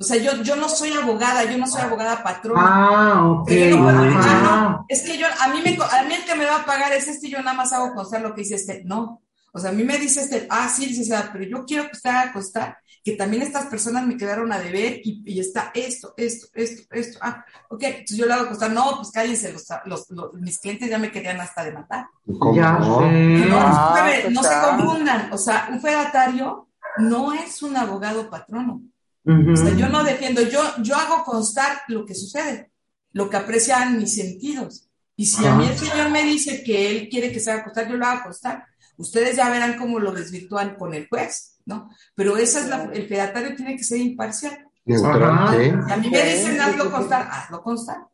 O 0.00 0.04
sea, 0.04 0.16
yo, 0.16 0.42
yo 0.42 0.56
no 0.56 0.68
soy 0.68 0.92
abogada, 0.92 1.44
yo 1.44 1.56
no 1.56 1.66
soy 1.66 1.82
abogada 1.82 2.22
patrona. 2.22 2.62
Ah, 2.64 3.30
ok. 3.30 3.50
No 3.70 3.82
puedo, 3.84 3.98
ah, 3.98 4.40
no, 4.42 4.86
es 4.88 5.02
que 5.02 5.16
yo, 5.16 5.26
a 5.40 5.48
mí, 5.48 5.60
me, 5.64 5.76
a 5.76 6.02
mí 6.04 6.14
el 6.14 6.24
que 6.24 6.34
me 6.34 6.46
va 6.46 6.56
a 6.56 6.64
pagar 6.64 6.92
es 6.92 7.08
este, 7.08 7.28
yo 7.28 7.38
nada 7.38 7.54
más 7.54 7.72
hago 7.72 7.94
constar 7.94 8.20
lo 8.22 8.34
que 8.34 8.42
dice 8.42 8.56
este. 8.56 8.82
No. 8.84 9.22
O 9.52 9.58
sea, 9.60 9.70
a 9.70 9.72
mí 9.72 9.84
me 9.84 9.98
dice 9.98 10.20
este, 10.20 10.46
ah, 10.50 10.68
sí, 10.68 10.86
licenciada, 10.86 11.30
pero 11.32 11.44
yo 11.44 11.64
quiero 11.64 11.84
que 11.84 11.96
usted 11.96 12.10
haga 12.10 12.32
constar 12.32 12.78
que 13.04 13.12
también 13.12 13.42
estas 13.42 13.66
personas 13.66 14.06
me 14.06 14.16
quedaron 14.16 14.50
a 14.50 14.58
deber 14.58 15.00
y, 15.04 15.22
y 15.26 15.38
está 15.38 15.70
esto, 15.74 16.14
esto, 16.16 16.46
esto, 16.54 16.82
esto. 16.90 17.18
Ah, 17.20 17.44
ok, 17.68 17.82
entonces 17.82 18.16
yo 18.16 18.24
le 18.26 18.32
hago 18.32 18.46
constar, 18.46 18.72
no, 18.72 18.96
pues 18.96 19.10
cállense, 19.10 19.52
los, 19.52 19.66
los, 19.84 20.10
los, 20.10 20.32
mis 20.34 20.58
clientes 20.58 20.88
ya 20.88 20.98
me 20.98 21.12
querían 21.12 21.38
hasta 21.38 21.64
demandar. 21.64 22.06
Ya 22.54 22.72
no, 22.72 23.02
no, 23.02 23.58
ah, 23.60 24.10
no 24.30 24.42
se 24.42 24.54
confundan, 24.60 25.30
o 25.32 25.36
sea, 25.36 25.68
un 25.70 25.82
fedatario 25.82 26.68
no 26.96 27.34
es 27.34 27.62
un 27.62 27.76
abogado 27.76 28.30
patrono. 28.30 28.80
Uh 29.24 29.32
-huh. 29.32 29.52
O 29.52 29.56
sea, 29.56 29.74
yo 29.74 29.88
no 29.88 30.04
defiendo, 30.04 30.42
yo, 30.42 30.60
yo 30.82 30.96
hago 30.96 31.24
constar 31.24 31.82
lo 31.88 32.04
que 32.04 32.14
sucede, 32.14 32.70
lo 33.12 33.28
que 33.30 33.36
aprecian 33.36 33.98
mis 33.98 34.14
sentidos. 34.14 34.88
Y 35.16 35.26
si 35.26 35.46
a 35.46 35.54
mí 35.54 35.66
el 35.66 35.78
señor 35.78 36.10
me 36.10 36.24
dice 36.24 36.62
que 36.62 36.90
él 36.90 37.08
quiere 37.08 37.32
que 37.32 37.40
se 37.40 37.50
haga 37.50 37.64
constar, 37.64 37.88
yo 37.88 37.96
lo 37.96 38.06
hago 38.06 38.24
constar. 38.24 38.64
Ustedes 38.96 39.36
ya 39.36 39.48
verán 39.48 39.78
cómo 39.78 39.98
lo 39.98 40.12
desvirtúan 40.12 40.76
con 40.76 40.92
el 40.94 41.08
juez. 41.08 41.54
¿no? 41.66 41.90
Pero 42.14 42.36
esa 42.36 42.60
es 42.60 42.68
la, 42.68 42.84
el 42.92 43.08
fedatario 43.08 43.54
tiene 43.56 43.76
que 43.76 43.84
ser 43.84 43.98
imparcial. 43.98 44.66
¿sí? 44.86 45.70
A 45.90 45.96
mí 45.96 46.10
me 46.10 46.22
dicen 46.22 46.60
hazlo 46.60 46.90
constar, 46.90 47.28
hazlo 47.30 47.62
constar, 47.62 48.06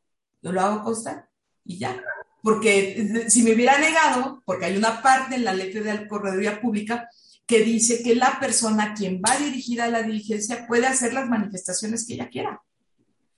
yo 0.43 0.53
lo 0.53 0.61
hago 0.61 0.85
constar 0.85 1.29
y 1.65 1.79
ya. 1.79 2.01
Porque 2.43 3.27
si 3.29 3.43
me 3.43 3.53
hubiera 3.53 3.79
negado, 3.79 4.43
porque 4.47 4.67
hay 4.67 4.77
una 4.77 5.03
parte 5.03 5.35
en 5.35 5.45
la 5.45 5.53
ley 5.53 5.73
de 5.73 6.09
correduría 6.09 6.61
pública 6.61 7.09
que 7.51 7.65
dice 7.65 8.01
que 8.01 8.15
la 8.15 8.39
persona 8.39 8.95
quien 8.95 9.21
va 9.21 9.37
dirigida 9.37 9.87
a 9.87 9.89
la 9.89 10.05
diligencia 10.05 10.69
puede 10.69 10.87
hacer 10.87 11.13
las 11.13 11.29
manifestaciones 11.29 12.07
que 12.07 12.15
ella 12.15 12.29
quiera. 12.29 12.63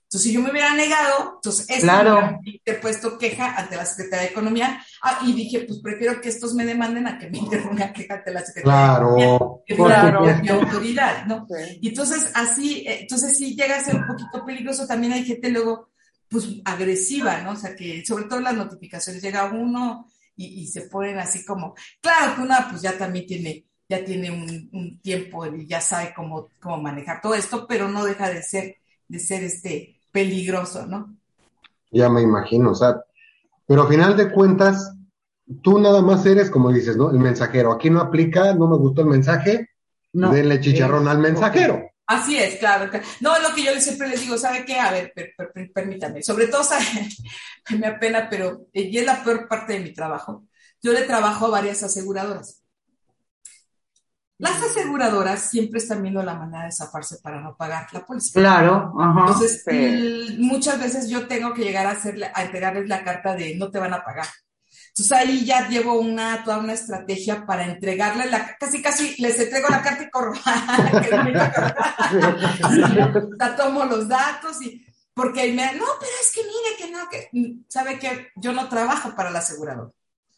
Entonces, 0.03 0.29
si 0.29 0.33
yo 0.33 0.39
me 0.39 0.51
hubiera 0.51 0.75
negado, 0.75 1.37
entonces 1.37 1.65
esto 1.67 1.81
claro. 1.81 2.39
he 2.63 2.73
puesto 2.75 3.17
queja 3.17 3.55
ante 3.57 3.75
la 3.75 3.87
Secretaría 3.87 4.25
de 4.25 4.31
Economía 4.31 4.85
ah, 5.01 5.21
y 5.25 5.33
dije, 5.33 5.61
pues 5.61 5.79
prefiero 5.79 6.21
que 6.21 6.29
estos 6.29 6.53
me 6.53 6.63
demanden 6.63 7.07
a 7.07 7.17
que 7.17 7.27
me 7.31 7.37
interponga 7.39 7.91
queja 7.91 8.13
ante 8.13 8.31
la 8.31 8.45
Secretaría 8.45 8.85
claro, 8.85 9.15
de 9.15 9.23
Economía, 9.23 9.63
que 9.65 9.75
claro. 9.75 10.41
mi 10.43 10.49
autoridad, 10.49 11.25
¿no? 11.25 11.47
Sí. 11.49 11.79
Y 11.81 11.87
entonces, 11.87 12.29
así, 12.35 12.85
eh, 12.87 12.99
entonces 13.01 13.35
sí 13.35 13.55
llega 13.55 13.77
a 13.77 13.83
ser 13.83 13.95
un 13.95 14.05
poquito 14.05 14.45
peligroso. 14.45 14.85
También 14.85 15.13
hay 15.13 15.25
gente 15.25 15.49
luego, 15.49 15.89
pues, 16.29 16.45
agresiva, 16.65 17.41
¿no? 17.41 17.53
O 17.53 17.55
sea, 17.55 17.75
que 17.75 18.05
sobre 18.05 18.25
todo 18.25 18.41
las 18.41 18.53
notificaciones 18.53 19.23
llega 19.23 19.45
uno 19.45 20.05
y, 20.35 20.61
y 20.61 20.67
se 20.67 20.81
ponen 20.81 21.17
así 21.17 21.43
como, 21.43 21.73
claro 21.99 22.35
que 22.35 22.41
una, 22.41 22.69
pues 22.69 22.83
ya 22.83 22.95
también 22.95 23.25
tiene, 23.25 23.65
ya 23.97 24.05
tiene 24.05 24.31
un, 24.31 24.69
un 24.73 24.99
tiempo 25.01 25.45
y 25.45 25.65
ya 25.67 25.81
sabe 25.81 26.13
cómo, 26.15 26.49
cómo 26.61 26.77
manejar 26.81 27.21
todo 27.21 27.35
esto, 27.35 27.65
pero 27.67 27.87
no 27.87 28.03
deja 28.05 28.29
de 28.29 28.41
ser, 28.43 28.77
de 29.07 29.19
ser 29.19 29.43
este 29.43 29.99
peligroso, 30.11 30.85
¿no? 30.85 31.17
ya 31.91 32.09
me 32.09 32.21
imagino, 32.21 32.71
o 32.71 32.75
sea, 32.75 33.01
pero 33.67 33.83
a 33.83 33.87
final 33.87 34.17
de 34.17 34.31
cuentas, 34.31 34.95
tú 35.61 35.79
nada 35.79 36.01
más 36.01 36.25
eres, 36.25 36.49
como 36.49 36.71
dices, 36.71 36.97
¿no? 36.97 37.11
El 37.11 37.19
mensajero. 37.19 37.71
Aquí 37.71 37.89
no 37.89 38.01
aplica, 38.01 38.53
no 38.55 38.67
me 38.67 38.77
gustó 38.77 39.01
el 39.01 39.07
mensaje, 39.07 39.69
No, 40.13 40.31
denle 40.33 40.59
chicharrón 40.59 41.03
es- 41.03 41.09
al 41.09 41.19
mensajero. 41.19 41.81
Así 42.05 42.37
es, 42.37 42.55
claro. 42.57 42.89
claro. 42.89 43.05
No, 43.21 43.37
lo 43.39 43.53
que 43.55 43.63
yo 43.63 43.79
siempre 43.79 44.09
les 44.09 44.21
digo, 44.21 44.37
¿sabe 44.37 44.65
qué? 44.65 44.79
A 44.79 44.91
ver, 44.91 45.11
per- 45.15 45.33
per- 45.37 45.51
per- 45.53 45.71
permítame. 45.71 46.21
Sobre 46.23 46.47
todo, 46.47 46.63
¿sabe? 46.63 46.83
me 47.79 47.87
apena, 47.87 48.27
pero 48.29 48.67
eh, 48.73 48.83
y 48.91 48.97
es 48.97 49.05
la 49.05 49.23
peor 49.23 49.47
parte 49.47 49.73
de 49.73 49.79
mi 49.81 49.93
trabajo. 49.93 50.45
Yo 50.81 50.93
le 50.93 51.03
trabajo 51.03 51.45
a 51.45 51.49
varias 51.51 51.81
aseguradoras. 51.83 52.62
Las 54.43 54.61
aseguradoras 54.61 55.49
siempre 55.49 55.79
están 55.79 56.01
viendo 56.01 56.21
la 56.21 56.35
manera 56.35 56.65
de 56.65 56.71
zafarse 56.71 57.17
para 57.23 57.39
no 57.41 57.55
pagar 57.55 57.87
la 57.93 58.05
póliza. 58.05 58.39
Claro, 58.39 58.93
ajá. 58.99 59.19
Entonces, 59.21 59.63
Sí. 59.65 59.75
l- 59.75 60.35
muchas 60.39 60.79
veces 60.79 61.09
yo 61.09 61.27
tengo 61.27 61.53
que 61.53 61.63
llegar 61.63 61.87
a, 61.87 61.91
hacerle, 61.91 62.29
a 62.33 62.43
entregarles 62.43 62.87
la 62.87 63.03
carta 63.03 63.35
de 63.35 63.55
no 63.55 63.71
te 63.71 63.79
van 63.79 63.93
a 63.93 64.03
pagar. 64.03 64.27
Entonces 64.89 65.11
ahí 65.17 65.43
ya 65.43 65.67
llevo 65.69 65.99
una, 65.99 66.43
toda 66.43 66.59
una 66.59 66.73
estrategia 66.73 67.47
para 67.47 67.65
entregarle 67.65 68.29
la, 68.29 68.55
casi 68.59 68.79
casi 68.79 69.19
les 69.19 69.39
entrego 69.39 69.69
la 69.69 69.81
carta 69.81 70.03
y 70.03 70.09
corro. 70.11 70.33
Ya 73.39 73.55
tomo 73.55 73.85
los 73.85 74.07
datos 74.07 74.61
y, 74.61 74.85
porque 75.13 75.51
me, 75.53 75.73
no, 75.75 75.85
pero 75.99 76.11
es 76.21 76.31
que 76.33 76.41
mire 76.43 76.75
que 76.77 76.91
no, 76.91 77.09
que, 77.09 77.29
sabe 77.67 77.97
que 77.99 78.27
yo 78.35 78.51
no 78.53 78.67
trabajo 78.69 79.15
para 79.15 79.29
la 79.31 79.39
aseguradora. 79.39 79.89
O 79.89 79.93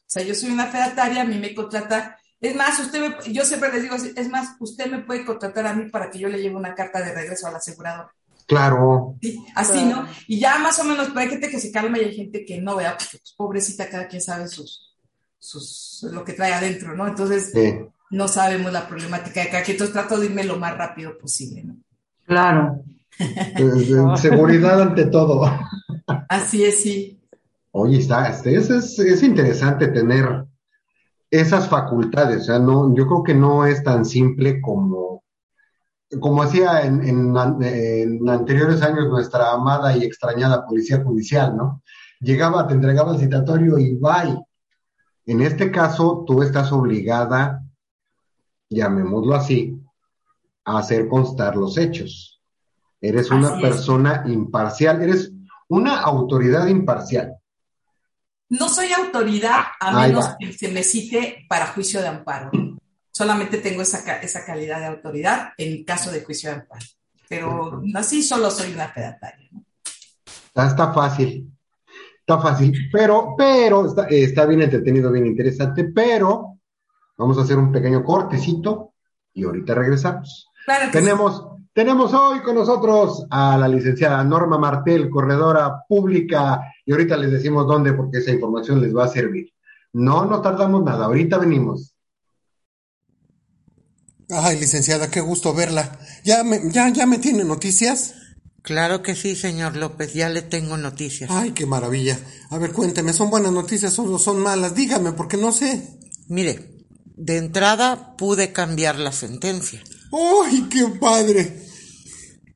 sea, 0.08 0.24
yo 0.24 0.34
soy 0.36 0.52
una 0.52 0.68
fedataria, 0.68 1.22
a 1.24 1.26
mí 1.26 1.38
me 1.38 1.54
contrata, 1.56 2.18
es 2.42 2.56
más, 2.56 2.80
usted 2.80 3.00
me, 3.02 3.34
yo 3.34 3.44
siempre 3.46 3.72
les 3.72 3.84
digo, 3.84 3.96
así, 3.96 4.14
es 4.16 4.30
más, 4.30 4.56
usted 4.60 4.92
me 4.92 5.00
puede 5.00 5.26
contratar 5.26 5.66
a 5.68 5.74
mí 5.74 5.90
para 5.90 6.10
que 6.10 6.20
yo 6.20 6.28
le 6.28 6.42
lleve 6.42 6.56
una 6.56 6.76
carta 6.76 7.02
de 7.02 7.14
regreso 7.14 7.48
a 7.48 7.52
la 7.52 7.58
aseguradora. 7.58 8.12
Claro, 8.48 9.16
Sí, 9.22 9.44
así, 9.56 9.86
¿no? 9.86 10.06
Y 10.28 10.40
ya 10.40 10.60
más 10.60 10.78
o 10.78 10.84
menos, 10.84 11.08
pero 11.08 11.22
hay 11.22 11.30
gente 11.30 11.50
que 11.50 11.60
se 11.60 11.72
calma 11.72 11.98
y 11.98 12.02
hay 12.02 12.16
gente 12.16 12.46
que 12.46 12.62
no 12.62 12.76
vea, 12.76 12.96
porque 12.96 13.18
pues, 13.18 13.34
pobrecita, 13.36 13.90
cada 13.90 14.08
quien 14.08 14.22
sabe 14.22 14.48
sus, 14.48 14.96
sus, 15.40 16.06
lo 16.12 16.24
que 16.24 16.34
trae 16.34 16.54
adentro, 16.54 16.96
¿no? 16.96 17.08
Entonces, 17.08 17.52
sí. 17.52 17.74
no 18.12 18.28
sabemos 18.28 18.72
la 18.72 18.88
problemática 18.88 19.42
de 19.42 19.50
cada 19.50 19.64
quien, 19.64 19.76
entonces 19.76 19.94
trato 19.94 20.20
de 20.20 20.28
irme 20.28 20.44
lo 20.44 20.58
más 20.58 20.78
rápido 20.78 21.18
posible, 21.18 21.64
¿no? 21.64 21.78
Claro. 22.26 22.84
Seguridad 24.18 24.82
ante 24.82 25.06
todo. 25.06 25.50
Así 26.30 26.64
es, 26.66 26.84
sí. 26.84 27.20
Oye, 27.72 27.98
está, 27.98 28.30
este, 28.30 28.56
es, 28.56 28.70
es, 28.70 29.00
es 29.00 29.24
interesante 29.24 29.88
tener 29.88 30.46
esas 31.32 31.68
facultades. 31.68 32.42
O 32.44 32.46
sea, 32.46 32.60
no, 32.60 32.94
yo 32.96 33.08
creo 33.08 33.24
que 33.24 33.34
no 33.36 33.66
es 33.66 33.84
tan 33.84 34.06
simple 34.06 34.62
como, 34.62 35.24
como 36.20 36.44
hacía 36.44 36.82
en, 36.86 37.04
en, 37.08 37.38
an- 37.38 37.62
en 37.62 38.28
anteriores 38.30 38.82
años 38.82 39.08
nuestra 39.10 39.52
amada 39.52 39.96
y 39.98 40.04
extrañada 40.04 40.66
policía 40.66 41.04
judicial, 41.04 41.56
¿no? 41.56 41.82
Llegaba, 42.22 42.68
te 42.68 42.74
entregaba 42.74 43.14
el 43.14 43.20
citatorio 43.20 43.78
y 43.78 43.96
bye. 43.96 44.40
En 45.26 45.42
este 45.42 45.72
caso, 45.72 46.24
tú 46.26 46.42
estás 46.44 46.72
obligada, 46.72 47.64
llamémoslo 48.70 49.36
así, 49.36 49.80
a 50.66 50.80
hacer 50.80 51.08
constar 51.08 51.56
los 51.56 51.78
hechos. 51.78 52.42
Eres 53.02 53.30
una 53.30 53.50
Así 53.50 53.56
es. 53.58 53.62
persona 53.62 54.24
imparcial, 54.28 55.02
eres 55.02 55.32
una 55.68 56.00
autoridad 56.00 56.68
imparcial. 56.68 57.35
No 58.50 58.70
soy 58.70 58.92
autoridad 58.94 59.60
a 59.80 60.02
Ahí 60.02 60.10
menos 60.10 60.26
va. 60.26 60.38
que 60.40 60.54
se 60.54 60.70
me 60.70 60.84
cite 60.84 61.46
para 61.50 61.68
juicio 61.68 62.02
de 62.02 62.08
amparo. 62.08 62.52
Solamente 63.12 63.58
tengo 63.58 63.82
esa, 63.82 64.20
esa 64.22 64.46
calidad 64.46 64.80
de 64.80 64.86
autoridad 64.88 65.54
en 65.58 65.84
caso 65.84 66.12
de 66.12 66.24
juicio 66.24 66.50
de 66.50 66.58
amparo. 66.58 66.86
Pero 67.28 67.82
así 67.96 68.22
solo 68.22 68.52
soy 68.52 68.74
una 68.74 68.90
fedataria. 68.90 69.50
¿no? 69.52 69.64
Está, 70.48 70.68
está 70.68 70.94
fácil, 70.94 71.52
está 72.20 72.40
fácil, 72.40 72.90
pero, 72.92 73.34
pero, 73.38 73.88
está, 73.88 74.08
está 74.08 74.46
bien 74.46 74.62
entretenido, 74.62 75.12
bien 75.12 75.26
interesante, 75.26 75.86
pero 75.86 76.60
vamos 77.18 77.38
a 77.38 77.42
hacer 77.42 77.58
un 77.58 77.72
pequeño 77.72 78.04
cortecito 78.04 78.94
y 79.34 79.44
ahorita 79.44 79.74
regresamos. 79.74 80.50
Claro 80.66 80.92
sí. 80.92 81.55
Tenemos, 81.76 82.14
hoy 82.14 82.40
con 82.40 82.56
nosotros 82.56 83.26
a 83.30 83.58
la 83.58 83.68
licenciada 83.68 84.24
Norma 84.24 84.58
Martel, 84.58 85.10
corredora 85.10 85.84
pública, 85.86 86.62
y 86.86 86.94
ahorita 86.94 87.18
les 87.18 87.32
decimos 87.32 87.68
dónde 87.68 87.92
porque 87.92 88.20
esa 88.20 88.32
información 88.32 88.82
les 88.82 88.96
va 88.96 89.04
a 89.04 89.08
servir. 89.10 89.52
No 89.92 90.24
nos 90.24 90.42
tardamos 90.42 90.86
nada, 90.86 91.08
ahorita 91.08 91.38
venimos. 91.38 91.94
Ay, 94.30 94.58
licenciada, 94.58 95.12
qué 95.12 95.20
gusto 95.20 95.54
verla. 95.54 96.00
¿Ya 96.24 96.46
me, 96.46 96.62
ya, 96.72 96.88
ya 96.88 97.06
me 97.06 97.18
tiene 97.18 97.44
noticias? 97.44 98.16
Claro 98.62 99.04
que 99.04 99.14
sí, 99.14 99.36
señor 99.36 99.76
López, 99.76 100.14
ya 100.14 100.30
le 100.30 100.44
tengo 100.44 100.78
noticias. 100.78 101.30
Ay, 101.30 101.52
qué 101.52 101.66
maravilla. 101.66 102.18
A 102.52 102.58
ver, 102.58 102.72
cuénteme, 102.72 103.12
¿son 103.12 103.30
buenas 103.30 103.52
noticias 103.52 104.00
o 104.00 104.18
son 104.18 104.40
malas? 104.40 104.76
Dígame, 104.76 105.12
porque 105.12 105.36
no 105.36 105.52
sé. 105.52 106.00
Mire, 106.30 106.86
de 107.18 107.36
entrada 107.36 108.16
pude 108.16 108.54
cambiar 108.54 108.98
la 108.98 109.12
sentencia. 109.12 109.84
¡Ay, 110.16 110.68
qué 110.70 110.88
padre! 111.00 111.68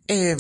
Em, 0.08 0.38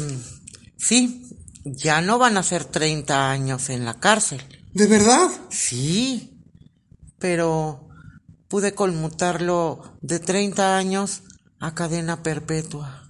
sí, 0.78 1.30
ya 1.66 2.02
no 2.02 2.18
van 2.18 2.38
a 2.38 2.44
ser 2.44 2.64
30 2.64 3.30
años 3.30 3.70
en 3.70 3.84
la 3.84 4.00
cárcel. 4.00 4.42
¿De 4.74 4.88
verdad? 4.88 5.30
Sí, 5.50 6.42
pero 7.18 7.90
pude 8.48 8.74
conmutarlo 8.74 9.98
de 10.02 10.20
30 10.20 10.78
años 10.78 11.24
a 11.60 11.76
cadena 11.76 12.24
perpetua. 12.24 13.09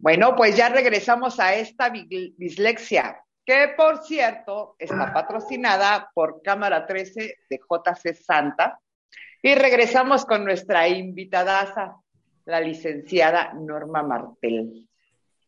Bueno, 0.00 0.34
pues 0.34 0.56
ya 0.56 0.70
regresamos 0.70 1.38
a 1.38 1.54
esta 1.54 1.90
dislexia, 1.90 3.22
que 3.44 3.74
por 3.76 4.02
cierto 4.02 4.74
está 4.78 5.12
patrocinada 5.12 6.10
por 6.14 6.40
Cámara 6.42 6.86
13 6.86 7.36
de 7.50 7.58
JC 7.58 8.14
Santa. 8.14 8.80
Y 9.42 9.54
regresamos 9.54 10.24
con 10.24 10.44
nuestra 10.44 10.88
invitadaza, 10.88 11.96
la 12.46 12.60
licenciada 12.60 13.52
Norma 13.52 14.02
Martel. 14.02 14.88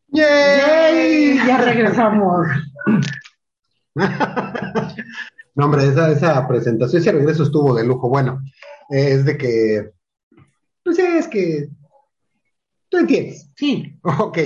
¡Yay! 0.07 1.37
Ya 1.47 1.57
regresamos. 1.57 2.47
No, 5.55 5.65
hombre, 5.65 5.87
esa, 5.87 6.11
esa 6.11 6.47
presentación, 6.47 6.99
ese 6.99 7.11
regreso 7.11 7.43
estuvo 7.43 7.75
de 7.75 7.85
lujo. 7.85 8.09
Bueno, 8.09 8.41
eh, 8.89 9.11
es 9.11 9.23
de 9.23 9.37
que, 9.37 9.91
pues 10.83 10.97
es 10.97 11.27
que, 11.27 11.69
tú 12.93 12.99
entiendes. 12.99 13.49
Sí, 13.55 13.99
Ok. 14.19 14.37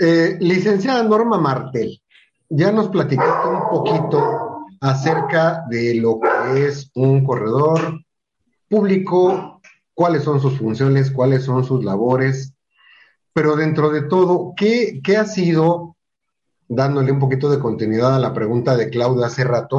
Eh, 0.00 0.36
licenciada 0.40 1.04
Norma 1.04 1.38
Martel, 1.38 2.02
ya 2.48 2.72
nos 2.72 2.88
platicaste 2.88 3.48
un 3.48 3.68
poquito 3.70 4.66
acerca 4.80 5.64
de 5.70 5.94
lo 5.94 6.18
que 6.18 6.66
es 6.66 6.90
un 6.96 7.24
corredor 7.24 8.00
público, 8.68 9.60
cuáles 9.94 10.24
son 10.24 10.40
sus 10.40 10.58
funciones, 10.58 11.12
cuáles 11.12 11.44
son 11.44 11.64
sus 11.64 11.84
labores, 11.84 12.52
pero 13.32 13.54
dentro 13.54 13.90
de 13.90 14.02
todo, 14.02 14.52
¿qué, 14.56 15.00
qué 15.02 15.16
ha 15.16 15.26
sido, 15.26 15.96
dándole 16.66 17.12
un 17.12 17.20
poquito 17.20 17.48
de 17.48 17.60
continuidad 17.60 18.16
a 18.16 18.20
la 18.20 18.34
pregunta 18.34 18.76
de 18.76 18.90
Claudia 18.90 19.26
hace 19.26 19.44
rato, 19.44 19.78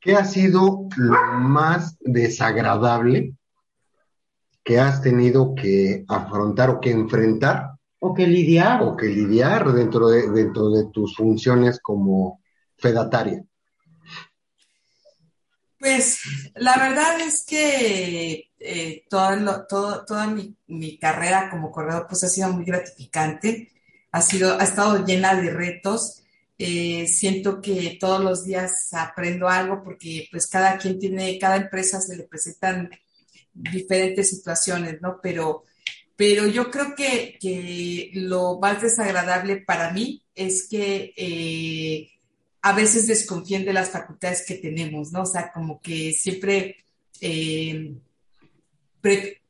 qué 0.00 0.14
ha 0.14 0.24
sido 0.24 0.86
lo 0.96 1.20
más 1.40 1.96
desagradable 1.98 3.34
que 4.64 4.78
has 4.80 5.02
tenido 5.02 5.54
que 5.54 6.04
afrontar 6.08 6.70
o 6.70 6.80
que 6.80 6.90
enfrentar 6.90 7.72
o 8.00 8.14
que 8.14 8.26
lidiar. 8.26 8.82
o 8.82 8.96
que 8.96 9.06
lidiar 9.06 9.72
dentro 9.72 10.08
de, 10.08 10.30
dentro 10.30 10.70
de 10.70 10.86
tus 10.90 11.16
funciones 11.16 11.80
como 11.80 12.40
fedataria? 12.76 13.44
Pues 15.78 16.20
la 16.54 16.76
verdad 16.78 17.20
es 17.20 17.44
que 17.44 18.50
eh, 18.58 19.04
lo- 19.40 19.66
todo- 19.66 20.04
toda 20.04 20.26
mi, 20.28 20.56
mi 20.68 20.98
carrera 20.98 21.50
como 21.50 21.70
corredor 21.72 22.06
pues 22.08 22.22
ha 22.24 22.28
sido 22.28 22.50
muy 22.52 22.64
gratificante, 22.64 23.72
ha 24.12 24.22
sido, 24.22 24.58
ha 24.58 24.62
estado 24.64 25.04
llena 25.04 25.34
de 25.34 25.50
retos. 25.50 26.22
Eh, 26.58 27.08
siento 27.08 27.60
que 27.60 27.96
todos 27.98 28.22
los 28.22 28.44
días 28.44 28.88
aprendo 28.92 29.48
algo 29.48 29.82
porque 29.82 30.28
pues 30.30 30.46
cada 30.46 30.78
quien 30.78 30.98
tiene, 31.00 31.36
cada 31.40 31.56
empresa 31.56 32.00
se 32.00 32.16
le 32.16 32.24
presentan 32.24 32.88
diferentes 33.52 34.30
situaciones, 34.30 35.00
¿no? 35.00 35.20
Pero, 35.22 35.64
pero 36.16 36.46
yo 36.46 36.70
creo 36.70 36.94
que, 36.94 37.38
que 37.40 38.10
lo 38.14 38.58
más 38.58 38.82
desagradable 38.82 39.58
para 39.58 39.92
mí 39.92 40.22
es 40.34 40.68
que 40.68 41.12
eh, 41.16 42.12
a 42.62 42.72
veces 42.72 43.08
desconfíen 43.08 43.64
de 43.64 43.72
las 43.72 43.90
facultades 43.90 44.44
que 44.46 44.54
tenemos, 44.54 45.12
¿no? 45.12 45.22
O 45.22 45.26
sea, 45.26 45.50
como 45.52 45.80
que 45.80 46.12
siempre, 46.12 46.76
eh, 47.20 47.92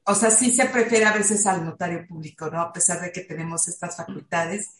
o 0.04 0.14
sea, 0.14 0.30
sí 0.30 0.50
se 0.50 0.64
prefiere 0.66 1.04
a 1.04 1.12
veces 1.12 1.46
al 1.46 1.64
notario 1.64 2.06
público, 2.06 2.50
¿no? 2.50 2.60
A 2.62 2.72
pesar 2.72 3.02
de 3.02 3.12
que 3.12 3.20
tenemos 3.20 3.68
estas 3.68 3.96
facultades. 3.96 4.70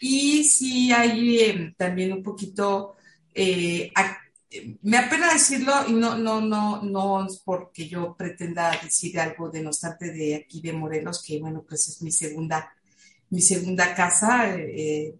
Y 0.00 0.44
sí 0.44 0.92
hay 0.92 1.40
eh, 1.40 1.74
también 1.76 2.12
un 2.12 2.22
poquito, 2.22 2.94
eh, 3.34 3.90
me 4.82 4.98
apena 4.98 5.32
decirlo 5.32 5.72
y 5.88 5.92
no, 5.92 6.16
no, 6.16 6.40
no, 6.40 6.82
no 6.82 7.26
es 7.26 7.38
porque 7.38 7.88
yo 7.88 8.14
pretenda 8.16 8.78
decir 8.82 9.18
algo 9.18 9.50
denostante 9.50 10.12
de 10.12 10.36
aquí 10.36 10.60
de 10.60 10.72
Morelos, 10.72 11.22
que 11.22 11.40
bueno, 11.40 11.64
pues 11.66 11.88
es 11.88 12.02
mi 12.02 12.12
segunda, 12.12 12.72
mi 13.30 13.40
segunda 13.40 13.94
casa. 13.94 14.54
Eh, 14.56 15.14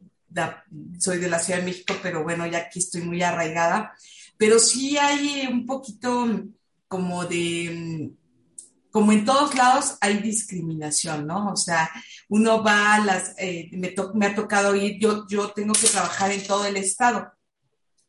soy 0.99 1.19
de 1.19 1.29
la 1.29 1.39
Ciudad 1.39 1.61
de 1.61 1.67
México, 1.67 1.95
pero 2.03 2.23
bueno, 2.23 2.47
ya 2.47 2.59
aquí 2.59 2.79
estoy 2.79 3.03
muy 3.03 3.23
arraigada. 3.23 3.93
Pero 4.37 4.59
sí 4.59 4.97
hay 4.97 5.47
un 5.47 5.67
poquito 5.67 6.27
como 6.89 7.25
de, 7.25 8.11
como 8.91 9.13
en 9.13 9.25
todos 9.25 9.55
lados 9.55 9.97
hay 10.01 10.19
discriminación, 10.19 11.27
¿no? 11.27 11.53
O 11.53 11.57
sea, 11.57 11.91
uno 12.29 12.63
va 12.63 12.95
a 12.95 13.05
las, 13.05 13.35
eh, 13.39 13.71
me, 13.73 13.95
me, 14.15 14.27
ha 14.27 14.35
tocado 14.35 14.75
ir, 14.75 14.99
yo, 14.99 15.27
yo 15.29 15.51
tengo 15.53 15.73
que 15.73 15.87
trabajar 15.87 16.31
en 16.33 16.47
todo 16.47 16.67
el 16.67 16.77
estado. 16.77 17.33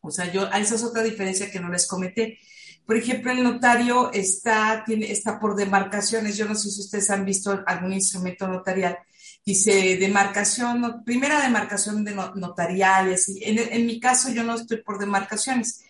O 0.03 0.11
sea, 0.11 0.31
yo, 0.31 0.47
esa 0.51 0.75
es 0.75 0.83
otra 0.83 1.01
diferencia 1.01 1.49
que 1.49 1.59
no 1.59 1.69
les 1.69 1.87
comenté. 1.87 2.37
Por 2.85 2.97
ejemplo, 2.97 3.31
el 3.31 3.43
notario 3.43 4.11
está, 4.11 4.83
tiene, 4.85 5.11
está 5.11 5.39
por 5.39 5.55
demarcaciones. 5.55 6.37
Yo 6.37 6.45
no 6.45 6.53
sé 6.53 6.69
si 6.69 6.81
ustedes 6.81 7.09
han 7.09 7.25
visto 7.25 7.63
algún 7.65 7.93
instrumento 7.93 8.47
notarial 8.47 8.97
dice 9.45 9.97
demarcación, 9.97 11.03
primera 11.03 11.41
demarcación 11.41 12.03
de 12.03 12.15
notariales. 12.35 13.29
Y 13.29 13.43
en, 13.43 13.59
en, 13.59 13.85
mi 13.85 13.99
caso 13.99 14.29
yo 14.31 14.43
no 14.43 14.55
estoy 14.55 14.77
por 14.77 14.99
demarcaciones. 14.99 15.83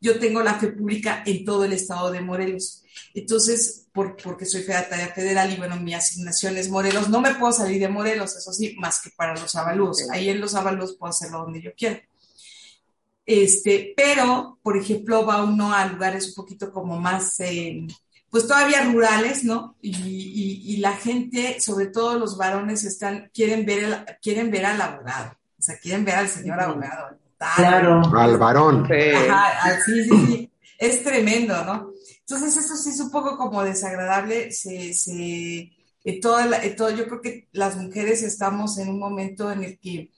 Yo 0.00 0.18
tengo 0.18 0.42
la 0.42 0.54
fe 0.54 0.68
pública 0.68 1.22
en 1.24 1.44
todo 1.44 1.64
el 1.64 1.72
estado 1.72 2.10
de 2.10 2.20
Morelos. 2.20 2.84
Entonces, 3.14 3.86
por, 3.92 4.16
porque 4.16 4.44
soy 4.44 4.62
fedataria 4.62 5.08
federal 5.08 5.52
y 5.52 5.56
bueno, 5.56 5.76
mi 5.76 5.94
asignación 5.94 6.56
es 6.56 6.68
Morelos, 6.68 7.08
no 7.08 7.20
me 7.20 7.34
puedo 7.34 7.52
salir 7.52 7.80
de 7.80 7.88
Morelos, 7.88 8.36
eso 8.36 8.52
sí, 8.52 8.74
más 8.78 9.00
que 9.00 9.10
para 9.10 9.34
los 9.34 9.54
avalúos. 9.54 10.08
Ahí 10.10 10.28
en 10.28 10.40
los 10.40 10.54
avalúos 10.54 10.96
puedo 10.98 11.10
hacerlo 11.10 11.38
donde 11.38 11.62
yo 11.62 11.72
quiera. 11.74 12.00
Este, 13.26 13.92
pero, 13.96 14.58
por 14.62 14.76
ejemplo, 14.76 15.26
va 15.26 15.42
uno 15.42 15.74
a 15.74 15.84
lugares 15.86 16.28
un 16.28 16.34
poquito 16.34 16.72
como 16.72 16.98
más, 17.00 17.40
eh, 17.40 17.84
pues 18.30 18.46
todavía 18.46 18.84
rurales, 18.84 19.42
¿no? 19.42 19.74
Y, 19.82 20.76
la 20.76 20.92
gente, 20.92 21.58
sobre 21.60 21.86
todo 21.86 22.18
los 22.18 22.36
varones, 22.36 22.84
están, 22.84 23.30
quieren 23.34 23.66
ver, 23.66 24.18
quieren 24.22 24.50
ver 24.50 24.66
al 24.66 24.80
abogado, 24.80 25.32
o 25.58 25.62
sea, 25.62 25.76
quieren 25.78 26.04
ver 26.04 26.14
al 26.14 26.28
señor 26.28 26.60
abogado. 26.60 27.18
claro. 27.56 28.02
Al 28.16 28.38
varón. 28.38 28.86
Ajá, 28.86 29.80
sí, 29.84 30.04
sí, 30.04 30.26
sí. 30.26 30.50
Es 30.78 31.02
tremendo, 31.02 31.64
¿no? 31.64 31.90
Entonces, 32.20 32.56
eso 32.56 32.76
sí 32.76 32.90
es 32.90 33.00
un 33.00 33.10
poco 33.10 33.36
como 33.36 33.64
desagradable. 33.64 34.52
Se, 34.52 34.92
se, 34.94 35.72
todo, 36.20 36.38
todo, 36.76 36.90
yo 36.90 37.06
creo 37.06 37.20
que 37.20 37.48
las 37.52 37.76
mujeres 37.76 38.22
estamos 38.22 38.78
en 38.78 38.90
un 38.90 38.98
momento 38.98 39.50
en 39.50 39.64
el 39.64 39.78
que 39.78 40.10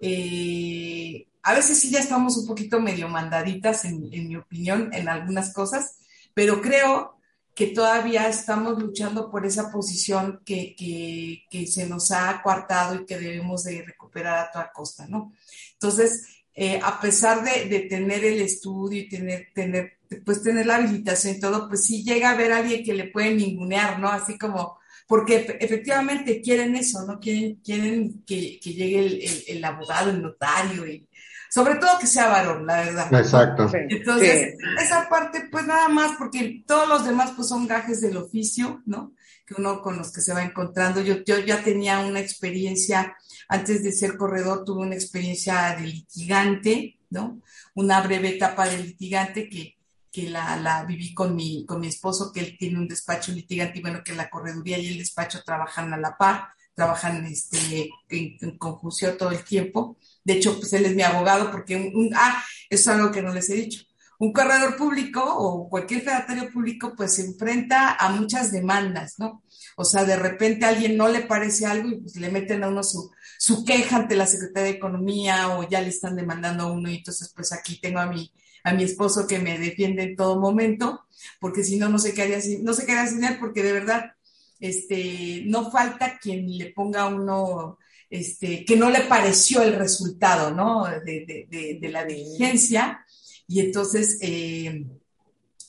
eh, 0.00 1.26
a 1.46 1.54
veces 1.54 1.78
sí 1.78 1.90
ya 1.90 2.00
estamos 2.00 2.36
un 2.36 2.44
poquito 2.44 2.80
medio 2.80 3.08
mandaditas, 3.08 3.84
en, 3.84 4.08
en 4.12 4.26
mi 4.26 4.34
opinión, 4.34 4.90
en 4.92 5.08
algunas 5.08 5.52
cosas, 5.52 5.98
pero 6.34 6.60
creo 6.60 7.16
que 7.54 7.68
todavía 7.68 8.28
estamos 8.28 8.82
luchando 8.82 9.30
por 9.30 9.46
esa 9.46 9.70
posición 9.70 10.42
que, 10.44 11.46
se 11.68 11.86
nos 11.86 12.10
ha 12.10 12.42
coartado 12.42 12.96
y 12.96 13.06
que 13.06 13.16
debemos 13.16 13.62
de 13.62 13.82
recuperar 13.82 14.38
a 14.38 14.50
toda 14.50 14.72
costa, 14.72 15.06
¿no? 15.06 15.32
Entonces, 15.74 16.26
eh, 16.52 16.80
a 16.82 17.00
pesar 17.00 17.44
de, 17.44 17.86
tener 17.88 18.24
el 18.24 18.40
estudio 18.40 19.02
y 19.02 19.08
tener, 19.08 19.46
tener, 19.54 19.98
pues 20.24 20.42
tener 20.42 20.66
la 20.66 20.76
habilitación 20.76 21.36
y 21.36 21.40
todo, 21.40 21.68
pues 21.68 21.84
sí 21.84 22.02
llega 22.02 22.30
a 22.30 22.32
haber 22.32 22.52
alguien 22.52 22.82
que 22.82 22.92
le 22.92 23.04
puede 23.04 23.32
ningunear, 23.36 24.00
¿no? 24.00 24.08
Así 24.08 24.36
como, 24.36 24.80
porque 25.06 25.56
efectivamente 25.60 26.42
quieren 26.42 26.74
eso, 26.74 27.06
¿no? 27.06 27.20
Quieren, 27.20 27.54
quieren 27.64 28.24
que, 28.26 28.58
llegue 28.58 28.98
el, 28.98 29.22
el, 29.22 29.44
el, 29.46 29.64
abogado, 29.64 30.10
el 30.10 30.20
notario 30.20 30.88
y, 30.88 31.06
sobre 31.50 31.76
todo 31.76 31.98
que 31.98 32.06
sea 32.06 32.28
varón, 32.28 32.66
la 32.66 32.76
verdad. 32.76 33.14
Exacto. 33.14 33.70
Entonces, 33.72 34.54
esa 34.80 35.08
parte, 35.08 35.48
pues 35.50 35.66
nada 35.66 35.88
más, 35.88 36.12
porque 36.18 36.64
todos 36.66 36.88
los 36.88 37.06
demás, 37.06 37.32
pues 37.36 37.48
son 37.48 37.66
gajes 37.66 38.00
del 38.00 38.16
oficio, 38.16 38.82
¿no? 38.86 39.12
Que 39.46 39.54
uno 39.58 39.80
con 39.80 39.96
los 39.96 40.12
que 40.12 40.20
se 40.20 40.34
va 40.34 40.42
encontrando. 40.42 41.00
Yo, 41.00 41.22
yo 41.24 41.38
ya 41.38 41.62
tenía 41.62 42.00
una 42.00 42.20
experiencia, 42.20 43.16
antes 43.48 43.82
de 43.82 43.92
ser 43.92 44.16
corredor, 44.16 44.64
tuve 44.64 44.82
una 44.82 44.94
experiencia 44.94 45.76
de 45.78 45.86
litigante, 45.86 46.98
¿no? 47.10 47.40
Una 47.74 48.00
breve 48.00 48.30
etapa 48.30 48.68
de 48.68 48.78
litigante 48.78 49.48
que, 49.48 49.76
que 50.10 50.30
la, 50.30 50.56
la 50.56 50.84
viví 50.84 51.14
con 51.14 51.36
mi, 51.36 51.64
con 51.66 51.80
mi 51.80 51.88
esposo, 51.88 52.32
que 52.32 52.40
él 52.40 52.56
tiene 52.58 52.78
un 52.78 52.88
despacho 52.88 53.32
litigante 53.32 53.78
y 53.78 53.82
bueno, 53.82 54.02
que 54.02 54.14
la 54.14 54.30
correduría 54.30 54.78
y 54.78 54.88
el 54.88 54.98
despacho 54.98 55.42
trabajan 55.44 55.92
a 55.92 55.98
la 55.98 56.16
par, 56.16 56.48
trabajan 56.74 57.24
este, 57.26 57.90
en, 58.08 58.36
en 58.40 58.58
conjunción 58.58 59.16
todo 59.16 59.30
el 59.30 59.44
tiempo. 59.44 59.96
De 60.26 60.32
hecho, 60.32 60.58
pues 60.58 60.72
él 60.72 60.84
es 60.84 60.96
mi 60.96 61.02
abogado 61.02 61.52
porque, 61.52 61.76
un, 61.76 62.10
ah, 62.16 62.42
eso 62.68 62.90
es 62.90 62.96
algo 62.98 63.12
que 63.12 63.22
no 63.22 63.32
les 63.32 63.48
he 63.48 63.54
dicho. 63.54 63.84
Un 64.18 64.32
corredor 64.32 64.76
público 64.76 65.22
o 65.22 65.68
cualquier 65.68 66.02
fedatario 66.02 66.50
público 66.50 66.94
pues 66.96 67.14
se 67.14 67.26
enfrenta 67.26 67.94
a 67.94 68.10
muchas 68.10 68.50
demandas, 68.50 69.14
¿no? 69.18 69.44
O 69.76 69.84
sea, 69.84 70.04
de 70.04 70.16
repente 70.16 70.66
a 70.66 70.70
alguien 70.70 70.96
no 70.96 71.06
le 71.08 71.20
parece 71.20 71.64
algo 71.64 71.90
y 71.90 72.00
pues 72.00 72.16
le 72.16 72.30
meten 72.30 72.64
a 72.64 72.68
uno 72.68 72.82
su, 72.82 73.12
su 73.38 73.64
queja 73.64 73.96
ante 73.96 74.16
la 74.16 74.26
Secretaría 74.26 74.72
de 74.72 74.78
Economía 74.78 75.56
o 75.56 75.68
ya 75.68 75.80
le 75.80 75.90
están 75.90 76.16
demandando 76.16 76.64
a 76.64 76.72
uno 76.72 76.90
y 76.90 76.96
entonces 76.96 77.32
pues 77.36 77.52
aquí 77.52 77.78
tengo 77.80 78.00
a 78.00 78.06
mi, 78.06 78.32
a 78.64 78.72
mi 78.72 78.82
esposo 78.82 79.28
que 79.28 79.38
me 79.38 79.58
defiende 79.60 80.02
en 80.02 80.16
todo 80.16 80.40
momento, 80.40 81.06
porque 81.38 81.62
si 81.62 81.78
no, 81.78 81.88
no 81.88 82.00
sé 82.00 82.14
qué 82.14 82.22
haría, 82.22 82.38
no 82.62 82.72
sé 82.72 82.84
qué 82.84 82.92
haría 82.92 83.06
sin 83.12 83.22
él, 83.22 83.36
porque 83.38 83.62
de 83.62 83.72
verdad, 83.72 84.12
este, 84.58 85.44
no 85.46 85.70
falta 85.70 86.18
quien 86.18 86.50
le 86.58 86.72
ponga 86.72 87.02
a 87.02 87.08
uno 87.08 87.78
este, 88.10 88.64
que 88.64 88.76
no 88.76 88.90
le 88.90 89.00
pareció 89.00 89.62
el 89.62 89.74
resultado, 89.74 90.52
¿no? 90.52 90.84
De, 91.04 91.46
de, 91.48 91.78
de, 91.80 91.88
la 91.88 92.04
diligencia 92.04 93.04
y 93.48 93.60
entonces, 93.60 94.18
eh, 94.20 94.84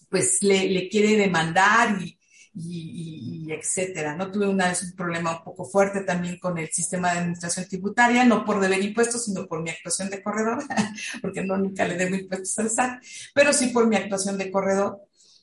pues 0.10 0.38
le, 0.42 0.70
le, 0.70 0.90
quiere 0.90 1.16
demandar 1.16 2.02
y, 2.02 2.18
y, 2.54 3.46
y, 3.46 3.52
etcétera, 3.52 4.16
¿no? 4.16 4.32
Tuve 4.32 4.48
una 4.48 4.70
vez 4.70 4.84
un 4.84 4.94
problema 4.94 5.38
un 5.38 5.44
poco 5.44 5.66
fuerte 5.66 6.02
también 6.02 6.40
con 6.40 6.58
el 6.58 6.70
sistema 6.70 7.12
de 7.12 7.20
administración 7.20 7.68
tributaria, 7.68 8.24
no 8.24 8.46
por 8.46 8.60
deber 8.60 8.84
impuestos, 8.84 9.26
sino 9.26 9.48
por 9.48 9.62
mi 9.62 9.70
actuación 9.70 10.10
de 10.10 10.22
corredor, 10.24 10.64
porque 11.22 11.44
no 11.44 11.58
nunca 11.58 11.88
le 11.88 11.96
debo 11.96 12.16
impuestos 12.16 12.58
al 12.60 12.70
SAT, 12.70 13.04
pero 13.34 13.54
sí 13.54 13.68
por 13.68 13.88
mi 13.88 13.96
actuación 13.96 14.38
de 14.38 14.52
corredor 14.52 15.02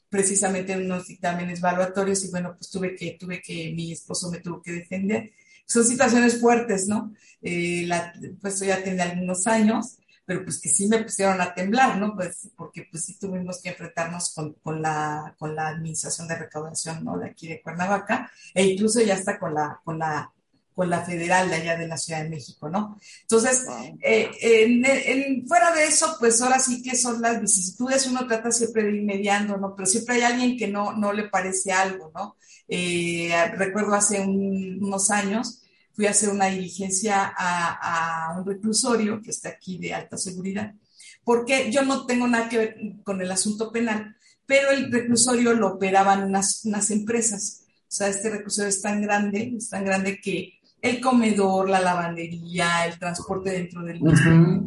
precisamente 0.09 0.72
en 0.72 0.85
unos 0.85 1.09
dictámenes 1.09 1.59
evaluatorios 1.59 2.24
y 2.24 2.30
bueno, 2.30 2.54
pues 2.57 2.70
tuve 2.70 2.94
que, 2.94 3.16
tuve 3.18 3.42
que, 3.42 3.72
mi 3.74 3.90
esposo 3.90 4.30
me 4.30 4.38
tuvo 4.38 4.62
que 4.62 4.70
defender 4.70 5.33
son 5.66 5.85
situaciones 5.85 6.40
fuertes, 6.40 6.88
¿no? 6.88 7.12
Eh, 7.42 7.85
la, 7.87 8.12
pues 8.40 8.61
ya 8.61 8.83
tiene 8.83 9.03
algunos 9.03 9.46
años, 9.46 9.98
pero 10.24 10.44
pues 10.44 10.61
que 10.61 10.68
sí 10.68 10.88
me 10.88 11.03
pusieron 11.03 11.40
a 11.40 11.55
temblar, 11.55 11.98
¿no? 11.98 12.14
Pues 12.14 12.50
porque 12.57 12.87
pues 12.90 13.05
sí 13.05 13.18
tuvimos 13.18 13.61
que 13.61 13.70
enfrentarnos 13.70 14.33
con, 14.35 14.55
con, 14.55 14.81
la, 14.81 15.35
con 15.38 15.55
la 15.55 15.68
administración 15.68 16.29
de 16.29 16.38
recaudación, 16.38 17.05
¿no? 17.05 17.18
De 17.18 17.31
aquí 17.31 17.48
de 17.48 17.61
Cuernavaca, 17.62 18.31
e 18.55 18.64
incluso 18.64 19.00
ya 19.00 19.14
está 19.14 19.38
con 19.38 19.55
la, 19.55 19.81
con 19.85 19.98
la, 19.98 20.33
con 20.74 20.90
la 20.90 21.04
federal 21.04 21.48
de 21.48 21.56
allá 21.56 21.76
de 21.76 21.87
la 21.87 21.96
Ciudad 21.96 22.22
de 22.22 22.30
México, 22.30 22.68
¿no? 22.68 22.98
Entonces, 23.22 23.64
eh, 24.02 24.30
en, 24.40 24.84
en, 24.84 25.46
fuera 25.46 25.72
de 25.72 25.84
eso, 25.84 26.16
pues 26.18 26.42
ahora 26.42 26.58
sí 26.58 26.82
que 26.82 26.96
son 26.96 27.22
las 27.22 27.40
vicisitudes, 27.40 28.08
uno 28.08 28.26
trata 28.26 28.50
siempre 28.50 28.82
de 28.82 28.96
ir 28.96 29.02
mediando, 29.02 29.56
¿no? 29.56 29.76
Pero 29.76 29.87
siempre 29.87 30.16
hay 30.16 30.22
alguien 30.22 30.56
que 30.56 30.66
no, 30.66 30.92
no 30.92 31.12
le 31.12 31.28
parece 31.28 31.70
algo, 31.70 32.10
¿no? 32.12 32.37
Eh, 32.66 33.32
recuerdo 33.56 33.94
hace 33.94 34.20
unos 34.20 35.10
años, 35.10 35.62
fui 35.92 36.06
a 36.06 36.10
hacer 36.10 36.30
una 36.30 36.46
diligencia 36.46 37.32
a, 37.37 38.32
a, 38.32 38.38
un 38.38 38.44
reclusorio 38.44 39.22
que 39.22 39.30
está 39.30 39.50
aquí 39.50 39.78
de 39.78 39.94
alta 39.94 40.16
seguridad, 40.16 40.74
porque 41.22 41.70
yo 41.70 41.82
no 41.82 42.04
tengo 42.04 42.26
nada 42.26 42.48
que 42.48 42.58
ver 42.58 42.76
con 43.04 43.20
el 43.20 43.30
asunto 43.30 43.70
penal, 43.70 44.16
pero 44.44 44.70
el 44.70 44.90
reclusorio 44.90 45.54
lo 45.54 45.74
operaban 45.74 46.24
unas, 46.24 46.64
unas 46.64 46.90
empresas. 46.90 47.62
O 47.82 47.96
sea, 47.96 48.08
este 48.08 48.28
reclusorio 48.28 48.68
es 48.68 48.82
tan 48.82 49.00
grande, 49.00 49.54
es 49.56 49.70
tan 49.70 49.84
grande 49.84 50.20
que 50.20 50.58
el 50.85 51.01
comedor, 51.01 51.70
la 51.70 51.81
lavandería, 51.81 52.85
el 52.85 52.99
transporte 52.99 53.51
dentro 53.51 53.83
del 53.83 54.03
mismo, 54.03 54.66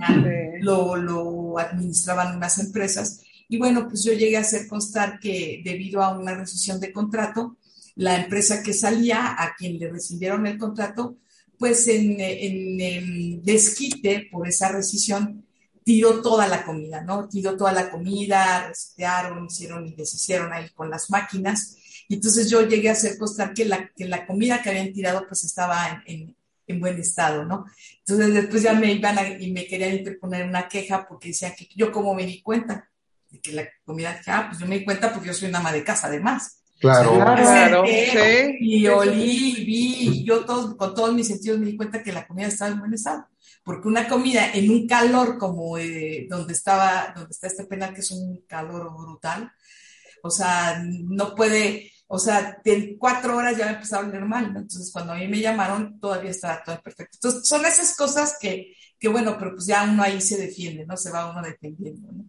lo, 0.61 0.95
lo 0.95 1.59
administraban 1.59 2.35
unas 2.35 2.57
empresas. 2.57 3.21
Y 3.47 3.59
bueno, 3.59 3.87
pues 3.87 4.03
yo 4.03 4.13
llegué 4.13 4.35
a 4.35 4.41
hacer 4.41 4.67
constar 4.67 5.19
que 5.19 5.61
debido 5.63 6.01
a 6.01 6.17
una 6.17 6.33
rescisión 6.33 6.79
de 6.79 6.91
contrato, 6.91 7.57
la 7.93 8.15
empresa 8.15 8.63
que 8.63 8.73
salía, 8.73 9.35
a 9.37 9.55
quien 9.55 9.77
le 9.77 9.91
recibieron 9.91 10.47
el 10.47 10.57
contrato, 10.57 11.17
pues 11.59 11.87
en, 11.87 12.15
en, 12.19 13.43
desquite 13.43 14.27
por 14.31 14.47
esa 14.47 14.71
rescisión, 14.71 15.45
tiró 15.83 16.23
toda 16.23 16.47
la 16.47 16.65
comida, 16.65 17.01
¿no? 17.01 17.29
Tiró 17.29 17.55
toda 17.55 17.73
la 17.73 17.91
comida, 17.91 18.69
resetearon, 18.69 19.45
hicieron 19.45 19.85
y 19.85 19.93
deshicieron 19.93 20.51
ahí 20.51 20.67
con 20.71 20.89
las 20.89 21.11
máquinas. 21.11 21.76
Y 22.07 22.15
entonces 22.15 22.49
yo 22.49 22.61
llegué 22.61 22.89
a 22.89 22.93
hacer 22.93 23.17
constar 23.17 23.53
que 23.53 23.65
la, 23.65 23.89
que 23.95 24.05
la 24.05 24.25
comida 24.25 24.61
que 24.61 24.69
habían 24.69 24.93
tirado 24.93 25.25
pues 25.27 25.43
estaba 25.43 26.03
en, 26.05 26.35
en, 26.65 26.79
buen 26.79 26.99
estado, 26.99 27.45
¿no? 27.45 27.65
Entonces 27.99 28.33
después 28.33 28.63
ya 28.63 28.73
me 28.73 28.91
iban 28.91 29.17
a, 29.17 29.27
y 29.27 29.51
me 29.51 29.65
querían 29.65 29.95
interponer 29.95 30.45
una 30.45 30.67
queja 30.67 31.07
porque 31.07 31.29
decían 31.29 31.53
que 31.57 31.67
yo 31.75 31.91
como 31.91 32.13
me 32.13 32.25
di 32.25 32.41
cuenta 32.41 32.89
de 33.29 33.39
que 33.39 33.51
la 33.51 33.67
comida, 33.83 34.19
ah, 34.27 34.47
pues 34.49 34.59
yo 34.59 34.67
me 34.67 34.79
di 34.79 34.85
cuenta 34.85 35.11
porque 35.11 35.27
yo 35.27 35.33
soy 35.33 35.49
una 35.49 35.59
ama 35.59 35.71
de 35.71 35.83
casa 35.83 36.07
además. 36.07 36.59
Claro, 36.79 37.15
claro, 37.15 37.85
sí. 37.87 38.57
Y 38.59 38.87
olí, 38.87 39.65
vi, 39.65 39.95
y 39.99 40.23
yo 40.23 40.45
todos, 40.45 40.75
con 40.75 40.93
todos 40.93 41.13
mis 41.13 41.27
sentidos 41.27 41.59
me 41.59 41.65
di 41.65 41.75
cuenta 41.75 42.03
que 42.03 42.13
la 42.13 42.27
comida 42.27 42.47
estaba 42.47 42.71
en 42.71 42.79
buen 42.79 42.93
estado 42.93 43.27
porque 43.67 43.89
una 43.89 44.07
comida 44.07 44.49
en 44.53 44.71
un 44.71 44.87
calor 44.87 45.37
como 45.37 45.77
eh, 45.77 46.25
donde 46.29 46.53
estaba, 46.53 47.11
donde 47.13 47.31
está 47.31 47.47
este 47.47 47.65
penal, 47.65 47.93
que 47.93 47.99
es 47.99 48.11
un 48.11 48.45
calor 48.47 48.93
brutal, 48.95 49.51
o 50.23 50.29
sea, 50.29 50.81
no 50.81 51.35
puede, 51.35 51.91
o 52.07 52.17
sea, 52.17 52.59
en 52.63 52.97
cuatro 52.97 53.35
horas 53.35 53.57
ya 53.57 53.65
me 53.65 53.73
empezaba 53.73 54.03
a 54.03 54.07
oler 54.07 54.25
mal, 54.25 54.45
Entonces, 54.45 54.91
cuando 54.91 55.13
a 55.13 55.17
mí 55.17 55.27
me 55.27 55.41
llamaron, 55.41 55.99
todavía 55.99 56.31
estaba 56.31 56.63
todo 56.63 56.81
perfecto. 56.81 57.17
Entonces, 57.17 57.47
son 57.47 57.65
esas 57.65 57.95
cosas 57.97 58.37
que, 58.39 58.73
que, 58.97 59.09
bueno, 59.09 59.35
pero 59.37 59.51
pues 59.51 59.65
ya 59.65 59.83
uno 59.83 60.03
ahí 60.03 60.21
se 60.21 60.37
defiende, 60.37 60.85
¿no? 60.85 60.95
Se 60.95 61.11
va 61.11 61.29
uno 61.29 61.41
defendiendo, 61.41 62.09
¿no? 62.11 62.25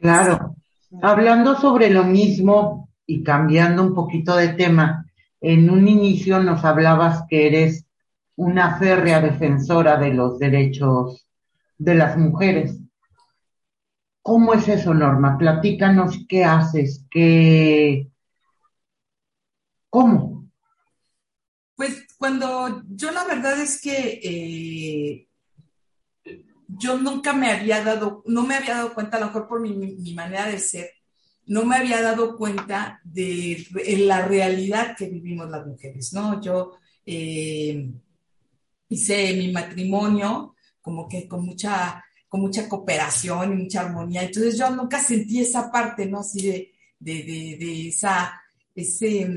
Claro. 0.00 0.56
Hablando 1.02 1.60
sobre 1.60 1.90
lo 1.90 2.04
mismo 2.04 2.88
y 3.06 3.22
cambiando 3.22 3.82
un 3.82 3.94
poquito 3.94 4.34
de 4.34 4.48
tema, 4.48 5.04
en 5.40 5.68
un 5.68 5.86
inicio 5.86 6.42
nos 6.42 6.64
hablabas 6.64 7.24
que 7.28 7.46
eres 7.46 7.86
una 8.36 8.78
férrea 8.78 9.20
defensora 9.20 9.98
de 9.98 10.14
los 10.14 10.38
derechos 10.38 11.28
de 11.76 11.94
las 11.94 12.16
mujeres. 12.16 12.78
¿Cómo 14.22 14.54
es 14.54 14.68
eso, 14.68 14.94
Norma? 14.94 15.36
Platícanos 15.36 16.24
qué 16.28 16.44
haces, 16.44 17.04
qué... 17.10 18.07
¿Cómo? 19.90 20.50
Pues 21.74 22.06
cuando 22.18 22.82
yo 22.88 23.10
la 23.10 23.24
verdad 23.24 23.60
es 23.60 23.80
que 23.80 24.20
eh, 24.22 25.28
yo 26.66 26.98
nunca 26.98 27.32
me 27.32 27.50
había 27.50 27.82
dado, 27.82 28.22
no 28.26 28.42
me 28.44 28.56
había 28.56 28.74
dado 28.74 28.94
cuenta, 28.94 29.16
a 29.16 29.20
lo 29.20 29.26
mejor 29.26 29.48
por 29.48 29.60
mi, 29.60 29.74
mi 29.74 30.14
manera 30.14 30.46
de 30.46 30.58
ser, 30.58 30.90
no 31.48 31.64
me 31.64 31.76
había 31.76 32.02
dado 32.02 32.36
cuenta 32.36 33.00
de, 33.04 33.66
la 34.00 34.26
realidad 34.26 34.94
que 34.96 35.08
vivimos 35.08 35.50
las 35.50 35.66
mujeres, 35.66 36.12
¿no? 36.12 36.40
Yo 36.40 36.76
eh, 37.06 37.90
hice 38.88 39.34
mi 39.34 39.50
matrimonio 39.50 40.54
como 40.80 41.08
que 41.08 41.26
con 41.26 41.44
mucha, 41.44 42.04
con 42.28 42.42
mucha 42.42 42.68
cooperación 42.68 43.52
y 43.52 43.62
mucha 43.62 43.80
armonía. 43.80 44.22
Entonces 44.22 44.58
yo 44.58 44.70
nunca 44.70 45.02
sentí 45.02 45.40
esa 45.40 45.72
parte, 45.72 46.06
¿no? 46.06 46.20
Así 46.20 46.46
de, 46.46 46.72
de, 46.98 47.56
de, 47.58 47.88
esa, 47.88 48.40
ese, 48.80 49.28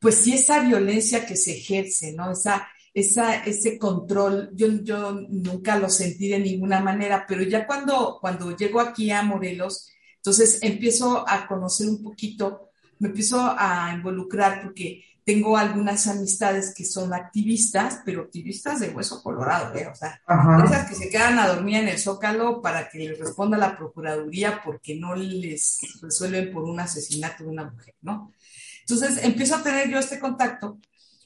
pues 0.00 0.16
sí, 0.16 0.34
esa 0.34 0.60
violencia 0.60 1.26
que 1.26 1.36
se 1.36 1.56
ejerce, 1.56 2.12
¿no? 2.12 2.32
Esa, 2.32 2.68
esa, 2.94 3.44
ese 3.44 3.78
control, 3.78 4.50
yo, 4.54 4.68
yo 4.82 5.12
nunca 5.28 5.78
lo 5.78 5.88
sentí 5.88 6.28
de 6.28 6.38
ninguna 6.38 6.80
manera, 6.80 7.24
pero 7.28 7.42
ya 7.42 7.66
cuando, 7.66 8.18
cuando 8.20 8.56
llego 8.56 8.80
aquí 8.80 9.10
a 9.10 9.22
Morelos, 9.22 9.90
entonces 10.16 10.58
empiezo 10.62 11.28
a 11.28 11.46
conocer 11.46 11.88
un 11.88 12.02
poquito, 12.02 12.70
me 12.98 13.08
empiezo 13.08 13.38
a 13.40 13.92
involucrar 13.94 14.62
porque 14.62 15.04
tengo 15.28 15.58
algunas 15.58 16.06
amistades 16.06 16.72
que 16.74 16.86
son 16.86 17.12
activistas, 17.12 18.00
pero 18.02 18.22
activistas 18.22 18.80
de 18.80 18.88
hueso 18.88 19.22
colorado, 19.22 19.76
¿eh? 19.76 19.86
o 19.86 19.94
sea, 19.94 20.22
esas 20.64 20.88
que 20.88 20.94
se 20.94 21.10
quedan 21.10 21.38
a 21.38 21.48
dormir 21.48 21.76
en 21.76 21.88
el 21.88 21.98
zócalo 21.98 22.62
para 22.62 22.88
que 22.88 23.00
les 23.00 23.18
responda 23.18 23.58
la 23.58 23.76
procuraduría 23.76 24.62
porque 24.64 24.94
no 24.94 25.14
les 25.14 25.80
resuelven 26.00 26.50
por 26.50 26.64
un 26.64 26.80
asesinato 26.80 27.44
de 27.44 27.50
una 27.50 27.64
mujer, 27.70 27.94
¿no? 28.00 28.32
Entonces 28.80 29.22
empiezo 29.22 29.56
a 29.56 29.62
tener 29.62 29.90
yo 29.90 29.98
este 29.98 30.18
contacto 30.18 30.78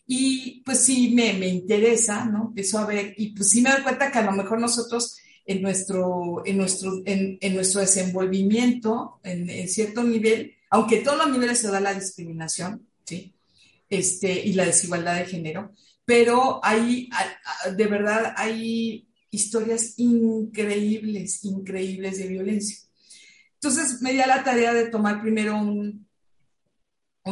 y 0.04 0.64
pues 0.64 0.80
sí 0.80 1.12
me, 1.14 1.34
me 1.34 1.46
interesa, 1.46 2.24
¿no? 2.24 2.46
Empiezo 2.48 2.80
a 2.80 2.86
ver 2.86 3.14
y 3.16 3.28
pues 3.36 3.50
sí 3.50 3.62
me 3.62 3.70
doy 3.70 3.82
cuenta 3.82 4.10
que 4.10 4.18
a 4.18 4.22
lo 4.22 4.32
mejor 4.32 4.58
nosotros 4.58 5.16
en 5.46 5.62
nuestro, 5.62 6.42
en 6.44 6.56
nuestro, 6.58 7.02
en, 7.04 7.38
en 7.40 7.54
nuestro 7.54 7.80
desenvolvimiento, 7.80 9.20
en, 9.22 9.48
en 9.48 9.68
cierto 9.68 10.02
nivel, 10.02 10.56
aunque 10.70 10.98
en 10.98 11.04
todos 11.04 11.18
los 11.18 11.30
niveles 11.30 11.60
se 11.60 11.70
da 11.70 11.78
la 11.78 11.94
discriminación, 11.94 12.84
¿sí? 13.04 13.32
Este, 13.92 14.32
y 14.46 14.54
la 14.54 14.64
desigualdad 14.64 15.18
de 15.18 15.26
género, 15.26 15.74
pero 16.06 16.64
hay, 16.64 17.10
de 17.76 17.86
verdad, 17.86 18.32
hay 18.38 19.06
historias 19.30 19.98
increíbles, 19.98 21.44
increíbles 21.44 22.16
de 22.16 22.26
violencia. 22.26 22.78
Entonces 23.54 24.00
me 24.00 24.12
di 24.12 24.16
la 24.16 24.42
tarea 24.42 24.72
de 24.72 24.88
tomar 24.88 25.20
primero 25.20 25.58
un, 25.58 26.08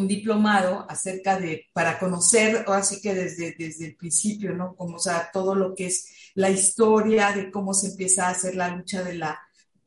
diplomado 0.07 0.87
acerca 0.89 1.41
de, 1.41 1.67
para 1.73 1.99
conocer, 1.99 2.65
ahora 2.67 2.83
sí 2.83 3.01
que 3.01 3.15
desde, 3.15 3.57
desde 3.59 3.87
el 3.87 3.97
principio, 3.97 4.55
¿no? 4.55 4.77
Como, 4.77 4.97
o 4.97 5.01
sea, 5.01 5.31
todo 5.33 5.55
lo 5.55 5.75
que 5.75 5.87
es 5.87 6.13
la 6.35 6.51
historia 6.51 7.33
de 7.33 7.51
cómo 7.51 7.73
se 7.73 7.89
empieza 7.89 8.27
a 8.27 8.33
hacer 8.33 8.55
la 8.55 8.69
lucha 8.69 9.03
de 9.03 9.15
la, 9.15 9.41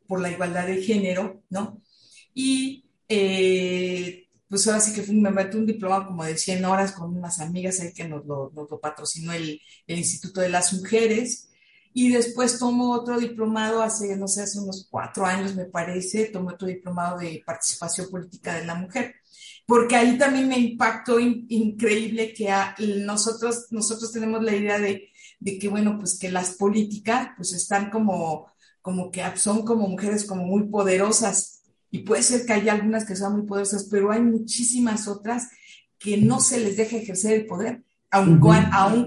por 0.07 0.19
la 0.19 0.31
igualdad 0.31 0.65
de 0.65 0.81
género, 0.81 1.43
¿no? 1.51 1.81
Y 2.33 2.89
eh, 3.07 4.22
pues 4.53 4.67
ahora 4.67 4.81
sí 4.81 4.93
que 4.93 5.11
me 5.11 5.31
metí 5.31 5.57
un 5.57 5.65
diploma 5.65 6.05
como 6.05 6.23
de 6.23 6.37
100 6.37 6.63
horas 6.65 6.91
con 6.91 7.17
unas 7.17 7.39
amigas 7.39 7.79
ahí 7.79 7.91
que 7.91 8.07
nos 8.07 8.23
lo, 8.23 8.51
nos 8.53 8.69
lo 8.69 8.79
patrocinó 8.79 9.33
el, 9.33 9.59
el, 9.87 9.97
Instituto 9.97 10.41
de 10.41 10.49
las 10.49 10.71
Mujeres. 10.73 11.49
Y 11.91 12.11
después 12.11 12.59
tomo 12.59 12.91
otro 12.91 13.19
diplomado 13.19 13.81
hace, 13.81 14.15
no 14.15 14.27
sé, 14.27 14.43
hace 14.43 14.59
unos 14.59 14.87
cuatro 14.91 15.25
años 15.25 15.55
me 15.55 15.65
parece, 15.65 16.25
tomo 16.25 16.49
otro 16.49 16.67
diplomado 16.67 17.17
de 17.17 17.41
participación 17.43 18.11
política 18.11 18.53
de 18.53 18.65
la 18.65 18.75
mujer. 18.75 19.15
Porque 19.65 19.95
ahí 19.95 20.19
también 20.19 20.47
me 20.47 20.59
impactó 20.59 21.19
increíble 21.19 22.31
que 22.31 22.53
nosotros, 22.99 23.65
nosotros 23.71 24.11
tenemos 24.11 24.43
la 24.43 24.55
idea 24.55 24.77
de, 24.77 25.09
de 25.39 25.57
que, 25.57 25.67
bueno, 25.67 25.97
pues 25.97 26.19
que 26.19 26.29
las 26.29 26.57
políticas 26.57 27.29
pues 27.35 27.53
están 27.53 27.89
como, 27.89 28.51
como 28.83 29.09
que 29.09 29.23
son 29.35 29.65
como 29.65 29.87
mujeres 29.87 30.25
como 30.25 30.43
muy 30.45 30.65
poderosas 30.69 31.62
y 31.93 31.99
puede 31.99 32.23
ser 32.23 32.43
que 32.43 32.53
haya 32.53 32.73
algunas 32.73 33.05
que 33.05 33.15
sean 33.15 33.33
muy 33.33 33.45
poderosas, 33.45 33.83
pero 33.83 34.11
hay 34.11 34.19
muchísimas 34.19 35.07
otras 35.07 35.49
que 35.99 36.17
no 36.17 36.39
se 36.39 36.59
les 36.59 36.75
deja 36.75 36.97
ejercer 36.97 37.33
el 37.33 37.45
poder, 37.45 37.83
aun, 38.09 38.39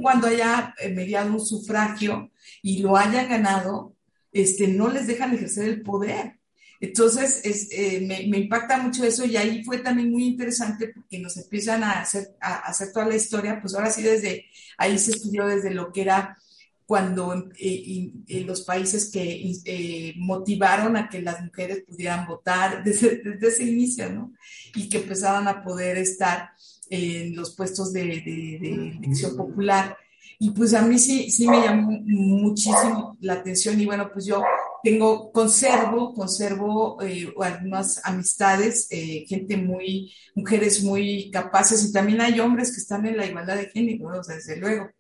cuando 0.01 0.29
haya 0.29 0.73
eh, 0.79 0.89
mediado 0.91 1.33
un 1.33 1.45
sufragio 1.45 2.31
y 2.63 2.79
lo 2.79 2.97
hayan 2.97 3.29
ganado, 3.29 3.97
este, 4.31 4.69
no 4.69 4.89
les 4.89 5.09
dejan 5.09 5.35
ejercer 5.35 5.69
el 5.69 5.83
poder. 5.83 6.39
Entonces, 6.79 7.41
es, 7.43 7.73
eh, 7.73 8.07
me, 8.07 8.29
me, 8.29 8.39
impacta 8.39 8.79
mucho 8.79 9.05
eso 9.05 9.25
y 9.25 9.37
ahí 9.37 9.65
fue 9.65 9.79
también 9.79 10.13
muy 10.13 10.25
interesante 10.25 10.93
porque 10.95 11.19
nos 11.19 11.37
empiezan 11.39 11.83
a 11.83 12.03
hacer, 12.03 12.37
a 12.41 12.69
hacer 12.69 12.93
toda 12.93 13.07
la 13.07 13.17
historia, 13.17 13.61
pues 13.61 13.75
ahora 13.75 13.91
sí 13.91 14.03
desde, 14.03 14.47
ahí 14.79 14.97
se 15.01 15.11
estudió 15.11 15.45
desde 15.49 15.73
lo 15.73 15.91
que 15.91 16.03
era 16.03 16.39
cuando 16.87 17.51
eh, 17.59 18.13
los 18.47 18.63
países 18.63 19.11
que 19.11 19.53
eh, 19.65 20.15
motivaron 20.19 20.97
a 20.97 21.09
que 21.09 21.21
las 21.21 21.43
mujeres 21.43 21.83
pudieran 21.87 22.27
votar 22.27 22.85
desde, 22.85 23.17
desde, 23.23 23.49
ese 23.49 23.65
inicio, 23.65 24.11
¿no? 24.11 24.33
Y 24.75 24.89
que 24.89 24.99
empezaban 24.99 25.49
a 25.49 25.65
poder 25.65 25.99
estar 25.99 26.51
en 26.89 27.35
los 27.35 27.57
puestos 27.57 27.93
de, 27.93 28.05
de, 28.05 28.93
elección 28.99 29.37
popular. 29.37 29.97
Y 30.39 30.51
pues 30.51 30.75
a 30.75 30.83
mí 30.83 30.99
sí, 30.99 31.31
sí 31.31 31.49
me 31.49 31.61
llamó 31.61 31.99
muchísimo 32.05 33.17
la 33.21 33.35
atención 33.35 33.81
y 33.81 33.87
bueno, 33.87 34.11
pues 34.13 34.27
yo 34.27 34.43
tengo, 34.83 35.33
conservo, 35.33 36.15
conservo 36.15 37.03
eh, 37.03 37.33
algunas 37.41 38.01
amistades, 38.05 38.87
eh, 38.91 39.25
gente 39.27 39.57
muy, 39.57 40.13
mujeres 40.35 40.85
muy 40.85 41.31
capaces 41.31 41.85
y 41.85 41.93
también 41.93 42.21
hay 42.21 42.39
hombres 42.39 42.71
que 42.71 42.81
están 42.81 43.07
en 43.07 43.17
la 43.17 43.27
igualdad 43.27 43.57
de 43.57 43.71
género, 43.71 44.11
¿no? 44.11 44.21
o 44.21 44.23
sea, 44.23 44.37
desde 44.37 44.57
luego. 44.59 44.91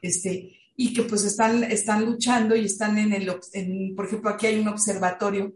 Este, 0.00 0.55
y 0.76 0.92
que 0.92 1.02
pues 1.02 1.24
están, 1.24 1.64
están 1.64 2.04
luchando 2.04 2.54
y 2.54 2.66
están 2.66 2.98
en 2.98 3.12
el, 3.12 3.34
en, 3.52 3.94
por 3.96 4.06
ejemplo, 4.06 4.30
aquí 4.30 4.46
hay 4.46 4.60
un 4.60 4.68
observatorio 4.68 5.54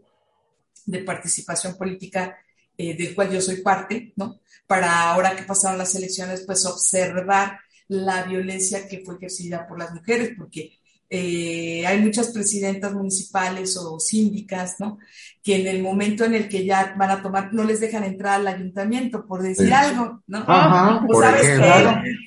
de 0.85 0.99
participación 0.99 1.77
política 1.77 2.37
eh, 2.77 2.95
del 2.97 3.13
cual 3.13 3.31
yo 3.31 3.41
soy 3.41 3.57
parte, 3.57 4.13
¿no? 4.15 4.39
Para 4.65 5.11
ahora 5.11 5.35
que 5.35 5.43
pasaron 5.43 5.77
las 5.77 5.93
elecciones, 5.95 6.43
pues 6.45 6.65
observar 6.65 7.59
la 7.87 8.23
violencia 8.23 8.87
que 8.87 9.03
fue 9.05 9.15
ejercida 9.15 9.67
por 9.67 9.77
las 9.77 9.93
mujeres, 9.93 10.31
porque 10.37 10.79
eh, 11.13 11.85
hay 11.85 11.99
muchas 11.99 12.29
presidentas 12.29 12.93
municipales 12.93 13.75
o 13.75 13.99
síndicas, 13.99 14.77
¿no? 14.79 14.97
Que 15.43 15.59
en 15.59 15.67
el 15.67 15.83
momento 15.83 16.23
en 16.23 16.35
el 16.35 16.47
que 16.47 16.65
ya 16.65 16.95
van 16.97 17.11
a 17.11 17.21
tomar, 17.21 17.53
no 17.53 17.65
les 17.65 17.81
dejan 17.81 18.05
entrar 18.05 18.39
al 18.39 18.47
ayuntamiento 18.47 19.27
por 19.27 19.43
decir 19.43 19.73
algo, 19.73 20.23
¿no? 20.25 20.45
Ajá, 20.47 21.05
pues 21.05 21.19
sabes 21.19 21.59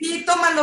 que, 0.00 0.13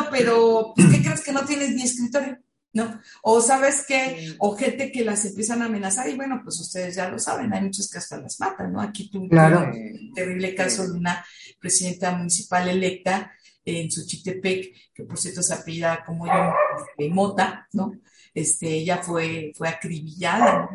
pero 0.10 0.74
pues, 0.76 0.88
¿qué 0.92 1.02
crees 1.02 1.22
que 1.22 1.32
no 1.32 1.46
tienes 1.46 1.72
ni 1.72 1.84
escritorio? 1.84 2.38
¿No? 2.74 3.02
O 3.22 3.42
sabes 3.42 3.86
que, 3.86 4.34
o 4.40 4.56
gente 4.56 4.94
que 4.94 5.04
las 5.04 5.26
empiezan 5.26 5.62
a 5.62 5.66
amenazar, 5.66 6.08
y 6.08 6.16
bueno, 6.16 6.40
pues 6.42 6.58
ustedes 6.62 6.96
ya 6.96 7.10
lo 7.10 7.20
saben, 7.20 7.54
hay 7.54 7.62
muchos 7.64 7.90
que 7.90 7.98
hasta 7.98 8.18
las 8.18 8.40
matan, 8.40 8.72
¿no? 8.72 8.80
Aquí 8.80 9.10
tuve 9.10 9.24
un 9.24 10.14
terrible 10.14 10.56
caso 10.56 10.88
de 10.88 10.94
una 10.94 11.26
presidenta 11.60 12.14
municipal 12.14 12.70
electa 12.70 13.34
en 13.66 13.92
Suchitepec, 13.92 14.94
que 14.94 15.04
por 15.04 15.18
cierto 15.18 15.44
se 15.44 15.54
apellida 15.54 16.02
como 16.06 16.26
yo, 16.26 16.54
de 16.98 17.10
Mota, 17.10 17.68
¿no? 17.74 17.92
este, 18.34 18.68
ella 18.68 18.98
fue, 18.98 19.52
fue 19.56 19.68
acribillada 19.68 20.70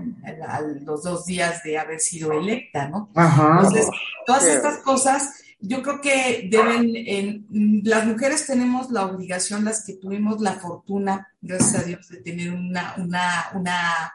a, 0.47 0.61
los 0.61 1.03
dos 1.03 1.25
días 1.25 1.63
de 1.63 1.79
haber 1.79 2.01
sido 2.01 2.33
electa, 2.33 2.89
¿no? 2.89 3.11
Entonces, 3.15 3.89
todas 4.27 4.47
estas 4.47 4.79
cosas, 4.79 5.31
yo 5.67 5.83
creo 5.83 6.01
que 6.01 6.49
deben, 6.51 6.93
en, 6.95 7.83
las 7.85 8.07
mujeres 8.07 8.47
tenemos 8.47 8.91
la 8.91 9.07
obligación, 9.07 9.65
las 9.65 9.85
que 9.85 9.95
tuvimos 9.95 10.41
la 10.41 10.55
fortuna, 10.55 11.29
gracias 11.41 11.83
a 11.83 11.85
Dios, 11.85 12.09
de 12.09 12.23
tener 12.23 12.53
una, 12.53 12.95
una, 12.99 13.47
una 13.55 14.13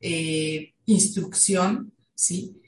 eh, 0.00 0.74
instrucción, 0.86 1.92
¿sí? 2.14 2.58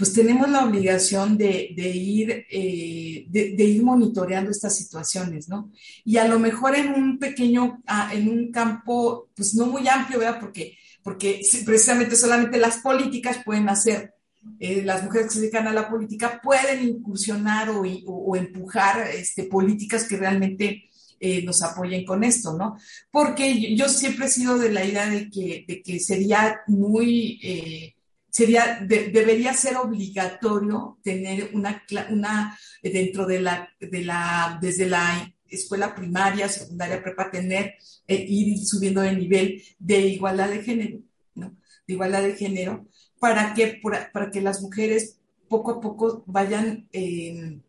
pues 0.00 0.14
tenemos 0.14 0.48
la 0.48 0.64
obligación 0.64 1.36
de, 1.36 1.74
ir, 1.76 2.46
eh, 2.50 3.26
de, 3.28 3.64
ir 3.64 3.82
monitoreando 3.82 4.50
estas 4.50 4.74
situaciones, 4.74 5.50
¿no? 5.50 5.70
Y 6.06 6.16
a 6.16 6.26
lo 6.26 6.38
mejor 6.38 6.74
en 6.74 6.94
un 6.94 7.18
pequeño, 7.18 7.82
ah, 7.86 8.10
en 8.14 8.26
un 8.30 8.50
campo, 8.50 9.28
pues 9.36 9.54
no 9.54 9.66
muy 9.66 9.86
amplio, 9.88 10.20
¿verdad? 10.20 10.40
Porque, 10.40 10.78
porque 11.02 11.42
precisamente 11.66 12.16
solamente 12.16 12.56
las 12.56 12.78
políticas 12.78 13.42
pueden 13.44 13.68
hacer, 13.68 14.14
eh, 14.58 14.82
las 14.82 15.02
mujeres 15.04 15.28
que 15.28 15.34
se 15.34 15.40
dedican 15.40 15.66
a 15.66 15.72
la 15.72 15.88
política 15.88 16.40
pueden 16.42 16.88
incursionar 16.88 17.70
o, 17.70 18.36
empujar 18.36 19.08
este, 19.14 19.44
políticas 19.44 20.04
que 20.04 20.16
realmente 20.16 20.84
eh, 21.18 21.42
nos 21.42 21.62
apoyen 21.62 22.04
con 22.04 22.24
esto, 22.24 22.56
¿no? 22.56 22.76
Porque 23.10 23.74
yo 23.76 23.88
siempre 23.88 24.26
he 24.26 24.30
sido 24.30 24.58
de 24.58 24.72
la 24.72 24.84
idea 24.84 25.08
de 25.08 25.30
que, 25.30 25.64
de 25.66 25.82
que 25.82 26.00
sería 26.00 26.60
muy 26.66 27.94
sería, 28.30 28.80
debería 28.86 29.52
ser 29.52 29.76
obligatorio 29.76 30.98
tener 31.02 31.50
una, 31.52 31.82
una 32.10 32.58
dentro 32.82 33.26
de 33.26 33.40
la, 33.40 33.68
de 33.80 34.04
la, 34.04 34.58
desde 34.62 34.86
la 34.86 35.32
escuela 35.48 35.94
primaria, 35.94 36.48
secundaria, 36.48 37.02
prepa, 37.02 37.30
tener, 37.30 37.74
eh, 38.06 38.24
ir 38.28 38.58
subiendo 38.64 39.00
de 39.00 39.14
nivel 39.14 39.62
de 39.78 39.98
igualdad 40.00 40.48
de 40.48 40.62
género, 40.62 41.00
¿no? 41.34 41.56
De 41.86 41.94
igualdad 41.94 42.22
de 42.22 42.36
género, 42.36 42.86
para 43.20 43.54
que, 43.54 43.80
para 44.12 44.30
que 44.30 44.40
las 44.40 44.60
mujeres 44.62 45.20
poco 45.46 45.72
a 45.72 45.80
poco 45.80 46.24
vayan, 46.26 46.88
eh, 46.92 47.60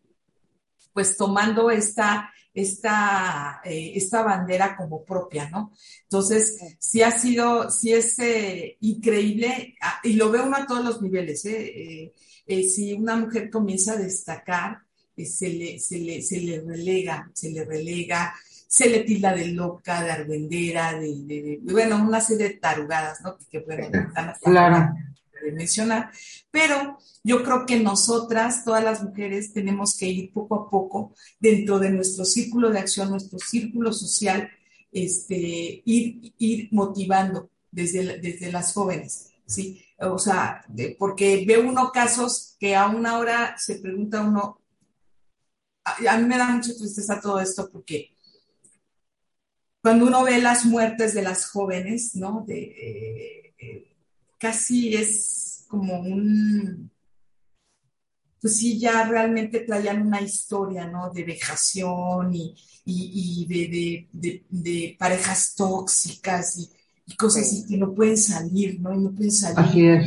pues 0.94 1.16
tomando 1.16 1.70
esta, 1.70 2.32
esta, 2.54 3.60
eh, 3.64 3.92
esta 3.94 4.22
bandera 4.22 4.76
como 4.76 5.04
propia, 5.04 5.50
¿no? 5.50 5.72
Entonces, 6.04 6.58
sí 6.78 7.02
ha 7.02 7.10
sido, 7.10 7.70
sí 7.70 7.92
es 7.92 8.18
eh, 8.20 8.78
increíble, 8.80 9.76
ah, 9.82 10.00
y 10.02 10.14
lo 10.14 10.30
veo 10.30 10.46
uno 10.46 10.56
a 10.56 10.66
todos 10.66 10.84
los 10.84 11.02
niveles, 11.02 11.44
¿eh? 11.44 12.12
si 12.46 12.92
una 12.92 13.16
mujer 13.16 13.50
comienza 13.50 13.92
a 13.92 13.96
destacar, 13.96 14.78
se 15.16 15.48
le, 15.48 15.78
se, 15.78 15.98
le, 15.98 16.22
se, 16.22 16.40
le, 16.40 16.60
relega, 16.60 17.30
se 17.32 17.50
le 17.50 17.64
relega, 17.64 18.34
se 18.66 18.88
le 18.88 19.00
tilda 19.00 19.34
de 19.34 19.48
loca, 19.48 20.02
de 20.02 20.10
argüendera, 20.10 20.98
de, 20.98 21.60
bueno, 21.62 22.02
una 22.02 22.20
serie 22.20 22.48
de 22.48 22.54
tarugadas, 22.54 23.20
¿no? 23.22 23.36
Que, 23.50 23.60
bueno, 23.60 23.90
claro. 24.42 24.94
Mencionar, 25.50 26.10
pero 26.50 26.98
yo 27.24 27.42
creo 27.42 27.66
que 27.66 27.80
nosotras, 27.80 28.64
todas 28.64 28.84
las 28.84 29.02
mujeres, 29.02 29.52
tenemos 29.52 29.96
que 29.96 30.06
ir 30.06 30.32
poco 30.32 30.54
a 30.54 30.70
poco 30.70 31.14
dentro 31.40 31.78
de 31.78 31.90
nuestro 31.90 32.24
círculo 32.24 32.70
de 32.70 32.78
acción, 32.78 33.10
nuestro 33.10 33.38
círculo 33.38 33.92
social, 33.92 34.48
este, 34.92 35.82
ir, 35.84 36.34
ir 36.38 36.68
motivando 36.70 37.50
desde, 37.70 38.18
desde 38.18 38.52
las 38.52 38.72
jóvenes, 38.72 39.32
¿sí? 39.46 39.84
O 39.98 40.18
sea, 40.18 40.64
porque 40.98 41.44
ve 41.46 41.58
uno 41.58 41.90
casos 41.92 42.56
que 42.58 42.76
a 42.76 42.86
una 42.86 43.18
hora 43.18 43.56
se 43.56 43.76
pregunta 43.76 44.22
uno, 44.22 44.60
a, 45.84 46.18
mí 46.18 46.24
me 46.24 46.38
da 46.38 46.48
mucha 46.48 46.74
tristeza 46.74 47.20
todo 47.20 47.40
esto 47.40 47.70
porque 47.70 48.16
cuando 49.80 50.06
uno 50.06 50.22
ve 50.22 50.38
las 50.38 50.64
muertes 50.64 51.14
de 51.14 51.22
las 51.22 51.50
jóvenes, 51.50 52.14
¿no? 52.14 52.44
De, 52.46 52.62
eh, 52.62 53.54
eh, 53.58 53.91
casi 54.42 54.92
es 54.92 55.64
como 55.68 56.00
un, 56.00 56.90
pues 58.40 58.56
sí, 58.56 58.76
ya 58.76 59.04
realmente 59.04 59.60
traían 59.60 60.04
una 60.04 60.20
historia, 60.20 60.84
¿no? 60.88 61.10
De 61.10 61.22
vejación 61.22 62.34
y, 62.34 63.46
de, 64.50 64.96
parejas 64.98 65.54
tóxicas 65.54 66.58
y, 66.58 66.68
cosas 67.16 67.42
así 67.42 67.66
que 67.68 67.76
no 67.76 67.94
pueden 67.94 68.16
salir, 68.16 68.80
¿no? 68.80 68.92
Y 68.92 68.98
no 68.98 69.12
pueden 69.12 69.30
salir. 69.30 70.02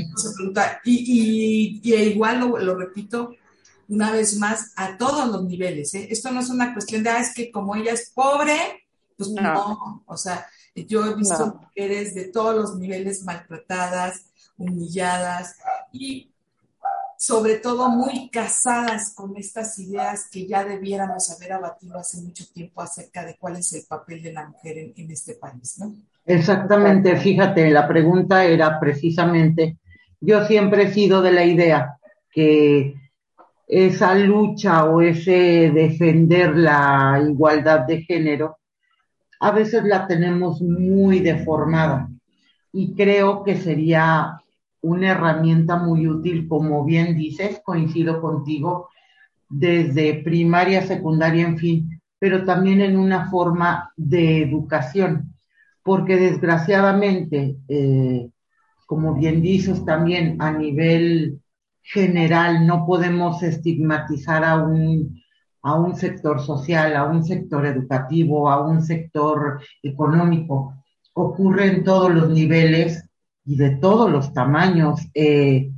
Y, 0.84 1.80
y, 1.82 1.94
igual 1.94 2.40
lo, 2.40 2.76
repito 2.76 3.32
una 3.88 4.12
vez 4.12 4.38
más 4.38 4.74
a 4.76 4.98
todos 4.98 5.30
los 5.32 5.46
niveles, 5.46 5.94
¿eh? 5.94 6.08
Esto 6.10 6.32
no 6.32 6.42
es 6.42 6.50
una 6.50 6.74
cuestión 6.74 7.04
de, 7.04 7.10
ah, 7.12 7.22
es 7.22 7.34
que 7.34 7.52
como 7.52 7.76
ella 7.76 7.94
es 7.94 8.12
pobre, 8.14 8.58
pues 9.16 9.30
no, 9.30 10.04
o 10.06 10.18
sea, 10.18 10.46
yo 10.84 11.06
he 11.06 11.16
visto 11.16 11.60
mujeres 11.62 12.14
de 12.14 12.26
todos 12.26 12.56
los 12.56 12.76
niveles 12.76 13.24
maltratadas, 13.24 14.26
humilladas 14.58 15.56
y 15.92 16.32
sobre 17.18 17.56
todo 17.56 17.90
muy 17.90 18.30
casadas 18.30 19.14
con 19.16 19.38
estas 19.38 19.80
ideas 19.80 20.30
que 20.30 20.46
ya 20.46 20.66
debiéramos 20.66 21.32
haber 21.32 21.54
abatido 21.54 21.98
hace 21.98 22.22
mucho 22.22 22.44
tiempo 22.54 22.82
acerca 22.82 23.26
de 23.26 23.36
cuál 23.38 23.56
es 23.56 23.72
el 23.74 23.84
papel 23.88 24.22
de 24.22 24.34
la 24.34 24.48
mujer 24.48 24.94
en, 24.96 25.12
este 25.12 25.36
país, 25.36 25.80
¿no? 25.80 25.96
Exactamente, 26.26 27.16
fíjate, 27.18 27.70
la 27.70 27.88
pregunta 27.88 28.44
era 28.44 28.80
precisamente, 28.80 29.78
yo 30.20 30.46
siempre 30.46 30.84
he 30.84 30.94
sido 30.94 31.22
de 31.22 31.32
la 31.32 31.46
idea 31.46 31.98
que 32.32 32.96
esa 33.68 34.14
lucha 34.16 34.86
o 34.86 35.02
ese 35.02 35.72
defender 35.74 36.56
la 36.56 37.24
igualdad 37.28 37.82
de 37.88 38.04
género, 38.04 38.58
a 39.40 39.52
veces 39.52 39.84
la 39.84 40.08
tenemos 40.08 40.62
muy 40.62 41.20
deformada 41.20 42.10
y 42.72 42.94
creo 42.94 43.44
que 43.44 43.56
sería 43.56 44.42
una 44.82 45.12
herramienta 45.12 45.78
muy 45.78 46.08
útil, 46.08 46.48
como 46.48 46.84
bien 46.84 47.16
dices, 47.18 47.62
coincido 47.64 48.22
contigo, 48.22 48.90
desde 49.50 50.22
primaria, 50.24 50.82
secundaria, 50.82 51.48
en 51.48 51.58
fin, 51.58 52.02
pero 52.20 52.44
también 52.44 52.82
en 52.82 52.98
una 52.98 53.30
forma 53.30 53.92
de 53.96 54.44
educación, 54.44 55.34
porque 55.84 56.18
desgraciadamente, 56.18 57.58
eh, 57.68 58.30
como 58.86 59.16
bien 59.16 59.42
dices 59.42 59.86
también 59.86 60.42
a 60.42 60.52
nivel 60.52 61.40
general, 61.82 62.68
no 62.68 62.86
podemos 62.86 63.42
estigmatizar 63.42 64.44
a 64.44 64.56
un, 64.62 65.22
a 65.66 65.74
un 65.74 65.96
sector 65.96 66.40
social, 66.42 66.96
a 66.96 67.06
un 67.06 67.24
sector 67.24 67.66
educativo, 67.66 68.52
a 68.52 68.62
un 68.62 68.84
sector 68.84 69.60
económico. 69.82 70.76
Ocurre 71.14 71.66
en 71.66 71.84
todos 71.84 72.14
los 72.14 72.30
niveles 72.30 73.04
y 73.44 73.56
de 73.56 73.72
todos 73.78 74.12
los 74.12 74.32
tamaños, 74.32 75.02
eh, 75.16 75.72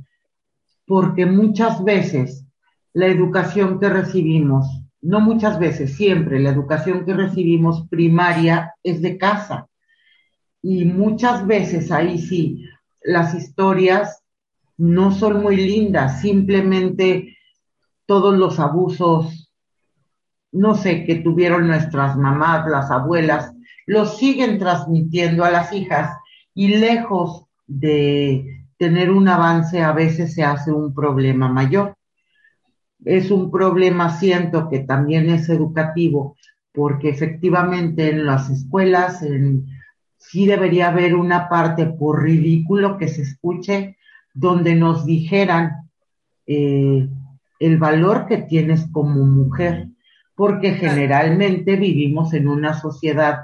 porque 0.86 1.24
muchas 1.24 1.82
veces 1.82 2.44
la 2.92 3.06
educación 3.06 3.80
que 3.80 3.88
recibimos, 3.88 4.66
no 5.00 5.20
muchas 5.20 5.58
veces, 5.58 5.96
siempre 5.96 6.38
la 6.38 6.50
educación 6.50 7.06
que 7.06 7.14
recibimos 7.14 7.88
primaria 7.88 8.74
es 8.82 9.00
de 9.00 9.16
casa. 9.16 9.68
Y 10.60 10.84
muchas 10.84 11.46
veces 11.46 11.90
ahí 11.90 12.18
sí, 12.18 12.62
las 13.02 13.32
historias 13.32 14.22
no 14.76 15.12
son 15.12 15.40
muy 15.40 15.56
lindas, 15.56 16.20
simplemente 16.20 17.38
todos 18.04 18.36
los 18.36 18.60
abusos, 18.60 19.37
no 20.52 20.74
sé, 20.74 21.04
que 21.04 21.16
tuvieron 21.16 21.66
nuestras 21.66 22.16
mamás, 22.16 22.68
las 22.68 22.90
abuelas, 22.90 23.52
los 23.86 24.18
siguen 24.18 24.58
transmitiendo 24.58 25.44
a 25.44 25.50
las 25.50 25.72
hijas 25.72 26.16
y 26.54 26.76
lejos 26.76 27.46
de 27.66 28.64
tener 28.78 29.10
un 29.10 29.28
avance 29.28 29.82
a 29.82 29.92
veces 29.92 30.34
se 30.34 30.44
hace 30.44 30.72
un 30.72 30.94
problema 30.94 31.48
mayor. 31.48 31.96
Es 33.04 33.30
un 33.30 33.50
problema, 33.50 34.10
siento 34.18 34.68
que 34.68 34.80
también 34.80 35.30
es 35.30 35.48
educativo, 35.48 36.36
porque 36.72 37.10
efectivamente 37.10 38.10
en 38.10 38.26
las 38.26 38.50
escuelas 38.50 39.24
sí 40.16 40.46
debería 40.46 40.88
haber 40.88 41.14
una 41.14 41.48
parte, 41.48 41.86
por 41.86 42.22
ridículo 42.22 42.98
que 42.98 43.08
se 43.08 43.22
escuche, 43.22 43.96
donde 44.34 44.74
nos 44.74 45.04
dijeran 45.04 45.90
eh, 46.46 47.08
el 47.58 47.78
valor 47.78 48.26
que 48.26 48.38
tienes 48.38 48.86
como 48.92 49.24
mujer, 49.24 49.88
porque 50.38 50.74
generalmente 50.74 51.74
vivimos 51.74 52.32
en 52.32 52.46
una 52.46 52.72
sociedad 52.72 53.40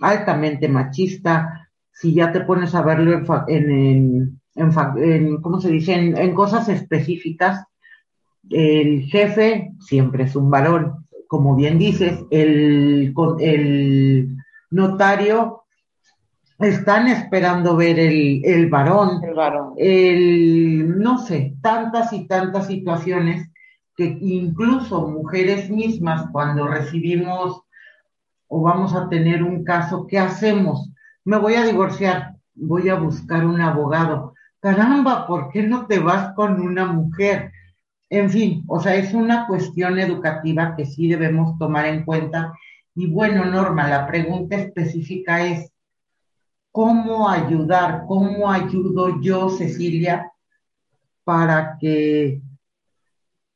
altamente 0.00 0.68
machista, 0.68 1.70
si 1.92 2.12
ya 2.12 2.32
te 2.32 2.40
pones 2.40 2.74
a 2.74 2.82
verlo 2.82 3.22
en, 3.46 4.40
en, 4.56 5.40
¿cómo 5.40 5.60
se 5.60 5.70
dice? 5.70 5.94
En, 5.94 6.34
cosas 6.34 6.68
específicas, 6.70 7.64
el 8.50 9.04
jefe 9.04 9.70
siempre 9.78 10.24
es 10.24 10.34
un 10.34 10.50
varón, 10.50 11.06
como 11.28 11.54
bien 11.54 11.78
dices, 11.78 12.18
el, 12.32 13.14
el 13.38 14.36
notario 14.72 15.62
están 16.58 17.06
esperando 17.06 17.76
ver 17.76 17.96
el, 18.00 18.40
el 18.44 18.68
varón, 18.68 19.22
el 19.22 19.34
varón, 19.34 19.74
el, 19.76 20.98
no 20.98 21.18
sé, 21.18 21.54
tantas 21.62 22.12
y 22.12 22.26
tantas 22.26 22.66
situaciones 22.66 23.48
que 23.98 24.16
incluso 24.22 25.08
mujeres 25.08 25.68
mismas 25.68 26.30
cuando 26.32 26.66
recibimos 26.66 27.60
o 28.46 28.62
vamos 28.62 28.94
a 28.94 29.10
tener 29.10 29.42
un 29.42 29.64
caso, 29.64 30.06
¿qué 30.06 30.18
hacemos? 30.18 30.90
me 31.28 31.36
voy 31.36 31.56
a 31.56 31.66
divorciar, 31.66 32.36
voy 32.54 32.88
a 32.88 32.94
buscar 32.94 33.44
un 33.44 33.60
abogado. 33.60 34.32
Caramba, 34.60 35.26
¿por 35.26 35.50
qué 35.50 35.62
no 35.62 35.86
te 35.86 35.98
vas 35.98 36.32
con 36.34 36.58
una 36.58 36.86
mujer? 36.86 37.52
En 38.08 38.30
fin, 38.30 38.64
o 38.66 38.80
sea, 38.80 38.94
es 38.94 39.12
una 39.12 39.46
cuestión 39.46 39.98
educativa 39.98 40.74
que 40.74 40.86
sí 40.86 41.06
debemos 41.06 41.58
tomar 41.58 41.84
en 41.84 42.06
cuenta. 42.06 42.54
Y 42.94 43.08
bueno, 43.08 43.44
Norma, 43.44 43.86
la 43.88 44.06
pregunta 44.06 44.56
específica 44.56 45.44
es, 45.44 45.70
¿cómo 46.72 47.28
ayudar? 47.28 48.04
¿Cómo 48.08 48.50
ayudo 48.50 49.20
yo, 49.20 49.50
Cecilia, 49.50 50.32
para 51.24 51.76
que 51.78 52.40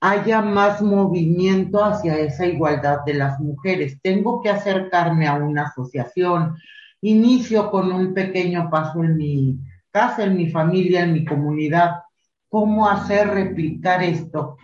haya 0.05 0.43
más 0.43 0.83
movimiento 0.83 1.83
hacia 1.83 2.19
esa 2.19 2.45
igualdad 2.45 3.05
de 3.07 3.15
las 3.15 3.39
mujeres? 3.39 4.01
Tengo 4.03 4.43
que 4.43 4.51
acercarme 4.51 5.29
a 5.29 5.35
una 5.35 5.69
asociación, 5.69 6.57
inicio 7.01 7.71
con 7.71 7.93
un 7.93 8.13
pequeño 8.13 8.69
paso 8.69 9.05
en 9.05 9.17
mi 9.17 9.59
casa, 9.93 10.25
en 10.25 10.37
mi 10.37 10.51
familia, 10.51 11.05
en 11.05 11.13
mi 11.13 11.25
comunidad. 11.25 12.01
Cómo 12.49 12.89
hacer 12.89 13.29
replicar 13.29 14.03
esto, 14.03 14.57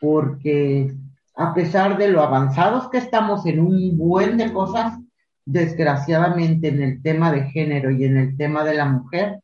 porque 0.00 0.94
a 1.34 1.52
pesar 1.52 1.98
de 1.98 2.08
lo 2.08 2.22
avanzados 2.22 2.88
que 2.88 2.98
estamos 2.98 3.44
en 3.46 3.58
un 3.58 3.98
buen 3.98 4.36
de 4.36 4.52
cosas, 4.52 4.96
desgraciadamente 5.44 6.68
en 6.68 6.82
el 6.82 7.02
tema 7.02 7.32
de 7.32 7.50
género 7.50 7.90
y 7.90 8.04
en 8.04 8.16
el 8.16 8.36
tema 8.36 8.62
de 8.62 8.74
la 8.74 8.84
mujer, 8.84 9.40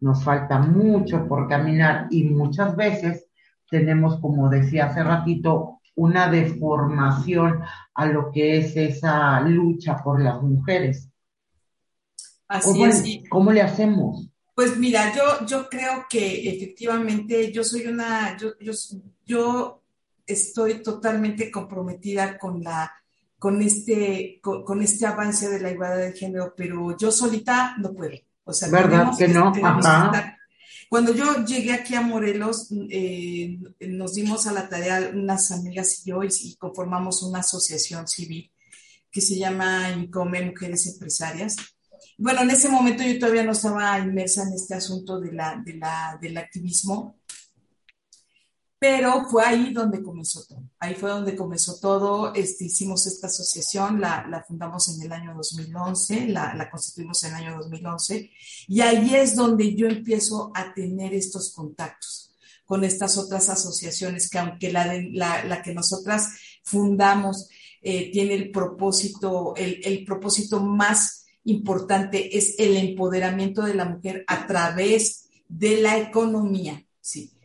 nos 0.00 0.24
falta 0.24 0.58
mucho 0.58 1.28
por 1.28 1.48
caminar 1.48 2.06
y 2.10 2.24
muchas 2.24 2.74
veces 2.76 3.25
tenemos, 3.70 4.20
como 4.20 4.48
decía 4.48 4.86
hace 4.86 5.02
ratito, 5.02 5.80
una 5.94 6.30
deformación 6.30 7.62
a 7.94 8.06
lo 8.06 8.30
que 8.30 8.58
es 8.58 8.76
esa 8.76 9.40
lucha 9.40 10.02
por 10.02 10.22
las 10.22 10.40
mujeres. 10.42 11.08
Así 12.48 12.82
es. 12.82 13.02
¿Cómo 13.28 13.50
le 13.50 13.62
hacemos? 13.62 14.28
Pues 14.54 14.78
mira, 14.78 15.12
yo, 15.14 15.46
yo 15.46 15.68
creo 15.68 16.06
que 16.08 16.48
efectivamente 16.48 17.52
yo 17.52 17.62
soy 17.64 17.86
una, 17.86 18.36
yo, 18.38 18.52
yo, 19.24 19.82
estoy 20.26 20.82
totalmente 20.82 21.50
comprometida 21.50 22.36
con 22.38 22.62
la, 22.62 22.90
con 23.38 23.62
este, 23.62 24.40
con, 24.42 24.82
este 24.82 25.06
avance 25.06 25.48
de 25.48 25.60
la 25.60 25.70
igualdad 25.70 25.98
de 25.98 26.12
género, 26.14 26.54
pero 26.56 26.96
yo 26.96 27.12
solita 27.12 27.76
no 27.78 27.92
puedo. 27.92 28.16
O 28.44 28.52
sea, 28.52 28.68
¿verdad 28.70 29.12
que 29.16 29.28
no? 29.28 29.52
Cuando 30.88 31.12
yo 31.12 31.44
llegué 31.44 31.72
aquí 31.72 31.94
a 31.94 32.00
Morelos, 32.00 32.68
eh, 32.90 33.58
nos 33.80 34.14
dimos 34.14 34.46
a 34.46 34.52
la 34.52 34.68
tarea 34.68 35.10
unas 35.12 35.50
amigas 35.50 36.02
y 36.04 36.10
yo 36.10 36.22
y, 36.22 36.56
conformamos 36.56 37.22
una 37.22 37.40
asociación 37.40 38.06
civil 38.06 38.52
que 39.10 39.20
se 39.20 39.36
llama 39.36 39.90
INCOME 39.90 40.50
Mujeres 40.50 40.86
Empresarias. 40.86 41.56
Bueno, 42.18 42.42
en 42.42 42.50
ese 42.50 42.68
momento 42.68 43.02
yo 43.02 43.18
todavía 43.18 43.44
no 43.44 43.52
estaba 43.52 43.98
inmersa 43.98 44.42
en 44.42 44.54
este 44.54 44.74
asunto 44.74 45.20
de 45.20 45.30
del 46.20 46.36
activismo, 46.36 47.15
pero 48.78 49.24
fue 49.30 49.44
ahí 49.44 49.72
donde 49.72 50.02
comenzó 50.02 50.44
todo. 50.46 50.62
Ahí 50.78 50.94
fue 50.94 51.10
donde 51.10 51.34
comenzó 51.34 51.78
todo. 51.80 52.34
Este, 52.34 52.66
hicimos 52.66 53.06
esta 53.06 53.28
asociación, 53.28 54.00
la, 54.00 54.44
fundamos 54.46 54.94
en 54.94 55.02
el 55.02 55.12
año 55.12 55.34
2011, 55.34 56.28
la, 56.28 56.68
constituimos 56.70 57.22
en 57.24 57.30
el 57.30 57.36
año 57.36 57.56
2011, 57.58 58.30
y 58.68 58.80
ahí 58.80 59.14
es 59.14 59.34
donde 59.34 59.74
yo 59.74 59.86
empiezo 59.86 60.52
a 60.54 60.74
tener 60.74 61.14
estos 61.14 61.54
contactos 61.54 62.34
con 62.66 62.84
estas 62.84 63.16
otras 63.16 63.48
asociaciones 63.48 64.28
que 64.28 64.38
aunque 64.38 64.72
la, 64.72 64.92
la, 65.12 65.62
que 65.62 65.72
nosotras 65.72 66.30
fundamos 66.64 67.48
eh, 67.80 68.10
tiene 68.10 68.34
el 68.34 68.50
propósito, 68.50 69.54
el, 69.56 69.80
el 69.84 70.04
propósito 70.04 70.60
más 70.60 71.26
importante 71.44 72.36
es 72.36 72.56
el 72.58 72.76
empoderamiento 72.76 73.62
de 73.62 73.74
la 73.74 73.84
mujer 73.84 74.24
a 74.26 74.46
través 74.48 75.28
de 75.48 75.80
la 75.80 75.96
economía, 75.96 76.84
¿sí? 77.00 77.35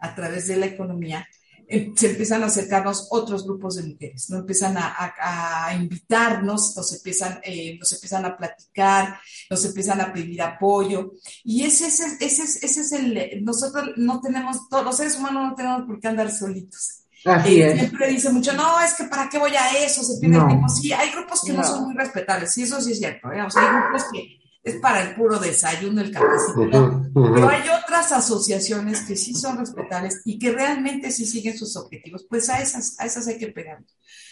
A 0.00 0.14
través 0.14 0.48
de 0.48 0.56
la 0.56 0.66
economía. 0.66 1.26
Eh, 1.68 1.92
se 1.94 2.10
empiezan 2.10 2.42
a 2.42 2.46
acercarnos 2.46 3.06
otros 3.10 3.44
grupos 3.44 3.76
de 3.76 3.84
mujeres, 3.84 4.28
¿no? 4.28 4.38
Empiezan 4.38 4.76
a, 4.76 5.72
invitarnos, 5.76 6.76
nos 6.76 6.92
empiezan, 6.92 7.40
eh, 7.44 7.76
nos 7.78 7.92
empiezan 7.92 8.24
a 8.24 8.36
platicar, 8.36 9.20
nos 9.48 9.64
empiezan 9.64 10.00
a 10.00 10.12
pedir 10.12 10.42
apoyo. 10.42 11.12
Y 11.44 11.62
ese, 11.62 11.86
ese, 11.86 12.16
ese, 12.18 12.42
ese 12.42 12.80
es 12.80 12.92
el, 12.92 13.44
nosotros 13.44 13.90
no 13.96 14.20
tenemos, 14.20 14.68
todos 14.68 14.84
los 14.84 14.96
seres 14.96 15.16
humanos 15.16 15.50
no 15.50 15.54
tenemos 15.54 15.82
por 15.82 16.00
qué 16.00 16.08
andar 16.08 16.32
solitos 16.32 17.00
Así 17.24 17.60
es. 17.60 17.78
Siempre 17.78 18.08
dice 18.08 18.30
mucho, 18.30 18.52
no, 18.54 18.80
es 18.80 18.94
que 18.94 19.04
para 19.04 19.28
qué 19.28 19.38
voy 19.38 19.54
a 19.54 19.84
eso, 19.84 20.02
se 20.02 20.18
pierde 20.18 20.38
el 20.38 20.46
tiempo. 20.46 20.68
Sí, 20.68 20.92
hay 20.92 21.10
grupos 21.10 21.42
que 21.44 21.52
no. 21.52 21.62
son 21.62 21.84
muy 21.84 21.94
respetables, 21.94 22.52
sí, 22.52 22.62
eso 22.62 22.80
sí 22.80 22.92
es 22.92 22.98
cierto. 22.98 23.30
¿eh? 23.32 23.42
O 23.42 23.50
sea, 23.50 23.62
hay 23.62 23.82
grupos 23.82 24.04
que 24.12 24.39
es 24.62 24.76
para 24.76 25.02
el 25.02 25.14
puro 25.14 25.38
desayuno, 25.38 26.00
el 26.00 26.10
cafecito. 26.10 27.02
Pero 27.14 27.48
hay 27.48 27.62
otras 27.68 28.12
asociaciones 28.12 29.00
que 29.02 29.16
sí 29.16 29.34
son 29.34 29.58
respetables 29.58 30.20
y 30.24 30.38
que 30.38 30.52
realmente 30.52 31.10
sí 31.10 31.24
siguen 31.24 31.56
sus 31.56 31.76
objetivos. 31.76 32.26
Pues 32.28 32.48
a 32.50 32.60
esas, 32.60 32.98
a 33.00 33.06
esas 33.06 33.26
hay 33.28 33.38
que 33.38 33.48
pegar. 33.48 33.82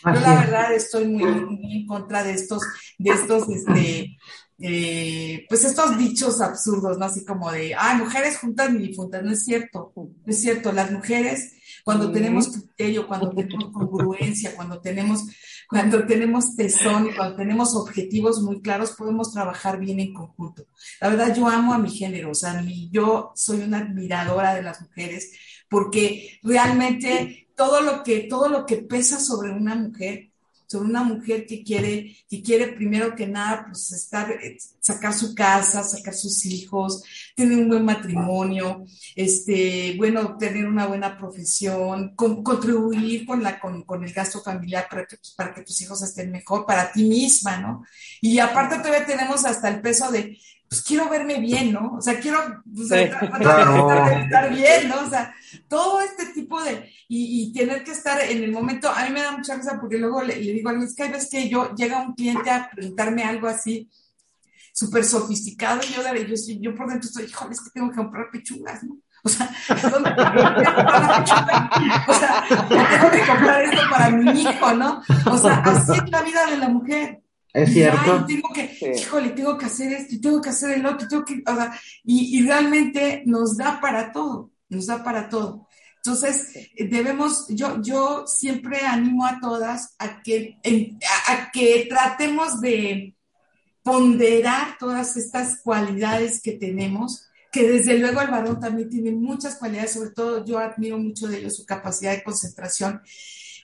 Yo 0.04 0.20
la 0.20 0.40
verdad 0.40 0.74
estoy 0.74 1.08
muy, 1.08 1.24
muy 1.44 1.76
en 1.80 1.86
contra 1.86 2.22
de 2.22 2.32
estos, 2.32 2.62
de 2.98 3.10
estos, 3.10 3.48
este, 3.48 4.16
eh, 4.60 5.46
pues 5.48 5.64
estos 5.64 5.96
dichos 5.96 6.40
absurdos, 6.40 6.98
¿no? 6.98 7.06
Así 7.06 7.24
como 7.24 7.50
de, 7.50 7.74
ah, 7.74 7.94
mujeres 7.94 8.38
juntas 8.38 8.70
ni 8.72 8.88
difuntas. 8.88 9.22
No 9.22 9.32
es 9.32 9.44
cierto, 9.44 9.92
no 9.96 10.12
es 10.26 10.40
cierto. 10.40 10.72
Las 10.72 10.90
mujeres 10.90 11.54
cuando 11.84 12.12
tenemos 12.12 12.48
criterio, 12.48 13.06
cuando 13.08 13.30
tenemos 13.30 13.70
congruencia, 13.72 14.54
cuando 14.54 14.78
tenemos, 14.80 15.24
cuando 15.68 16.06
tenemos 16.06 16.56
tesón 16.56 17.10
cuando 17.14 17.36
tenemos 17.36 17.74
objetivos 17.74 18.40
muy 18.42 18.62
claros, 18.62 18.92
podemos 18.92 19.32
trabajar 19.32 19.78
bien 19.78 20.00
en 20.00 20.14
conjunto. 20.14 20.66
La 21.00 21.08
verdad, 21.08 21.34
yo 21.36 21.46
amo 21.46 21.74
a 21.74 21.78
mi 21.78 21.90
género, 21.90 22.30
o 22.30 22.34
sea, 22.34 22.64
yo 22.90 23.32
soy 23.34 23.60
una 23.60 23.78
admiradora 23.78 24.54
de 24.54 24.62
las 24.62 24.80
mujeres 24.80 25.32
porque 25.68 26.38
realmente 26.42 27.48
todo 27.54 27.82
lo 27.82 28.02
que, 28.02 28.20
todo 28.20 28.48
lo 28.48 28.64
que 28.64 28.76
pesa 28.78 29.20
sobre 29.20 29.50
una 29.50 29.74
mujer 29.74 30.27
sobre 30.68 30.90
una 30.90 31.02
mujer 31.02 31.46
que 31.46 31.64
quiere, 31.64 32.14
que 32.28 32.42
quiere 32.42 32.68
primero 32.68 33.16
que 33.16 33.26
nada, 33.26 33.64
pues 33.66 33.90
estar, 33.90 34.30
eh, 34.30 34.58
sacar 34.80 35.14
su 35.14 35.34
casa, 35.34 35.82
sacar 35.82 36.12
sus 36.12 36.44
hijos, 36.44 37.02
tener 37.34 37.56
un 37.58 37.68
buen 37.68 37.84
matrimonio, 37.86 38.84
este, 39.16 39.94
bueno, 39.96 40.36
tener 40.36 40.66
una 40.66 40.86
buena 40.86 41.16
profesión, 41.16 42.14
contribuir 42.14 43.24
con 43.24 43.42
la, 43.42 43.58
con, 43.58 43.82
con, 43.84 44.04
el 44.04 44.12
gasto 44.12 44.42
familiar 44.42 44.86
para 44.90 45.06
para 45.36 45.54
que 45.54 45.62
tus 45.62 45.80
hijos 45.80 46.02
estén 46.02 46.30
mejor, 46.30 46.66
para 46.66 46.92
ti 46.92 47.04
misma, 47.04 47.56
¿no? 47.56 47.84
Y 48.20 48.38
aparte 48.38 48.76
todavía 48.76 49.06
tenemos 49.06 49.46
hasta 49.46 49.68
el 49.70 49.80
peso 49.80 50.10
de, 50.10 50.38
pues 50.68 50.82
quiero 50.82 51.08
verme 51.08 51.40
bien, 51.40 51.72
¿no? 51.72 51.94
O 51.96 52.02
sea, 52.02 52.20
quiero 52.20 52.62
pues, 52.64 52.90
estar, 52.92 54.54
bien, 54.54 54.88
¿no? 54.88 55.00
O 55.00 55.08
sea, 55.08 55.34
todo 55.66 56.00
este 56.00 56.26
tipo 56.26 56.62
de, 56.62 56.92
y, 57.08 57.52
tener 57.52 57.82
que 57.82 57.92
estar 57.92 58.20
en 58.20 58.42
el 58.42 58.52
momento, 58.52 58.88
a 58.90 59.04
mí 59.06 59.10
me 59.12 59.22
da 59.22 59.32
mucha 59.32 59.56
risa 59.56 59.78
porque 59.80 59.96
luego 59.96 60.22
le, 60.22 60.34
digo 60.36 60.68
a 60.68 60.72
alguien, 60.72 60.88
es 60.88 60.94
que 60.94 61.04
hay 61.04 61.12
veces 61.12 61.30
que 61.30 61.48
yo, 61.48 61.74
llega 61.74 62.02
un 62.02 62.14
cliente 62.14 62.50
a 62.50 62.70
preguntarme 62.70 63.24
algo 63.24 63.48
así, 63.48 63.90
súper 64.72 65.04
sofisticado, 65.04 65.80
y 65.88 65.94
yo, 65.94 66.02
yo, 66.02 66.34
yo 66.60 66.74
por 66.74 66.88
dentro 66.88 67.08
estoy, 67.08 67.24
híjole, 67.24 67.52
es 67.52 67.60
que 67.62 67.70
tengo 67.70 67.90
que 67.90 67.96
comprar 67.96 68.30
pechugas, 68.30 68.84
¿no? 68.84 68.98
O 69.24 69.28
sea, 69.28 69.50
¿dónde 69.90 70.10
O 72.08 72.14
sea, 72.14 72.44
tengo 72.68 73.10
que 73.10 73.26
comprar 73.26 73.62
esto 73.62 73.82
para 73.90 74.10
mi 74.10 74.42
hijo, 74.42 74.74
¿no? 74.74 75.02
O 75.26 75.38
sea, 75.38 75.56
así 75.64 75.92
es 75.92 76.10
la 76.10 76.22
vida 76.22 76.46
de 76.46 76.58
la 76.58 76.68
mujer. 76.68 77.22
Es 77.53 77.72
cierto. 77.72 78.24
Y, 78.28 78.34
tengo 78.34 78.53
que, 78.53 78.94
híjole, 78.96 79.30
tengo 79.30 79.57
que 79.57 79.66
hacer 79.66 79.92
esto, 79.92 80.14
y 80.14 80.20
tengo 80.20 80.40
que 80.40 80.51
hacer 80.51 80.78
el 80.78 80.86
otro, 80.86 81.09
tengo 81.09 81.24
que, 81.24 81.42
o 81.46 81.55
sea, 81.55 81.80
y, 82.05 82.38
y, 82.38 82.46
realmente 82.46 83.22
nos 83.26 83.57
da 83.57 83.80
para 83.80 84.12
todo, 84.12 84.51
nos 84.68 84.86
da 84.86 85.03
para 85.03 85.28
todo. 85.28 85.68
Entonces, 85.96 86.70
debemos, 86.78 87.46
yo, 87.49 87.82
yo 87.82 88.26
siempre 88.26 88.80
animo 88.80 89.26
a 89.26 89.40
todas 89.40 89.94
a 89.99 90.22
que, 90.22 90.57
a, 91.26 91.51
que 91.51 91.86
tratemos 91.88 92.61
de 92.61 93.14
ponderar 93.82 94.76
todas 94.78 95.16
estas 95.16 95.61
cualidades 95.62 96.40
que 96.40 96.53
tenemos, 96.53 97.26
que 97.51 97.68
desde 97.68 97.99
luego 97.99 98.20
el 98.20 98.30
varón 98.30 98.61
también 98.61 98.88
tiene 98.88 99.11
muchas 99.11 99.57
cualidades, 99.57 99.94
sobre 99.94 100.11
todo 100.11 100.44
yo 100.44 100.59
admiro 100.59 100.99
mucho 100.99 101.26
de 101.26 101.38
ellos 101.38 101.57
su 101.57 101.66
capacidad 101.66 102.12
de 102.12 102.22
concentración 102.22 103.03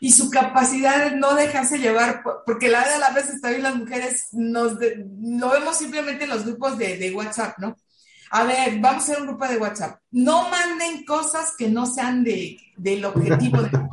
y 0.04 0.12
su 0.12 0.28
capacidad 0.28 1.02
de 1.02 1.16
no 1.16 1.34
dejarse 1.34 1.78
llevar, 1.78 2.22
porque 2.44 2.68
la 2.68 2.80
verdad 2.80 3.04
a 3.04 3.14
veces 3.14 3.40
también 3.40 3.62
las 3.62 3.74
mujeres 3.74 4.28
nos 4.32 4.72
lo 4.72 5.48
vemos 5.48 5.78
simplemente 5.78 6.24
en 6.24 6.28
los 6.28 6.44
grupos 6.44 6.76
de, 6.76 6.98
de, 6.98 7.10
WhatsApp, 7.14 7.56
¿no? 7.56 7.74
A 8.30 8.44
ver, 8.44 8.80
vamos 8.80 9.00
a 9.00 9.04
hacer 9.06 9.20
un 9.22 9.28
grupo 9.28 9.48
de 9.48 9.56
WhatsApp. 9.56 9.98
No 10.10 10.50
manden 10.50 11.06
cosas 11.06 11.54
que 11.56 11.68
no 11.68 11.86
sean 11.86 12.22
de, 12.22 12.58
del 12.76 13.02
objetivo 13.06 13.62
de... 13.62 13.70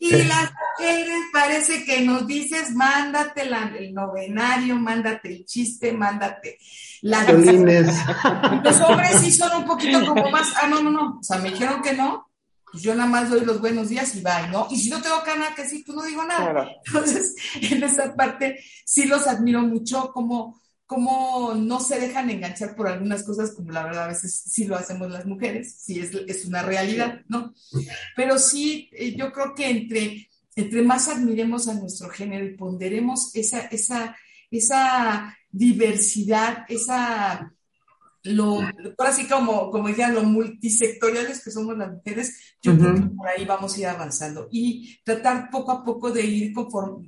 Y 0.00 0.10
las 0.10 0.50
mujeres 0.50 1.20
parece 1.32 1.84
que 1.84 2.00
nos 2.00 2.26
dices, 2.26 2.74
mándate 2.74 3.44
la, 3.44 3.72
el 3.78 3.94
novenario, 3.94 4.74
mándate 4.74 5.28
el 5.28 5.44
chiste, 5.44 5.92
mándate 5.92 6.58
la... 7.02 7.22
Los 8.64 8.80
hombres 8.80 9.20
sí 9.20 9.30
son 9.30 9.58
un 9.58 9.64
poquito 9.64 10.04
como 10.04 10.28
más, 10.28 10.52
ah, 10.60 10.66
no, 10.66 10.82
no, 10.82 10.90
no, 10.90 11.18
o 11.20 11.22
sea, 11.22 11.38
me 11.38 11.50
dijeron 11.50 11.82
que 11.82 11.92
no, 11.92 12.31
pues 12.72 12.82
yo 12.82 12.94
nada 12.94 13.08
más 13.08 13.28
doy 13.28 13.44
los 13.44 13.60
buenos 13.60 13.90
días 13.90 14.16
y 14.16 14.22
bye, 14.22 14.48
¿no? 14.50 14.66
Y 14.70 14.78
si 14.78 14.88
no 14.88 15.02
tengo 15.02 15.16
nada 15.26 15.54
que 15.54 15.62
decir, 15.62 15.84
pues 15.84 15.94
no 15.94 16.02
digo 16.04 16.24
nada. 16.24 16.68
Entonces, 16.86 17.36
en 17.60 17.82
esa 17.82 18.14
parte 18.16 18.58
sí 18.86 19.04
los 19.04 19.26
admiro 19.26 19.60
mucho, 19.60 20.10
como, 20.10 20.58
cómo 20.86 21.52
no 21.54 21.80
se 21.80 22.00
dejan 22.00 22.30
enganchar 22.30 22.74
por 22.74 22.88
algunas 22.88 23.24
cosas, 23.24 23.52
como 23.52 23.72
la 23.72 23.84
verdad 23.84 24.04
a 24.04 24.08
veces 24.08 24.34
sí 24.46 24.64
lo 24.64 24.76
hacemos 24.76 25.10
las 25.10 25.26
mujeres, 25.26 25.76
sí 25.78 26.00
es, 26.00 26.14
es 26.26 26.46
una 26.46 26.62
realidad, 26.62 27.20
¿no? 27.28 27.52
Pero 28.16 28.38
sí, 28.38 28.88
eh, 28.92 29.14
yo 29.14 29.32
creo 29.32 29.54
que 29.54 29.68
entre, 29.68 30.30
entre 30.56 30.80
más 30.80 31.08
admiremos 31.08 31.68
a 31.68 31.74
nuestro 31.74 32.08
género 32.08 32.46
y 32.46 32.56
ponderemos 32.56 33.34
esa, 33.34 33.60
esa, 33.66 34.16
esa 34.50 35.36
diversidad, 35.50 36.64
esa 36.70 37.52
lo, 38.24 38.60
así 38.98 39.26
como, 39.26 39.70
como 39.70 39.88
decían, 39.88 40.14
lo 40.14 40.22
multisectoriales 40.22 41.42
que 41.42 41.50
somos 41.50 41.76
las 41.76 41.90
mujeres, 41.90 42.56
yo 42.62 42.78
creo 42.78 42.94
que 42.94 43.02
por 43.02 43.26
ahí 43.26 43.44
vamos 43.44 43.74
a 43.74 43.80
ir 43.80 43.86
avanzando 43.86 44.48
y 44.50 44.96
tratar 45.04 45.50
poco 45.50 45.72
a 45.72 45.84
poco 45.84 46.10
de 46.12 46.24
ir 46.24 46.54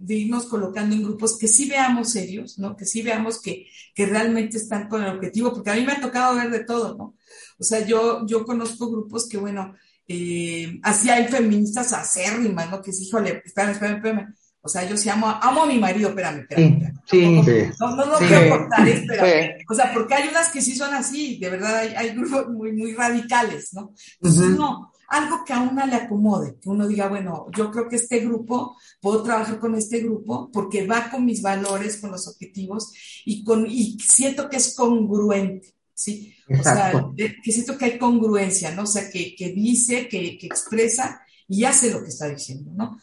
de 0.01 0.15
irnos 0.15 0.47
colocando 0.47 0.97
en 0.97 1.05
grupos 1.05 1.39
que 1.39 1.47
sí 1.47 1.69
veamos 1.69 2.11
serios, 2.11 2.59
¿no? 2.59 2.77
Que 2.77 2.85
sí 2.85 3.03
veamos 3.03 3.41
que, 3.41 3.67
que 3.95 4.07
realmente 4.07 4.57
están 4.57 4.89
con 4.89 5.05
el 5.05 5.15
objetivo, 5.17 5.53
porque 5.53 5.71
a 5.71 5.75
mí 5.75 5.85
me 5.85 5.93
ha 5.93 6.01
tocado 6.01 6.35
ver 6.35 6.51
de 6.51 6.65
todo, 6.65 6.97
¿no? 6.97 7.15
O 7.59 7.65
sea, 7.65 7.87
yo, 7.87 8.27
yo 8.27 8.45
conozco 8.45 8.91
grupos 8.91 9.29
que, 9.29 9.37
bueno, 9.37 9.75
eh, 10.09 10.81
así 10.83 11.11
hay 11.11 11.29
feministas 11.29 11.93
acérrimas, 11.93 12.71
¿no? 12.71 12.83
Que 12.83 12.93
sí, 12.93 13.05
híjole, 13.05 13.43
espérame, 13.45 13.73
espérame, 13.73 13.97
espérame 13.97 14.35
o 14.65 14.69
sea, 14.69 14.89
yo 14.89 14.97
sí 14.97 15.11
amo, 15.11 15.27
amo 15.43 15.65
a 15.65 15.67
mi 15.67 15.79
marido, 15.79 16.09
espérame, 16.09 16.41
espérame. 16.41 16.95
Sí, 17.05 17.43
sí. 17.45 17.71
No, 17.79 17.97
no, 17.97 18.07
no 18.07 18.17
quiero 18.17 18.49
cortar, 18.49 18.89
espérame. 18.89 19.57
O 19.69 19.75
sea, 19.75 19.93
porque 19.93 20.15
hay 20.15 20.29
unas 20.29 20.49
que 20.49 20.63
sí 20.63 20.75
son 20.75 20.95
así, 20.95 21.39
de 21.39 21.51
verdad, 21.51 21.77
hay, 21.77 21.89
hay 21.95 22.17
grupos 22.17 22.49
muy, 22.49 22.73
muy 22.73 22.95
radicales, 22.95 23.75
¿no? 23.75 23.93
Entonces, 24.23 24.57
no, 24.57 24.91
algo 25.09 25.45
que 25.45 25.53
a 25.53 25.61
una 25.61 25.85
le 25.85 25.97
acomode, 25.97 26.59
que 26.59 26.71
uno 26.71 26.89
diga, 26.89 27.09
bueno, 27.09 27.47
yo 27.55 27.71
creo 27.71 27.91
que 27.91 27.97
este 27.97 28.21
grupo, 28.21 28.79
puedo 29.03 29.23
trabajar 29.23 29.59
con 29.59 29.75
este 29.75 30.01
grupo 30.01 30.51
porque 30.51 30.87
va 30.87 31.11
con 31.11 31.27
mis 31.27 31.43
valores, 31.43 31.99
con 31.99 32.11
los 32.11 32.27
objetivos 32.27 32.91
y, 33.27 33.45
con, 33.45 33.67
y 33.69 33.99
siento 34.01 34.49
que 34.49 34.57
es 34.57 34.75
congruente, 34.75 35.75
¿sí? 35.93 36.35
O 36.59 36.63
sea, 36.63 36.91
que 37.17 37.53
siento 37.53 37.77
que 37.77 37.85
hay 37.85 37.99
congruencia, 37.99 38.71
¿no? 38.71 38.85
O 38.85 38.87
sea, 38.87 39.11
que, 39.11 39.37
que 39.37 39.51
dice, 39.51 40.09
que, 40.09 40.39
que 40.39 40.47
expresa 40.47 41.21
y 41.49 41.65
hace 41.65 41.91
lo 41.91 42.03
que 42.03 42.09
está 42.09 42.29
diciendo, 42.29 42.73
¿no? 42.75 42.99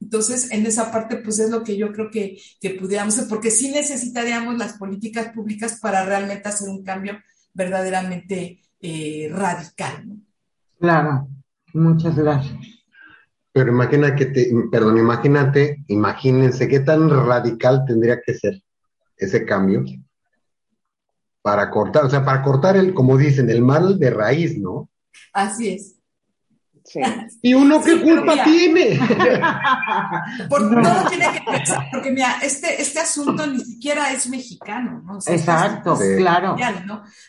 Entonces, 0.00 0.50
en 0.50 0.66
esa 0.66 0.92
parte, 0.92 1.16
pues 1.16 1.38
es 1.38 1.50
lo 1.50 1.62
que 1.62 1.76
yo 1.76 1.92
creo 1.92 2.10
que, 2.10 2.38
que 2.60 2.70
pudiéramos 2.70 3.14
hacer, 3.14 3.28
porque 3.28 3.50
sí 3.50 3.70
necesitaríamos 3.70 4.56
las 4.58 4.74
políticas 4.74 5.32
públicas 5.32 5.78
para 5.80 6.04
realmente 6.04 6.48
hacer 6.48 6.68
un 6.68 6.84
cambio 6.84 7.18
verdaderamente 7.54 8.60
eh, 8.80 9.28
radical. 9.32 10.08
¿no? 10.08 10.16
Claro, 10.78 11.28
muchas 11.72 12.16
gracias. 12.16 12.58
Pero 13.52 13.70
imagina 13.70 14.16
que 14.16 14.26
te, 14.26 14.52
perdón, 14.70 14.98
imagínate, 14.98 15.84
imagínense 15.86 16.66
qué 16.66 16.80
tan 16.80 17.08
radical 17.08 17.84
tendría 17.86 18.20
que 18.20 18.34
ser 18.34 18.60
ese 19.16 19.46
cambio 19.46 19.84
para 21.40 21.70
cortar, 21.70 22.04
o 22.04 22.10
sea, 22.10 22.24
para 22.24 22.42
cortar 22.42 22.76
el, 22.76 22.94
como 22.94 23.16
dicen, 23.16 23.48
el 23.50 23.62
mal 23.62 23.98
de 23.98 24.10
raíz, 24.10 24.58
¿no? 24.58 24.90
Así 25.32 25.68
es. 25.68 25.94
¿Y 27.42 27.54
uno 27.54 27.82
qué 27.82 28.00
culpa 28.00 28.44
tiene? 28.44 28.98
Por 30.48 30.82
todo 30.82 31.08
tiene 31.08 31.32
que 31.32 31.40
pensar, 31.40 31.88
porque 31.90 32.10
mira, 32.10 32.38
este, 32.42 32.80
este 32.80 33.00
asunto 33.00 33.46
ni 33.46 33.64
siquiera 33.64 34.12
es 34.12 34.28
mexicano, 34.28 35.02
¿no? 35.04 35.18
Exacto, 35.26 35.98
claro. 36.16 36.56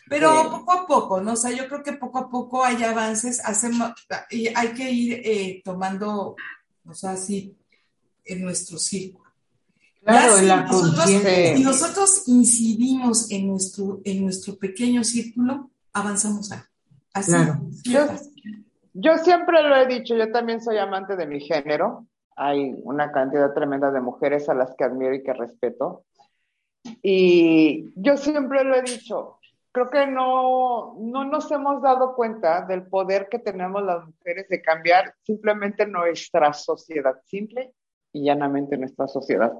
Pero 0.08 0.50
poco 0.50 0.72
a 0.72 0.86
poco, 0.86 1.20
¿no? 1.20 1.32
O 1.32 1.36
sea, 1.36 1.50
yo 1.52 1.66
creo 1.68 1.82
que 1.82 1.94
poco 1.94 2.18
a 2.18 2.28
poco 2.28 2.64
hay 2.64 2.82
avances, 2.82 3.40
hacemos, 3.44 3.92
y 4.30 4.48
hay 4.48 4.68
que 4.68 4.90
ir 4.90 5.20
eh, 5.24 5.62
tomando, 5.64 6.36
o 6.86 6.94
sea, 6.94 7.12
así, 7.12 7.56
en 8.24 8.42
nuestro 8.42 8.78
círculo. 8.78 9.24
Claro, 10.04 10.38
en 10.38 10.48
la 10.48 10.62
nosotros, 10.62 11.10
si 11.10 11.64
nosotros 11.64 12.22
incidimos 12.26 13.30
en 13.30 13.48
nuestro, 13.48 14.00
en 14.04 14.22
nuestro 14.22 14.56
pequeño 14.56 15.02
círculo, 15.02 15.70
avanzamos 15.92 16.52
a 16.52 16.68
Así. 17.12 17.32
Claro. 17.32 17.62
Yo 17.82 18.06
siempre 19.18 19.62
lo 19.62 19.76
he 19.76 19.86
dicho, 19.86 20.16
yo 20.16 20.30
también 20.30 20.60
soy 20.60 20.78
amante 20.78 21.16
de 21.16 21.26
mi 21.26 21.40
género. 21.40 22.06
Hay 22.36 22.74
una 22.82 23.12
cantidad 23.12 23.52
tremenda 23.52 23.90
de 23.90 24.00
mujeres 24.00 24.48
a 24.48 24.54
las 24.54 24.74
que 24.76 24.84
admiro 24.84 25.14
y 25.14 25.22
que 25.22 25.32
respeto. 25.32 26.04
Y 27.02 27.90
yo 27.96 28.16
siempre 28.16 28.62
lo 28.64 28.74
he 28.76 28.82
dicho, 28.82 29.38
creo 29.72 29.90
que 29.90 30.06
no, 30.06 30.94
no 30.98 31.24
nos 31.24 31.50
hemos 31.50 31.82
dado 31.82 32.14
cuenta 32.14 32.62
del 32.62 32.86
poder 32.86 33.28
que 33.28 33.38
tenemos 33.38 33.82
las 33.82 34.06
mujeres 34.06 34.48
de 34.48 34.62
cambiar 34.62 35.14
simplemente 35.22 35.86
nuestra 35.86 36.52
sociedad, 36.52 37.20
simple 37.26 37.74
y 38.12 38.24
llanamente 38.24 38.78
nuestra 38.78 39.06
sociedad. 39.06 39.52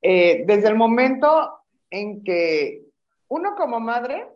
Eh, 0.00 0.44
desde 0.46 0.68
el 0.68 0.76
momento 0.76 1.58
en 1.90 2.22
que 2.22 2.84
uno 3.28 3.54
como 3.56 3.80
madre 3.80 4.28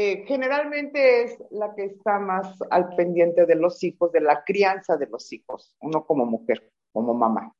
eh, 0.00 0.24
generalmente 0.28 1.24
es 1.24 1.42
la 1.50 1.74
que 1.74 1.86
está 1.86 2.20
más 2.20 2.56
al 2.70 2.94
pendiente 2.94 3.46
de 3.46 3.56
los 3.56 3.82
hijos, 3.82 4.12
de 4.12 4.20
la 4.20 4.44
crianza 4.44 4.96
de 4.96 5.08
los 5.08 5.32
hijos, 5.32 5.74
uno 5.80 6.06
como 6.06 6.24
mujer, 6.24 6.70
como 6.92 7.14
mamá. 7.14 7.52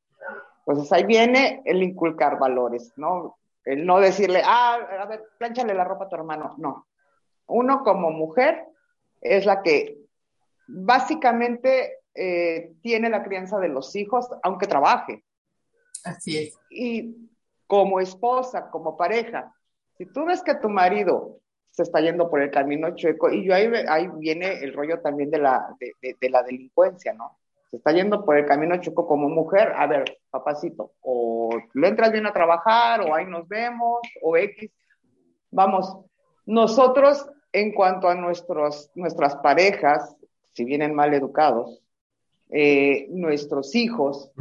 Entonces 0.59 0.93
ahí 0.93 1.03
viene 1.03 1.62
el 1.64 1.82
inculcar 1.82 2.39
valores, 2.39 2.93
¿no? 2.95 3.39
El 3.64 3.84
no 3.84 3.99
decirle, 3.99 4.41
ah, 4.45 4.78
a 5.01 5.07
ver, 5.07 5.24
plánchale 5.36 5.74
la 5.74 5.82
ropa 5.82 6.05
a 6.05 6.09
tu 6.09 6.14
hermano, 6.14 6.55
no. 6.59 6.86
Uno 7.49 7.82
como 7.82 8.12
mujer 8.12 8.68
es 9.20 9.45
la 9.45 9.61
que 9.61 9.99
básicamente 10.68 12.03
eh, 12.14 12.72
tiene 12.82 13.11
la 13.11 13.24
crianza 13.24 13.59
de 13.59 13.68
los 13.68 13.97
hijos, 13.97 14.28
aunque 14.45 14.68
trabaje. 14.68 15.24
Así 16.05 16.39
es. 16.39 16.57
Y 16.70 17.16
como 17.66 17.99
esposa, 17.99 18.70
como 18.70 18.97
pareja, 18.97 19.53
si 19.97 20.07
tú 20.07 20.24
ves 20.24 20.41
que 20.45 20.55
tu 20.55 20.68
marido 20.68 21.41
se 21.79 21.85
está 21.85 22.01
yendo 22.01 22.29
por 22.29 22.43
el 22.43 22.51
camino 22.51 22.93
chueco. 22.97 23.31
Y 23.31 23.45
yo 23.45 23.55
ahí, 23.55 23.70
ahí 23.89 24.09
viene 24.16 24.64
el 24.64 24.72
rollo 24.72 24.99
también 24.99 25.31
de 25.31 25.39
la, 25.39 25.76
de, 25.79 26.29
la 26.29 26.43
delincuencia, 26.43 27.12
¿no? 27.12 27.39
Se 27.70 27.76
está 27.76 27.93
yendo 27.93 28.24
por 28.24 28.37
el 28.37 28.47
camino 28.47 28.81
chueco 28.81 29.07
como 29.07 29.29
mujer. 29.29 29.72
A 29.76 29.87
ver, 29.87 30.18
papacito, 30.29 30.95
o 31.03 31.57
le 31.74 31.87
entras 31.87 32.11
bien 32.11 32.26
a 32.26 32.33
trabajar, 32.33 33.03
o 33.03 33.14
ahí 33.14 33.26
nos 33.26 33.47
vemos, 33.47 34.01
o 34.22 34.37
X. 34.37 34.72
Vamos, 35.53 35.97
nosotros 36.47 37.31
en 37.53 37.72
cuanto 37.72 38.09
a 38.09 38.16
nuestros, 38.16 38.91
nuestras 38.97 39.37
parejas, 39.37 40.16
si 40.55 40.64
vienen 40.64 40.97
mal 40.97 41.14
educados, 41.14 41.81
eh, 42.51 43.07
nuestros 43.11 43.76
hijos, 43.76 44.33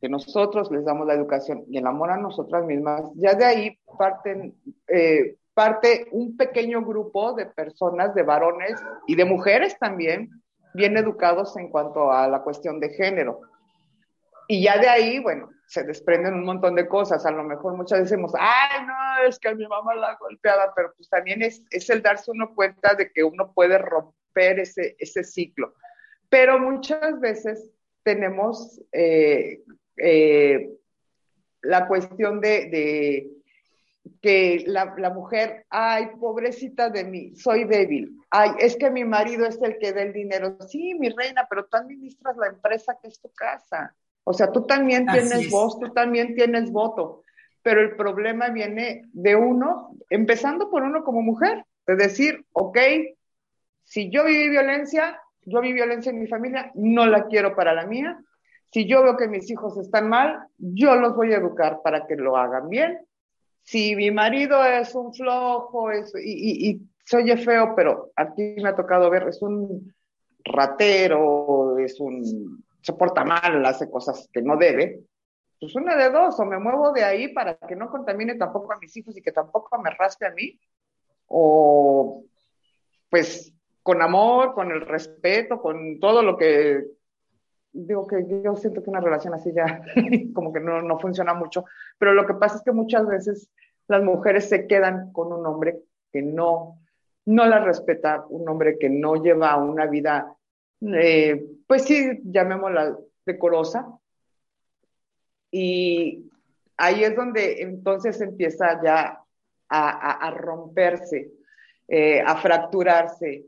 que 0.00 0.08
nosotros 0.08 0.70
les 0.70 0.86
damos 0.86 1.06
la 1.06 1.12
educación 1.12 1.64
y 1.68 1.76
el 1.76 1.86
amor 1.86 2.10
a 2.10 2.16
nosotras 2.16 2.64
mismas, 2.64 3.02
ya 3.16 3.34
de 3.34 3.44
ahí 3.44 3.78
parten 3.98 4.54
eh, 4.88 5.36
parte 5.56 6.06
un 6.10 6.36
pequeño 6.36 6.82
grupo 6.84 7.32
de 7.32 7.46
personas, 7.46 8.14
de 8.14 8.22
varones 8.22 8.78
y 9.06 9.16
de 9.16 9.24
mujeres 9.24 9.78
también, 9.78 10.28
bien 10.74 10.98
educados 10.98 11.56
en 11.56 11.70
cuanto 11.70 12.12
a 12.12 12.28
la 12.28 12.42
cuestión 12.42 12.78
de 12.78 12.90
género. 12.90 13.40
Y 14.48 14.62
ya 14.62 14.76
de 14.76 14.86
ahí, 14.86 15.18
bueno, 15.18 15.48
se 15.66 15.82
desprenden 15.82 16.34
un 16.34 16.44
montón 16.44 16.74
de 16.74 16.86
cosas. 16.86 17.24
A 17.24 17.30
lo 17.30 17.42
mejor 17.42 17.74
muchas 17.74 18.00
decimos, 18.00 18.32
ay, 18.38 18.84
no, 18.86 19.26
es 19.26 19.38
que 19.38 19.54
mi 19.54 19.66
mamá 19.66 19.94
la 19.94 20.18
golpeada, 20.20 20.74
pero 20.76 20.92
pues 20.94 21.08
también 21.08 21.40
es, 21.40 21.62
es 21.70 21.88
el 21.88 22.02
darse 22.02 22.32
uno 22.32 22.54
cuenta 22.54 22.94
de 22.94 23.10
que 23.10 23.24
uno 23.24 23.54
puede 23.54 23.78
romper 23.78 24.60
ese, 24.60 24.94
ese 24.98 25.24
ciclo. 25.24 25.72
Pero 26.28 26.58
muchas 26.58 27.18
veces 27.18 27.70
tenemos 28.02 28.78
eh, 28.92 29.62
eh, 29.96 30.68
la 31.62 31.88
cuestión 31.88 32.42
de 32.42 33.35
que 34.20 34.64
la, 34.66 34.94
la, 34.98 35.10
mujer, 35.10 35.66
ay, 35.70 36.08
pobrecita 36.20 36.90
de 36.90 37.04
mí, 37.04 37.36
soy 37.36 37.64
débil, 37.64 38.18
ay, 38.30 38.50
es 38.58 38.76
que 38.76 38.90
mi 38.90 39.04
marido 39.04 39.46
es 39.46 39.60
el 39.62 39.78
que 39.78 39.92
da 39.92 40.02
el 40.02 40.12
dinero. 40.12 40.56
Sí, 40.68 40.94
mi 40.94 41.08
reina, 41.10 41.46
pero 41.48 41.66
tú 41.66 41.76
administras 41.76 42.36
la 42.36 42.48
empresa 42.48 42.98
que 43.00 43.08
es 43.08 43.20
tu 43.20 43.30
casa. 43.30 43.94
O 44.24 44.32
sea, 44.32 44.50
tú 44.50 44.66
también 44.66 45.06
tienes 45.06 45.50
voz, 45.50 45.78
tú 45.78 45.92
también 45.92 46.34
tienes 46.34 46.70
voto. 46.70 47.22
Pero 47.62 47.80
el 47.80 47.96
problema 47.96 48.48
viene 48.48 49.02
de 49.12 49.36
uno, 49.36 49.96
empezando 50.10 50.70
por 50.70 50.82
uno 50.82 51.04
como 51.04 51.22
mujer, 51.22 51.64
de 51.86 51.96
decir, 51.96 52.44
ok, 52.52 52.78
si 53.84 54.10
yo 54.10 54.24
viví 54.24 54.48
violencia, 54.48 55.20
yo 55.42 55.60
vi 55.60 55.72
violencia 55.72 56.10
en 56.10 56.20
mi 56.20 56.26
familia, 56.26 56.70
no 56.74 57.06
la 57.06 57.26
quiero 57.26 57.54
para 57.54 57.72
la 57.72 57.86
mía. 57.86 58.18
Si 58.72 58.86
yo 58.86 59.02
veo 59.02 59.16
que 59.16 59.28
mis 59.28 59.48
hijos 59.50 59.78
están 59.78 60.08
mal, 60.08 60.48
yo 60.58 60.96
los 60.96 61.14
voy 61.14 61.32
a 61.32 61.38
educar 61.38 61.80
para 61.82 62.06
que 62.06 62.16
lo 62.16 62.36
hagan 62.36 62.68
bien 62.68 63.06
si 63.66 63.96
mi 63.96 64.12
marido 64.12 64.64
es 64.64 64.94
un 64.94 65.12
flojo 65.12 65.92
y, 65.92 65.98
y, 66.22 66.70
y, 66.70 67.36
feo, 67.36 67.74
pero 67.74 68.12
aquí 68.14 68.54
me 68.62 68.68
ha 68.68 68.76
tocado 68.76 69.10
ver, 69.10 69.26
es 69.26 69.42
un 69.42 69.92
ratero, 70.44 71.76
es 71.76 71.98
un, 71.98 72.64
se 72.80 72.92
porta 72.92 73.24
mal, 73.24 73.66
hace 73.66 73.90
cosas 73.90 74.28
que 74.32 74.40
no 74.40 74.56
debe, 74.56 75.00
pues 75.58 75.74
una 75.74 75.96
de 75.96 76.10
dos, 76.10 76.38
o 76.38 76.44
me 76.44 76.60
muevo 76.60 76.92
de 76.92 77.02
ahí 77.02 77.34
para 77.34 77.56
que 77.56 77.74
no 77.74 77.90
contamine 77.90 78.36
tampoco 78.36 78.72
a 78.72 78.78
mis 78.78 78.96
hijos 78.96 79.16
y 79.16 79.22
que 79.22 79.32
tampoco 79.32 79.76
me 79.82 79.90
raspe 79.90 80.26
a 80.26 80.30
mí, 80.30 80.60
o 81.26 82.22
pues 83.10 83.52
con 83.82 84.00
amor, 84.00 84.54
con 84.54 84.70
el 84.70 84.82
respeto, 84.82 85.60
con 85.60 85.98
todo 85.98 86.22
lo 86.22 86.36
que 86.36 86.84
digo 87.76 88.06
que 88.06 88.24
yo 88.42 88.56
siento 88.56 88.82
que 88.82 88.90
una 88.90 89.00
relación 89.00 89.34
así 89.34 89.52
ya 89.52 89.82
como 90.34 90.52
que 90.52 90.60
no, 90.60 90.82
no, 90.82 90.98
funciona 90.98 91.34
mucho, 91.34 91.64
pero 91.98 92.14
lo 92.14 92.26
que 92.26 92.34
pasa 92.34 92.56
es 92.56 92.62
que 92.62 92.72
muchas 92.72 93.06
veces 93.06 93.50
las 93.88 94.02
mujeres 94.02 94.48
se 94.48 94.66
quedan 94.66 95.12
con 95.12 95.32
un 95.32 95.44
hombre 95.46 95.80
que 96.12 96.22
no, 96.22 96.80
no 97.26 97.46
las 97.46 97.64
respeta, 97.64 98.24
un 98.28 98.48
hombre 98.48 98.78
que 98.78 98.88
no 98.88 99.22
lleva 99.22 99.56
una 99.56 99.86
vida, 99.86 100.34
eh, 100.80 101.44
pues 101.66 101.84
sí, 101.84 102.20
llamémosla 102.24 102.96
decorosa. 103.24 103.86
Y 105.50 106.30
ahí 106.76 107.04
es 107.04 107.14
donde 107.14 107.62
entonces 107.62 108.20
empieza 108.20 108.82
ya 108.82 109.20
a, 109.68 110.30
romperse, 110.30 111.30
eh, 111.88 112.20
a 112.20 112.36
fracturarse, 112.36 113.46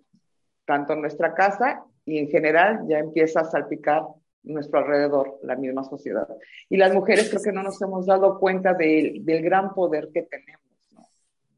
tanto 0.64 0.95
nuestra 0.95 1.35
casa 1.35 1.85
y 2.09 2.18
en 2.18 2.28
general 2.28 2.86
ya 2.88 2.98
empieza 2.98 3.40
a 3.40 3.50
salpicar 3.50 4.02
nuestro 4.42 4.78
alrededor, 4.78 5.38
la 5.42 5.56
misma 5.56 5.84
sociedad. 5.84 6.26
Y 6.70 6.78
las 6.78 6.94
mujeres 6.94 7.28
creo 7.28 7.42
que 7.42 7.52
no 7.52 7.62
nos 7.62 7.80
hemos 7.82 8.06
dado 8.06 8.38
cuenta 8.38 8.72
del 8.72 9.22
gran 9.42 9.74
poder 9.74 10.09
que 10.12 10.22
tenemos. 10.22 10.62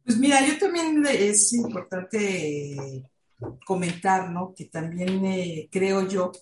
Pues 0.05 0.19
mira, 0.19 0.45
yo 0.45 0.59
también 0.59 1.05
es 1.07 1.53
importante 1.53 3.05
comentar, 3.65 4.29
¿no? 4.31 4.53
Que 4.53 4.65
también 4.65 5.25
eh, 5.25 5.69
creo 5.71 6.09
yo 6.09 6.33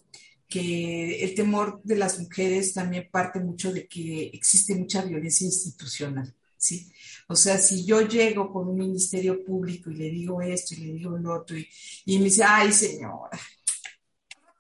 que 0.49 1.23
el 1.23 1.35
temor 1.35 1.83
de 1.85 1.97
las 1.97 2.19
mujeres 2.19 2.73
también 2.73 3.11
parte 3.13 3.41
mucho 3.41 3.71
de 3.71 3.87
que 3.87 4.31
existe 4.33 4.75
mucha 4.75 5.03
violencia 5.03 5.45
institucional, 5.45 6.35
¿sí? 6.57 6.91
O 7.29 7.37
sea, 7.37 7.59
si 7.59 7.85
yo 7.85 8.01
llego 8.01 8.51
con 8.51 8.69
un 8.69 8.79
ministerio 8.79 9.45
público 9.45 9.91
y 9.91 9.97
le 9.97 10.09
digo 10.09 10.41
esto 10.41 10.75
y 10.75 10.79
le 10.79 10.93
digo 10.95 11.19
lo 11.19 11.35
otro 11.35 11.59
y, 11.59 11.69
y 12.07 12.17
me 12.17 12.25
dice, 12.25 12.43
ay 12.43 12.73
señora, 12.73 13.39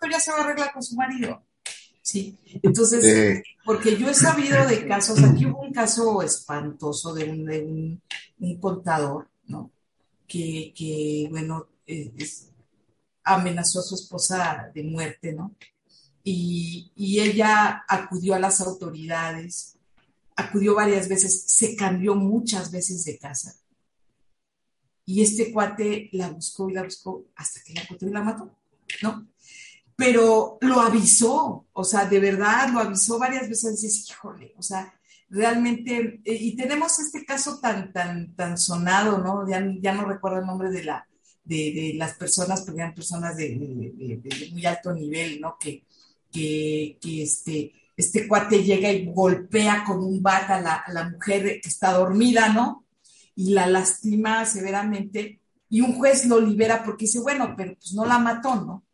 ya 0.06 0.20
se 0.20 0.30
va 0.30 0.38
a 0.38 0.44
arreglar 0.44 0.72
con 0.72 0.82
su 0.82 0.96
marido. 0.96 1.42
Sí, 2.08 2.38
entonces, 2.62 3.42
porque 3.66 3.98
yo 3.98 4.08
he 4.08 4.14
sabido 4.14 4.66
de 4.66 4.86
casos, 4.88 5.22
aquí 5.22 5.44
hubo 5.44 5.60
un 5.60 5.74
caso 5.74 6.22
espantoso 6.22 7.12
de 7.12 7.24
un, 8.38 8.58
contador, 8.60 9.28
¿no? 9.46 9.70
Que, 10.26 11.28
bueno, 11.30 11.66
eh, 11.86 12.10
amenazó 13.24 13.80
a 13.80 13.82
su 13.82 13.94
esposa 13.94 14.70
de 14.74 14.84
muerte, 14.84 15.34
¿no? 15.34 15.54
Y, 16.24 16.92
y, 16.96 17.20
ella 17.20 17.84
acudió 17.86 18.34
a 18.34 18.38
las 18.38 18.62
autoridades, 18.62 19.76
acudió 20.34 20.74
varias 20.74 21.08
veces, 21.08 21.42
se 21.46 21.76
cambió 21.76 22.14
muchas 22.14 22.70
veces 22.70 23.04
de 23.04 23.18
casa. 23.18 23.54
Y 25.04 25.22
este 25.22 25.52
cuate 25.52 26.08
la 26.12 26.30
buscó 26.30 26.70
y 26.70 26.72
la 26.74 26.84
buscó 26.84 27.26
hasta 27.36 27.60
que 27.62 27.74
la 27.74 27.82
encontró 27.82 28.08
y 28.08 28.12
la 28.12 28.22
mató, 28.22 28.50
¿no? 29.02 29.26
Pero 29.98 30.58
lo 30.60 30.80
avisó, 30.80 31.66
o 31.72 31.82
sea, 31.82 32.04
de 32.04 32.20
verdad 32.20 32.68
lo 32.72 32.78
avisó 32.78 33.18
varias 33.18 33.48
veces, 33.48 33.82
dices, 33.82 34.08
híjole, 34.08 34.54
o 34.56 34.62
sea, 34.62 34.94
realmente, 35.28 36.20
eh, 36.24 36.38
y 36.40 36.54
tenemos 36.54 37.00
este 37.00 37.24
caso 37.24 37.58
tan, 37.58 37.92
tan, 37.92 38.32
tan 38.36 38.56
sonado, 38.58 39.18
¿no? 39.18 39.48
Ya, 39.48 39.60
ya 39.80 39.92
no 39.92 40.04
recuerdo 40.04 40.38
el 40.38 40.46
nombre 40.46 40.70
de, 40.70 40.84
la, 40.84 41.04
de, 41.42 41.94
las 41.96 42.14
personas, 42.14 42.62
pero 42.62 42.78
eran 42.78 42.94
personas 42.94 43.36
de, 43.36 43.56
muy 44.52 44.64
alto 44.66 44.92
nivel, 44.92 45.40
¿no? 45.40 45.56
Que, 45.58 45.84
que, 46.30 46.96
este, 47.02 47.72
este 47.96 48.28
cuate 48.28 48.62
llega 48.62 48.92
y 48.92 49.12
golpea 49.12 49.82
con 49.84 49.98
un 49.98 50.22
bat 50.22 50.48
a 50.48 50.60
la, 50.60 50.74
a 50.76 50.92
la 50.92 51.08
mujer 51.08 51.60
que 51.60 51.68
está 51.68 51.92
dormida, 51.94 52.50
¿no? 52.50 52.86
Y 53.34 53.50
la 53.50 53.66
lastima 53.66 54.44
severamente, 54.46 55.40
y 55.68 55.80
un 55.80 55.94
juez 55.94 56.24
lo 56.26 56.40
libera 56.40 56.84
porque 56.84 57.06
dice, 57.06 57.18
bueno, 57.18 57.54
pero 57.56 57.74
pues 57.74 57.94
no 57.94 58.04
la 58.04 58.20
mató, 58.20 58.54
¿no? 58.54 58.84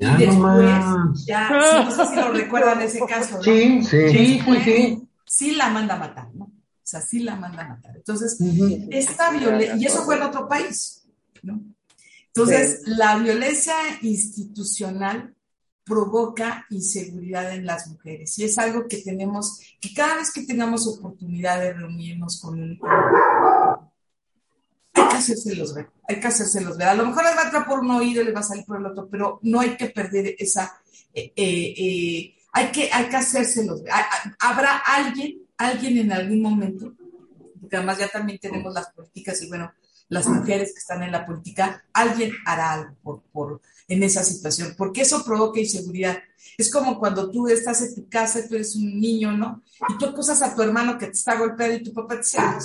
Ya 0.00 0.16
y 0.18 0.26
después, 0.26 1.26
ya, 1.26 1.48
sí, 1.48 1.84
no 1.84 1.90
sé 1.90 2.06
si 2.06 2.16
lo 2.16 2.32
recuerdan 2.32 2.80
ese 2.80 3.00
caso, 3.06 3.36
¿no? 3.36 3.42
Sí, 3.42 3.82
sí, 3.82 4.08
sí, 4.08 4.42
sí, 4.64 5.08
sí. 5.26 5.50
la 5.52 5.68
manda 5.68 5.94
a 5.94 5.98
matar, 5.98 6.34
¿no? 6.34 6.44
O 6.46 6.52
sea, 6.82 7.02
sí 7.02 7.20
la 7.20 7.36
manda 7.36 7.64
a 7.64 7.68
matar. 7.68 7.96
Entonces, 7.98 8.38
esta 8.90 9.30
violencia, 9.30 9.76
y 9.76 9.84
eso 9.84 10.02
fue 10.04 10.16
en 10.16 10.22
otro 10.22 10.48
país, 10.48 11.06
¿no? 11.42 11.60
Entonces, 12.28 12.80
la 12.86 13.18
violencia 13.18 13.74
institucional 14.00 15.34
provoca 15.84 16.66
inseguridad 16.70 17.52
en 17.52 17.66
las 17.66 17.88
mujeres 17.88 18.38
y 18.38 18.44
es 18.44 18.56
algo 18.58 18.86
que 18.86 18.98
tenemos, 18.98 19.60
que 19.80 19.92
cada 19.92 20.16
vez 20.16 20.32
que 20.32 20.46
tengamos 20.46 20.86
oportunidad 20.86 21.60
de 21.60 21.72
reunirnos 21.72 22.40
con 22.40 22.60
un, 22.60 22.78
hay 25.20 25.26
que 25.26 25.32
hacérselos 25.32 25.74
ver, 25.74 25.90
hay 26.08 26.20
que 26.20 26.26
hacérselos 26.26 26.76
ver. 26.76 26.88
A 26.88 26.94
lo 26.94 27.06
mejor 27.06 27.24
les 27.24 27.36
va 27.36 27.42
a 27.42 27.44
entrar 27.44 27.66
por 27.66 27.80
un 27.80 27.90
oído 27.90 28.22
y 28.22 28.24
les 28.24 28.34
va 28.34 28.40
a 28.40 28.44
salir 28.44 28.64
por 28.64 28.78
el 28.78 28.86
otro, 28.86 29.08
pero 29.10 29.38
no 29.42 29.60
hay 29.60 29.76
que 29.76 29.86
perder 29.86 30.34
esa, 30.38 30.80
eh, 31.12 31.32
eh, 31.36 31.74
eh, 31.76 32.34
hay, 32.52 32.72
que, 32.72 32.90
hay 32.92 33.08
que 33.08 33.16
hacérselos 33.16 33.82
ver. 33.82 33.92
Habrá 34.38 34.78
alguien, 34.78 35.42
alguien 35.58 35.98
en 35.98 36.12
algún 36.12 36.42
momento, 36.42 36.94
porque 37.60 37.76
además 37.76 37.98
ya 37.98 38.08
también 38.08 38.38
tenemos 38.38 38.72
las 38.72 38.90
políticas 38.92 39.40
y 39.42 39.48
bueno, 39.48 39.72
las 40.08 40.26
mujeres 40.26 40.72
que 40.72 40.80
están 40.80 41.02
en 41.02 41.12
la 41.12 41.24
política, 41.24 41.84
alguien 41.92 42.32
hará 42.44 42.72
algo 42.72 42.96
por, 43.02 43.22
por, 43.32 43.60
en 43.86 44.02
esa 44.02 44.24
situación, 44.24 44.74
porque 44.76 45.02
eso 45.02 45.24
provoca 45.24 45.60
inseguridad. 45.60 46.18
Es 46.58 46.70
como 46.70 46.98
cuando 46.98 47.30
tú 47.30 47.46
estás 47.48 47.82
en 47.82 47.94
tu 47.94 48.08
casa, 48.08 48.40
tú 48.48 48.54
eres 48.56 48.74
un 48.74 48.98
niño, 48.98 49.32
¿no? 49.32 49.62
Y 49.88 49.98
tú 49.98 50.06
acusas 50.06 50.42
a 50.42 50.54
tu 50.54 50.62
hermano 50.62 50.98
que 50.98 51.06
te 51.06 51.12
está 51.12 51.36
golpeando 51.36 51.76
y 51.76 51.82
tu 51.84 51.92
papá 51.92 52.14
te 52.14 52.22
dice, 52.22 52.38
ah, 52.40 52.58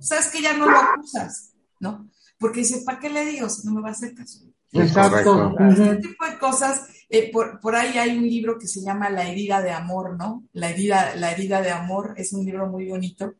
sabes 0.00 0.28
que 0.28 0.42
ya 0.42 0.56
no 0.56 0.68
lo 0.68 0.76
acusas 0.76 1.51
¿no? 1.82 2.08
Porque 2.38 2.60
dice, 2.60 2.82
¿para 2.86 3.00
qué 3.00 3.10
le 3.10 3.26
digo 3.26 3.48
si 3.50 3.66
no 3.66 3.74
me 3.74 3.82
va 3.82 3.88
a 3.88 3.92
hacer 3.92 4.14
caso? 4.14 4.40
Exacto. 4.72 5.54
Este 5.68 5.96
tipo 5.96 6.24
de 6.24 6.38
cosas, 6.38 6.88
eh, 7.10 7.30
por, 7.30 7.60
por, 7.60 7.74
ahí 7.76 7.98
hay 7.98 8.16
un 8.16 8.26
libro 8.26 8.58
que 8.58 8.68
se 8.68 8.80
llama 8.80 9.10
La 9.10 9.28
herida 9.28 9.60
de 9.60 9.72
amor, 9.72 10.16
¿no? 10.16 10.44
La 10.52 10.70
herida, 10.70 11.14
la 11.16 11.32
herida 11.32 11.60
de 11.60 11.70
amor 11.70 12.14
es 12.16 12.32
un 12.32 12.46
libro 12.46 12.68
muy 12.68 12.88
bonito 12.88 13.34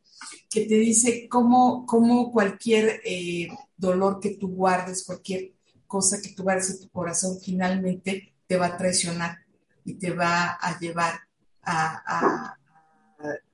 que 0.51 0.67
te 0.67 0.75
dice 0.75 1.27
cómo, 1.29 1.87
cómo 1.87 2.31
cualquier 2.31 3.01
eh, 3.05 3.49
dolor 3.77 4.21
que 4.21 4.37
tú 4.37 4.49
guardes, 4.49 5.05
cualquier 5.05 5.53
cosa 5.87 6.21
que 6.21 6.31
tú 6.31 6.43
guardes 6.43 6.71
en 6.71 6.81
tu 6.81 6.91
corazón, 6.91 7.39
finalmente 7.41 8.35
te 8.47 8.57
va 8.57 8.67
a 8.67 8.77
traicionar 8.77 9.39
y 9.85 9.95
te 9.95 10.11
va 10.11 10.59
a 10.61 10.79
llevar 10.79 11.21
a, 11.63 12.03
a, 12.07 12.59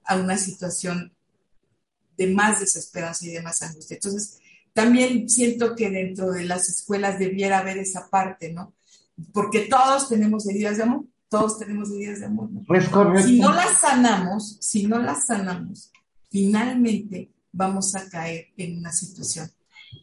a 0.04 0.16
una 0.16 0.36
situación 0.36 1.14
de 2.16 2.26
más 2.26 2.58
desesperanza 2.60 3.24
y 3.26 3.30
de 3.30 3.42
más 3.42 3.62
angustia. 3.62 3.94
Entonces, 3.94 4.37
también 4.78 5.28
siento 5.28 5.74
que 5.74 5.90
dentro 5.90 6.30
de 6.30 6.44
las 6.44 6.68
escuelas 6.68 7.18
debiera 7.18 7.58
haber 7.58 7.78
esa 7.78 8.08
parte, 8.08 8.52
¿no? 8.52 8.74
Porque 9.32 9.62
todos 9.62 10.08
tenemos 10.08 10.46
heridas 10.46 10.76
de 10.76 10.84
amor, 10.84 11.04
todos 11.28 11.58
tenemos 11.58 11.90
heridas 11.90 12.20
de 12.20 12.26
amor. 12.26 12.48
Si 13.24 13.40
no 13.40 13.52
las 13.52 13.80
sanamos, 13.80 14.56
si 14.60 14.86
no 14.86 15.00
las 15.00 15.26
sanamos, 15.26 15.90
finalmente 16.30 17.28
vamos 17.50 17.96
a 17.96 18.08
caer 18.08 18.50
en 18.56 18.78
una 18.78 18.92
situación 18.92 19.50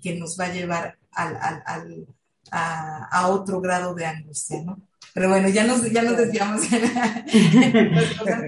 que 0.03 0.15
nos 0.15 0.37
va 0.37 0.47
a 0.47 0.53
llevar 0.53 0.97
al, 1.13 1.37
al, 1.37 1.63
al, 1.65 2.07
a, 2.51 3.05
a, 3.05 3.29
otro 3.29 3.61
grado 3.61 3.95
de 3.95 4.05
angustia, 4.05 4.61
¿no? 4.61 4.77
Pero 5.13 5.29
bueno, 5.29 5.47
ya 5.47 5.63
nos, 5.63 5.89
ya 5.89 6.01
nos 6.01 6.17
desviamos 6.17 6.63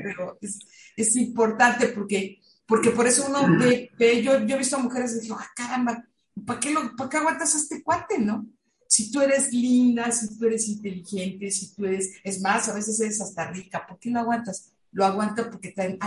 pero 0.03 0.37
es, 0.41 0.59
es, 0.97 1.15
importante 1.15 1.87
porque, 1.87 2.41
porque 2.67 2.89
por 2.89 3.07
eso 3.07 3.27
uno 3.29 3.47
ve, 3.57 3.91
ve 3.97 4.21
yo, 4.21 4.45
yo 4.45 4.55
he 4.55 4.59
visto 4.59 4.75
a 4.75 4.79
mujeres 4.79 5.15
y 5.15 5.21
digo, 5.21 5.37
ah, 5.39 5.47
caramba, 5.55 6.03
¿para 6.45 6.59
qué, 6.59 6.71
lo, 6.71 6.95
¿para 6.95 7.09
qué 7.09 7.17
aguantas 7.17 7.55
este 7.55 7.83
cuate, 7.83 8.19
no? 8.19 8.47
Si 8.87 9.11
tú 9.11 9.21
eres 9.21 9.51
linda, 9.51 10.11
si 10.11 10.37
tú 10.37 10.45
eres 10.45 10.67
inteligente, 10.69 11.51
si 11.51 11.73
tú 11.73 11.85
eres, 11.85 12.13
es 12.23 12.41
más, 12.41 12.69
a 12.69 12.73
veces 12.73 12.99
eres 12.99 13.19
hasta 13.21 13.51
rica, 13.51 13.85
¿por 13.85 13.99
qué 13.99 14.09
no 14.09 14.19
aguantas? 14.19 14.71
Lo 14.91 15.05
aguanta 15.05 15.49
porque 15.49 15.71
traen 15.71 15.97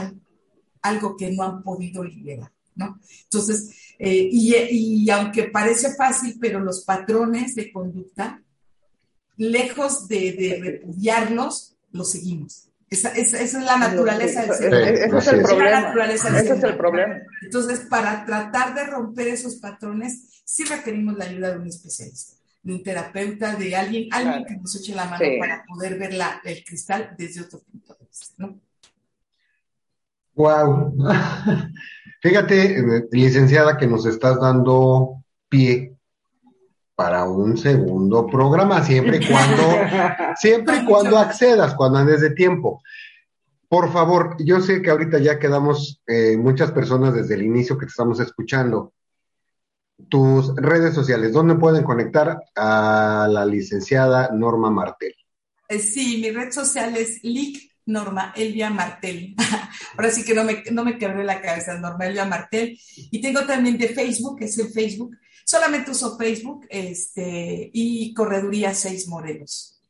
algo, 0.82 1.16
que 1.16 1.30
no 1.30 1.42
han 1.42 1.62
podido 1.62 2.02
liberar, 2.02 2.50
¿no? 2.74 2.98
Entonces, 3.24 3.70
eh, 3.98 4.28
y, 4.32 5.10
aunque 5.10 5.44
parece 5.44 5.94
fácil, 5.94 6.38
pero 6.40 6.60
los 6.60 6.84
patrones 6.84 7.54
de 7.54 7.70
conducta, 7.70 8.42
lejos 9.36 10.08
de 10.08 10.58
repudiarlos, 10.62 11.76
los 11.92 12.10
seguimos. 12.10 12.69
Esa, 12.90 13.10
esa, 13.10 13.40
es 13.40 13.52
la 13.54 13.76
naturaleza 13.76 14.42
del 14.42 14.52
ser 14.52 14.74
Ese 14.74 15.18
es 15.18 15.26
el 15.28 15.42
problema. 15.42 15.94
Ese 16.12 16.54
es 16.54 16.62
el 16.64 16.76
problema. 16.76 17.20
Entonces, 17.42 17.80
para 17.88 18.26
tratar 18.26 18.74
de 18.74 18.84
romper 18.84 19.28
esos 19.28 19.56
patrones, 19.56 20.42
sí 20.44 20.64
requerimos 20.64 21.16
la 21.16 21.26
ayuda 21.26 21.52
de 21.52 21.58
un 21.58 21.68
especialista, 21.68 22.34
de 22.62 22.74
un 22.74 22.82
terapeuta, 22.82 23.54
de 23.54 23.76
alguien, 23.76 24.08
alguien 24.10 24.44
que 24.44 24.56
nos 24.56 24.74
eche 24.74 24.92
la 24.94 25.04
mano 25.04 25.24
para 25.38 25.64
poder 25.64 25.98
ver 26.00 26.14
la, 26.14 26.40
el 26.44 26.64
cristal 26.64 27.14
desde 27.16 27.42
otro 27.42 27.60
punto 27.60 27.94
de 27.94 28.06
vista, 28.06 28.34
¿no? 28.38 28.60
Wow. 30.34 30.96
Fíjate, 32.22 32.78
eh, 32.78 33.08
licenciada, 33.12 33.76
que 33.76 33.86
nos 33.86 34.04
estás 34.04 34.40
dando 34.40 35.22
pie 35.48 35.96
para 37.00 37.24
un 37.24 37.56
segundo 37.56 38.26
programa, 38.26 38.84
siempre 38.84 39.16
y 39.16 39.26
cuando, 39.26 39.62
siempre 40.36 40.76
y 40.76 40.84
cuando 40.84 41.16
accedas, 41.16 41.74
cuando 41.74 41.96
andes 41.96 42.20
de 42.20 42.28
tiempo. 42.32 42.82
Por 43.70 43.90
favor, 43.90 44.36
yo 44.38 44.60
sé 44.60 44.82
que 44.82 44.90
ahorita 44.90 45.18
ya 45.18 45.38
quedamos 45.38 46.02
eh, 46.06 46.36
muchas 46.36 46.72
personas 46.72 47.14
desde 47.14 47.36
el 47.36 47.42
inicio 47.42 47.78
que 47.78 47.86
te 47.86 47.90
estamos 47.90 48.20
escuchando. 48.20 48.92
Tus 50.10 50.54
redes 50.56 50.92
sociales, 50.92 51.32
¿dónde 51.32 51.54
pueden 51.54 51.84
conectar 51.84 52.38
a 52.54 53.26
la 53.30 53.46
licenciada 53.46 54.28
Norma 54.34 54.70
Martel? 54.70 55.14
Eh, 55.70 55.78
sí, 55.78 56.20
mi 56.20 56.30
red 56.30 56.52
social 56.52 56.94
es 56.98 57.24
LIC 57.24 57.62
Norma 57.86 58.34
Elvia 58.36 58.68
Martel. 58.68 59.34
Ahora 59.96 60.10
sí 60.10 60.22
que 60.22 60.34
no 60.34 60.44
me, 60.44 60.64
no 60.70 60.84
me 60.84 60.98
quebré 60.98 61.24
la 61.24 61.40
cabeza, 61.40 61.78
Norma 61.78 62.04
Elvia 62.04 62.26
Martel. 62.26 62.78
Y 63.10 63.22
tengo 63.22 63.46
también 63.46 63.78
de 63.78 63.88
Facebook, 63.88 64.38
que 64.38 64.44
es 64.44 64.58
el 64.58 64.68
Facebook. 64.68 65.16
Solamente 65.44 65.90
uso 65.90 66.16
Facebook 66.16 66.66
este, 66.68 67.70
y 67.72 68.12
Correduría 68.14 68.72
6 68.74 69.08
Morelos. 69.08 69.80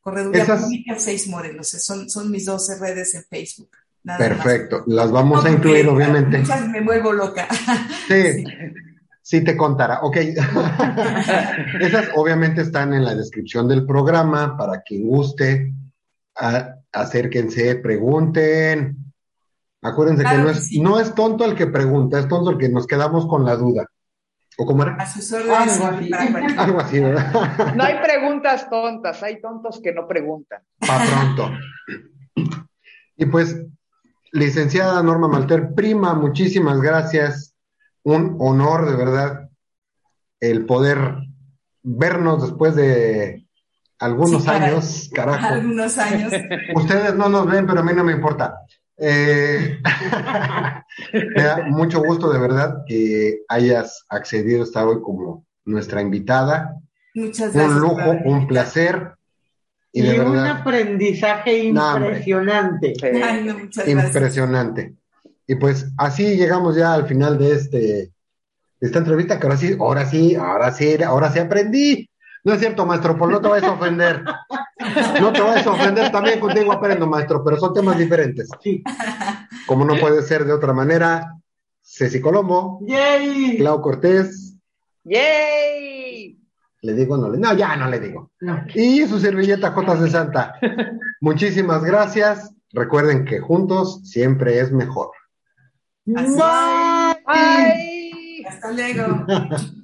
Correduría 0.00 0.42
Esas- 0.42 0.62
Pública 0.62 0.94
6 0.98 1.28
Morelos. 1.28 1.68
Son, 1.68 2.08
son 2.10 2.30
mis 2.30 2.44
12 2.46 2.78
redes 2.78 3.14
en 3.14 3.24
Facebook. 3.24 3.70
Nada 4.02 4.18
Perfecto. 4.18 4.84
Las 4.86 5.10
vamos 5.10 5.44
a 5.44 5.50
incluir, 5.50 5.88
obviamente. 5.88 6.38
Muchas 6.38 6.68
me 6.68 6.80
vuelvo 6.82 7.12
loca. 7.12 7.48
Sí, 8.08 8.44
sí 9.22 9.42
te 9.42 9.56
contará. 9.56 10.00
Ok. 10.02 10.16
Esas 11.80 12.08
obviamente 12.16 12.60
están 12.62 12.92
en 12.94 13.04
la 13.04 13.14
descripción 13.14 13.66
del 13.68 13.86
programa 13.86 14.56
para 14.56 14.82
quien 14.82 15.06
guste. 15.08 15.72
A- 16.36 16.76
acérquense, 16.92 17.76
pregunten. 17.76 18.96
Acuérdense 19.82 20.22
Claro 20.22 20.36
que 20.38 20.42
no 20.44 20.50
es, 20.50 20.66
sí. 20.66 20.80
no 20.80 21.00
es 21.00 21.14
tonto 21.14 21.44
el 21.44 21.54
que 21.54 21.66
pregunta, 21.66 22.18
es 22.18 22.28
tonto 22.28 22.50
el 22.50 22.58
que 22.58 22.68
nos 22.68 22.86
quedamos 22.86 23.26
con 23.26 23.44
la 23.44 23.56
duda. 23.56 23.86
¿O 24.56 24.66
cómo 24.66 24.82
era? 24.84 24.94
A 24.94 25.06
sus 25.06 25.32
órdenes 25.32 25.80
Algo 25.80 25.86
así. 25.96 26.10
para 26.10 26.30
cualquier- 26.30 26.58
Algo 26.60 26.80
así, 26.80 27.00
¿verdad? 27.00 27.74
No 27.74 27.82
hay 27.84 27.94
preguntas 28.02 28.70
tontas, 28.70 29.22
hay 29.22 29.40
tontos 29.40 29.80
que 29.82 29.92
no 29.92 30.06
preguntan. 30.06 30.62
Para 30.78 31.04
pronto. 31.04 31.50
Y 33.16 33.26
pues, 33.26 33.60
licenciada 34.32 35.02
Norma 35.02 35.28
Malter, 35.28 35.74
prima, 35.74 36.14
muchísimas 36.14 36.80
gracias. 36.80 37.54
Un 38.02 38.36
honor, 38.40 38.88
de 38.88 38.96
verdad, 38.96 39.48
el 40.40 40.66
poder 40.66 41.16
vernos 41.82 42.42
después 42.42 42.74
de 42.74 43.46
algunos 43.98 44.42
Sí, 44.44 44.50
años, 44.50 45.10
carajo. 45.14 45.46
algunos 45.46 45.96
años. 45.98 46.32
Ustedes 46.74 47.14
no 47.14 47.28
nos 47.28 47.46
ven, 47.46 47.66
pero 47.66 47.80
a 47.80 47.82
mí 47.82 47.92
no 47.94 48.04
me 48.04 48.12
importa. 48.12 48.56
Eh, 48.96 49.78
me 51.12 51.42
da 51.42 51.64
mucho 51.66 52.00
gusto, 52.02 52.32
de 52.32 52.38
verdad, 52.38 52.84
que 52.86 53.40
hayas 53.48 54.04
accedido 54.08 54.62
a 54.62 54.64
estar 54.64 54.86
hoy 54.86 55.00
como 55.02 55.46
nuestra 55.64 56.00
invitada. 56.00 56.76
Muchas 57.14 57.52
gracias. 57.52 57.76
Un 57.76 57.80
lujo, 57.80 58.10
un 58.24 58.46
placer. 58.46 59.12
Y 59.92 60.00
Y, 60.00 60.06
de 60.06 60.20
un 60.20 60.32
verdad, 60.32 60.60
aprendizaje 60.60 61.58
impresionante. 61.64 62.94
Sí. 63.00 63.06
Ay, 63.06 63.44
no, 63.44 63.58
muchas 63.58 63.86
gracias. 63.86 64.06
impresionante. 64.06 64.94
Y 65.46 65.54
pues 65.56 65.86
así 65.98 66.36
llegamos 66.36 66.76
ya 66.76 66.94
al 66.94 67.06
final 67.06 67.38
de 67.38 67.52
este 67.54 67.78
de 68.80 68.88
esta 68.88 68.98
entrevista, 68.98 69.38
que 69.38 69.46
ahora 69.46 69.56
sí, 69.56 69.76
ahora 69.78 70.04
sí, 70.06 70.34
ahora 70.34 70.72
sí, 70.72 71.02
ahora 71.02 71.32
sí 71.32 71.38
aprendí. 71.38 72.10
No 72.44 72.52
es 72.52 72.60
cierto, 72.60 72.84
maestro, 72.84 73.16
pues 73.16 73.30
no 73.30 73.40
te 73.40 73.48
vayas 73.48 73.68
a 73.68 73.72
ofender. 73.72 74.22
No 75.20 75.32
te 75.32 75.40
vayas 75.40 75.66
a 75.66 75.70
ofender, 75.70 76.12
también 76.12 76.38
contigo 76.38 76.72
aprendo, 76.72 77.06
maestro, 77.06 77.42
pero 77.42 77.56
son 77.56 77.72
temas 77.72 77.96
diferentes. 77.96 78.50
Sí. 78.60 78.82
Como 79.66 79.84
no 79.84 79.96
puede 79.98 80.22
ser 80.22 80.44
de 80.44 80.52
otra 80.52 80.74
manera, 80.74 81.34
Ceci 81.82 82.20
Colombo, 82.20 82.80
¡Yay! 82.82 83.56
Clau 83.56 83.80
Cortés, 83.80 84.56
¡Yay! 85.04 86.38
le 86.84 86.92
digo, 86.92 87.16
no 87.16 87.30
le, 87.30 87.38
no, 87.38 87.54
ya 87.54 87.76
no 87.76 87.88
le 87.88 87.98
digo. 87.98 88.30
No. 88.40 88.62
Y 88.74 89.06
su 89.06 89.18
servilleta 89.18 89.70
Jotas 89.70 90.02
de 90.02 90.10
Santa. 90.10 90.54
Muchísimas 91.20 91.82
gracias. 91.82 92.52
Recuerden 92.72 93.24
que 93.24 93.40
juntos 93.40 94.02
siempre 94.04 94.60
es 94.60 94.70
mejor. 94.70 95.10
Así. 96.14 96.36
Bye. 97.26 98.46
Hasta 98.46 98.70
luego. 98.72 99.24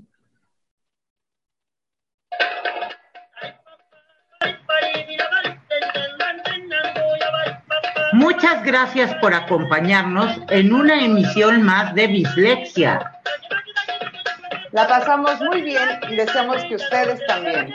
Muchas 8.20 8.62
gracias 8.64 9.14
por 9.16 9.32
acompañarnos 9.32 10.30
en 10.50 10.74
una 10.74 11.02
emisión 11.02 11.62
más 11.62 11.94
de 11.94 12.06
Bislexia. 12.06 13.12
La 14.72 14.86
pasamos 14.86 15.40
muy 15.40 15.62
bien 15.62 15.88
y 16.10 16.16
deseamos 16.16 16.62
que 16.64 16.76
ustedes 16.76 17.18
también. 17.26 17.74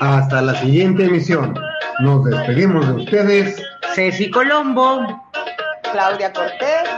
Hasta 0.00 0.42
la 0.42 0.56
siguiente 0.56 1.04
emisión. 1.04 1.54
Nos 2.00 2.24
despedimos 2.24 2.84
de 2.88 2.94
ustedes 3.04 3.62
Ceci 3.94 4.28
Colombo. 4.28 5.24
Claudia 5.92 6.32
Cortés, 6.32 6.88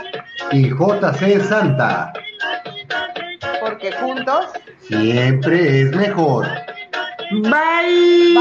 y 0.51 0.69
JC 0.69 1.41
Santa. 1.43 2.11
porque 3.61 3.91
juntos 3.91 4.47
Siempre 4.87 5.81
es 5.81 5.95
mejor. 5.95 6.47
Bye. 7.43 8.33